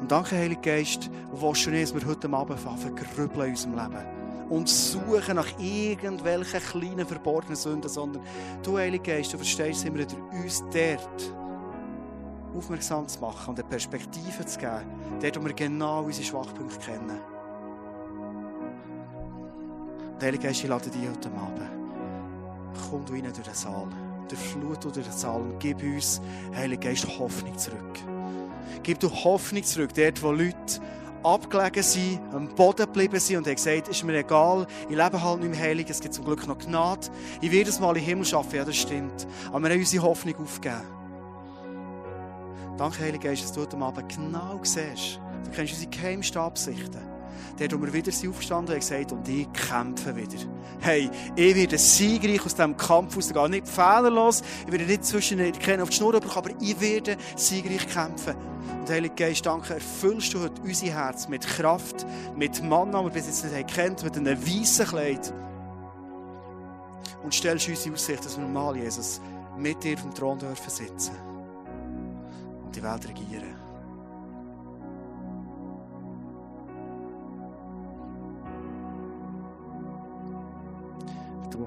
Und 0.01 0.11
danke, 0.11 0.35
Heiliger 0.35 0.61
Geist, 0.61 1.09
du 1.31 1.69
nicht, 1.69 1.83
dass 1.83 1.93
wir 1.93 2.05
heute 2.07 2.27
Abend 2.33 2.67
anfangen 2.67 2.95
grübeln 2.95 3.45
in 3.45 3.51
unserem 3.51 3.75
Leben. 3.75 4.21
und 4.49 4.67
suchen 4.67 5.35
nach 5.35 5.47
irgendwelchen 5.59 6.59
kleinen 6.59 7.07
verborgenen 7.07 7.55
Sünden, 7.55 7.89
sondern 7.89 8.21
du, 8.63 8.77
Heilige 8.77 9.03
Geist, 9.03 9.31
du 9.31 9.37
verstehst 9.37 9.85
immer 9.85 9.99
durch 9.99 10.43
uns 10.43 10.61
dort 10.73 11.33
aufmerksam 12.57 13.07
zu 13.07 13.21
machen 13.21 13.51
und 13.51 13.59
eine 13.59 13.69
Perspektive 13.69 14.45
zu 14.45 14.59
geben, 14.59 14.91
dort, 15.21 15.39
wo 15.39 15.45
wir 15.45 15.53
genau 15.53 16.03
unsere 16.03 16.25
Schwachpunkte 16.25 16.79
kennen. 16.79 17.21
Und 20.15 20.21
Heilige 20.21 20.47
Geist, 20.47 20.63
ich 20.63 20.69
lade 20.69 20.89
dich 20.89 21.07
heute 21.07 21.29
Abend. 21.29 21.61
Komm 22.89 23.05
du 23.05 23.13
rein 23.13 23.23
durch 23.23 23.37
den 23.37 23.53
Saal, 23.53 23.87
durchflut 24.27 24.83
durch 24.83 24.95
den 24.95 25.11
Saal 25.11 25.41
und 25.41 25.59
gib 25.59 25.81
uns, 25.81 26.21
Heilige 26.53 26.89
Geist, 26.89 27.07
Hoffnung 27.19 27.57
zurück. 27.57 27.99
Gib 28.83 28.99
du 28.99 29.09
Hoffnung 29.09 29.63
zurück, 29.63 29.93
dort, 29.93 30.21
wo 30.21 30.31
Leute 30.31 30.81
abgelegen 31.23 31.83
sind, 31.83 32.19
am 32.33 32.47
Boden 32.55 32.85
geblieben 32.85 33.19
sind 33.19 33.37
und 33.37 33.47
haben 33.47 33.55
gesagt, 33.55 33.87
ist 33.87 34.03
mir 34.03 34.17
egal, 34.17 34.65
ich 34.89 34.95
lebe 34.95 35.21
halt 35.21 35.41
nicht 35.41 35.51
mehr 35.51 35.59
heilig, 35.59 35.87
es 35.89 35.99
gibt 35.99 36.13
zum 36.13 36.25
Glück 36.25 36.47
noch 36.47 36.57
Gnade. 36.57 37.07
Ich 37.41 37.51
werde 37.51 37.69
es 37.69 37.79
mal 37.79 37.95
im 37.95 38.03
Himmel 38.03 38.25
schaffen, 38.25 38.55
ja, 38.55 38.65
das 38.65 38.77
stimmt. 38.77 39.27
Aber 39.49 39.61
wir 39.63 39.71
haben 39.71 39.79
unsere 39.79 40.03
Hoffnung 40.03 40.35
aufgegeben. 40.37 40.81
Danke, 42.77 42.99
Heilige 43.03 43.27
Geist, 43.27 43.43
dass 43.43 43.51
du 43.51 43.61
heute 43.61 43.77
Abend 43.77 44.09
genau 44.09 44.59
siehst. 44.63 45.19
Du 45.45 45.51
kennst 45.51 45.73
unsere 45.73 45.91
geheimsten 45.91 46.41
Absichten. 46.41 47.10
Dort, 47.59 47.73
wo 47.73 47.85
wir 47.85 47.93
wieder 47.93 48.11
sind 48.11 48.29
aufgestanden 48.29 48.73
und 48.73 48.79
gesagt, 48.79 49.11
und 49.11 49.27
ich 49.27 49.51
kämpfe 49.53 50.15
wieder. 50.15 50.39
Hey, 50.79 51.09
ich 51.35 51.55
werde 51.55 51.77
siegreich 51.77 52.45
aus 52.45 52.55
diesem 52.55 52.75
Kampf 52.77 53.15
rausgehen. 53.15 53.51
Nicht 53.51 53.67
fehlerlos, 53.67 54.41
ich 54.65 54.71
werde 54.71 54.85
nicht 54.85 55.05
zwischen 55.05 55.37
den 55.37 55.81
auf 55.81 55.89
die 55.89 55.95
Schnur 55.95 56.15
aber 56.15 56.49
ich 56.59 56.79
werde 56.79 57.17
siegreich 57.35 57.87
kämpfen. 57.87 58.35
Und 58.79 58.89
Heilige 58.89 59.15
Geist, 59.15 59.45
danke, 59.45 59.75
erfüllst 59.75 60.33
du 60.33 60.39
heute 60.39 60.61
unser 60.61 60.87
Herz 60.87 61.27
mit 61.27 61.45
Kraft, 61.45 62.05
mit 62.35 62.63
Mann, 62.63 62.91
den 62.91 63.03
wir 63.03 63.11
bis 63.11 63.27
jetzt 63.27 63.43
nicht 63.43 63.67
kennt, 63.67 64.03
mit 64.03 64.17
einem 64.17 64.39
weißen 64.41 64.87
Kleid. 64.87 65.33
Und 67.23 67.33
stellst 67.33 67.69
uns 67.69 67.85
in 67.85 67.93
Aussicht, 67.93 68.25
dass 68.25 68.39
wir 68.39 68.47
mal, 68.47 68.75
Jesus, 68.75 69.21
mit 69.57 69.83
dir 69.83 69.93
auf 69.93 70.01
dem 70.01 70.13
Thron 70.13 70.39
dürfen 70.39 70.69
sitzen 70.69 71.15
und 72.63 72.75
die 72.75 72.81
Welt 72.81 73.07
regieren. 73.07 73.50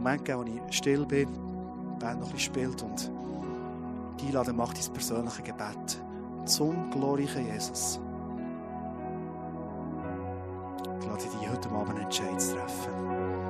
Moment 0.05 0.25
geben, 0.27 0.39
wo 0.39 0.69
ich 0.69 0.77
still 0.77 1.07
bin, 1.07 1.33
die 1.33 1.99
Band 1.99 2.21
noch 2.21 2.29
ein 2.29 2.35
bisschen 2.35 2.55
spielt 2.55 2.83
und 2.83 3.11
die 4.21 4.27
einladen, 4.27 4.55
macht 4.55 4.77
dein 4.77 4.93
persönliche 4.93 5.43
Gebet 5.43 6.05
zum 6.45 6.91
glorreichen 6.91 7.47
Jesus. 7.47 7.99
Ich 11.01 11.07
lade 11.07 11.23
dich 11.23 11.51
heute 11.51 11.71
Abend 11.71 11.89
einen 11.89 12.03
Entscheid 12.03 12.39
treffen. 12.39 13.44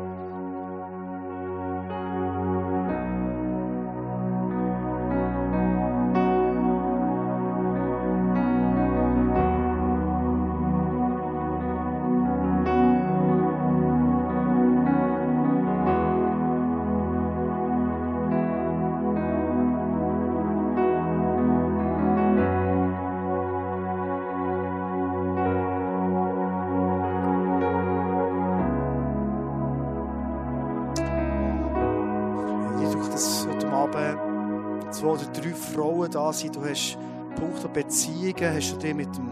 Sind, 36.33 36.57
du 36.57 36.64
hast 36.64 36.99
Punkte 37.37 37.68
Beziehungen, 37.68 38.55
hast 38.55 38.72
du 38.72 38.77
dir 38.79 38.95
mit 38.95 39.14
dem 39.16 39.31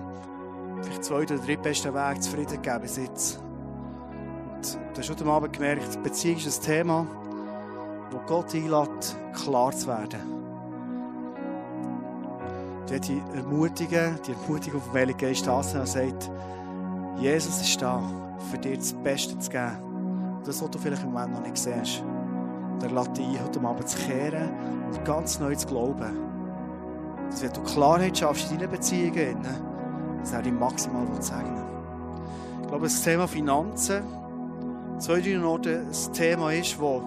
vielleicht 0.82 1.04
zweiten 1.04 1.34
oder 1.34 1.44
drittbesten 1.44 1.94
Weg 1.94 2.22
zufrieden 2.22 2.60
gegeben 2.60 2.80
bis 2.82 2.96
jetzt. 2.96 3.40
Und 4.56 4.78
du 4.94 4.98
hast 4.98 5.10
heute 5.10 5.24
Abend 5.26 5.52
gemerkt, 5.52 6.02
Beziehung 6.02 6.36
ist 6.36 6.60
ein 6.60 6.64
Thema, 6.64 7.06
wo 8.10 8.18
Gott 8.26 8.54
einlädt, 8.54 9.16
klar 9.32 9.72
zu 9.72 9.86
werden. 9.88 10.20
Die 12.88 13.00
die 13.00 13.22
ermutigen, 13.34 14.18
die 14.26 14.32
Ermutigung 14.32 14.80
vom 14.80 14.92
Heiligen 14.92 15.18
Geist 15.18 15.48
anzunehmen 15.48 15.82
und 15.82 15.88
sagt, 15.88 16.30
Jesus 17.18 17.60
ist 17.60 17.80
da, 17.80 18.02
für 18.50 18.58
dir 18.58 18.76
das 18.76 18.92
Beste 18.92 19.38
zu 19.38 19.50
geben. 19.50 20.40
Das, 20.44 20.60
was 20.60 20.70
du 20.70 20.78
vielleicht 20.78 21.02
im 21.02 21.12
Moment 21.12 21.34
noch 21.34 21.42
nicht 21.42 21.56
siehst. 21.56 22.02
Und 22.02 22.82
er 22.82 22.90
lädt 22.90 23.16
dich 23.16 23.26
ein, 23.26 23.44
heute 23.44 23.60
Abend 23.60 23.88
zu 23.88 23.96
kehren 23.98 24.50
und 24.90 25.04
ganz 25.04 25.38
neu 25.38 25.54
zu 25.54 25.66
glauben. 25.68 26.31
Dass 27.32 27.42
wenn 27.42 27.52
du 27.52 27.62
Klarheit 27.62 28.18
schaffst 28.18 28.50
in 28.52 28.58
deinen 28.58 28.70
Beziehungen, 28.70 29.38
dass 30.20 30.32
er 30.32 30.42
dich 30.42 30.52
maximal 30.52 31.06
segnen 31.20 31.64
Ich 32.60 32.68
glaube, 32.68 32.84
das 32.84 33.02
Thema 33.02 33.26
Finanzen, 33.26 34.02
zwei, 34.98 35.20
drei 35.20 35.42
Orte 35.42 35.80
ein 35.80 36.12
Thema 36.12 36.52
ist, 36.52 36.78
wo 36.78 37.02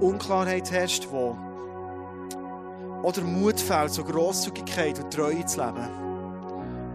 Unklarheit 0.00 0.70
herrscht, 0.72 1.08
wo 1.10 1.36
oder 3.02 3.20
Mut 3.20 3.60
fehlt, 3.60 3.90
so 3.90 4.02
Grosszügigkeit 4.02 4.98
und 4.98 5.12
Treue 5.12 5.44
zu 5.44 5.60
leben. 5.60 5.88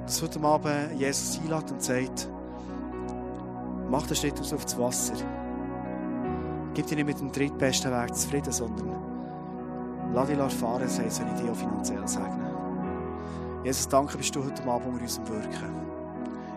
Dass 0.07 0.19
heute 0.23 0.41
Abend 0.41 0.99
Jesus 0.99 1.39
einlädt 1.39 1.69
und 1.69 1.83
sagt, 1.83 2.27
mach 3.91 4.07
den 4.07 4.15
Schritt 4.15 4.39
aus 4.39 4.51
aufs 4.51 4.75
Wasser. 4.79 5.13
Gib 6.73 6.87
dich 6.87 6.97
nicht 6.97 7.05
mit 7.05 7.19
dem 7.19 7.31
drittbesten 7.31 7.91
Weg 7.91 8.15
zufrieden, 8.15 8.51
sondern 8.51 9.08
lass 10.13 10.27
dich 10.27 10.37
erfahren, 10.37 10.81
das 10.81 10.99
heisst, 10.99 11.21
wenn 11.21 11.33
ich 11.33 11.41
dich 11.41 11.49
auch 11.49 11.55
finanziell 11.55 12.07
segne. 12.07 12.49
Jesus, 13.63 13.87
danke, 13.87 14.17
bist 14.17 14.35
du 14.35 14.43
heute 14.43 14.63
Abend 14.63 14.87
unter 14.87 15.01
unserem 15.01 15.27
Wirken. 15.27 15.75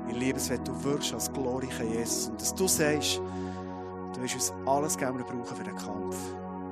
Ich 0.09 0.16
liebe 0.16 0.38
es, 0.38 0.50
wenn 0.50 0.62
du 0.64 0.84
wirkst 0.84 1.14
als 1.14 1.32
glorreicher 1.32 1.84
Jesus 1.84 2.28
und 2.28 2.40
dass 2.40 2.55
du 2.55 2.68
sagst, 2.68 3.20
du 4.14 4.22
wirst 4.22 4.34
uns 4.34 4.55
alles 4.66 4.96
gerne 4.96 5.22
brauchen 5.24 5.57
für 5.57 5.64
den 5.64 5.76
Kampf. 5.76 6.16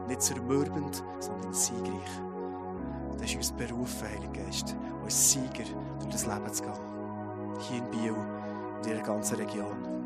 Nicht 0.09 0.22
zermürbend, 0.22 1.03
sondern 1.18 1.53
siegreich. 1.53 2.20
Und 3.11 3.22
hast 3.22 3.37
uns 3.37 3.53
berufen, 3.53 4.09
Heiliger 4.09 4.45
Geist, 4.45 4.76
als 5.05 5.33
Sieger 5.33 5.64
durch 5.99 6.11
das 6.11 6.26
Leben 6.26 6.53
zu 6.53 6.62
gehen. 6.62 6.72
Hier 7.61 7.78
in 7.78 7.91
Bio 7.91 8.14
und 8.14 8.87
in 8.87 8.95
der 8.95 9.03
ganzen 9.03 9.37
Region. 9.37 10.01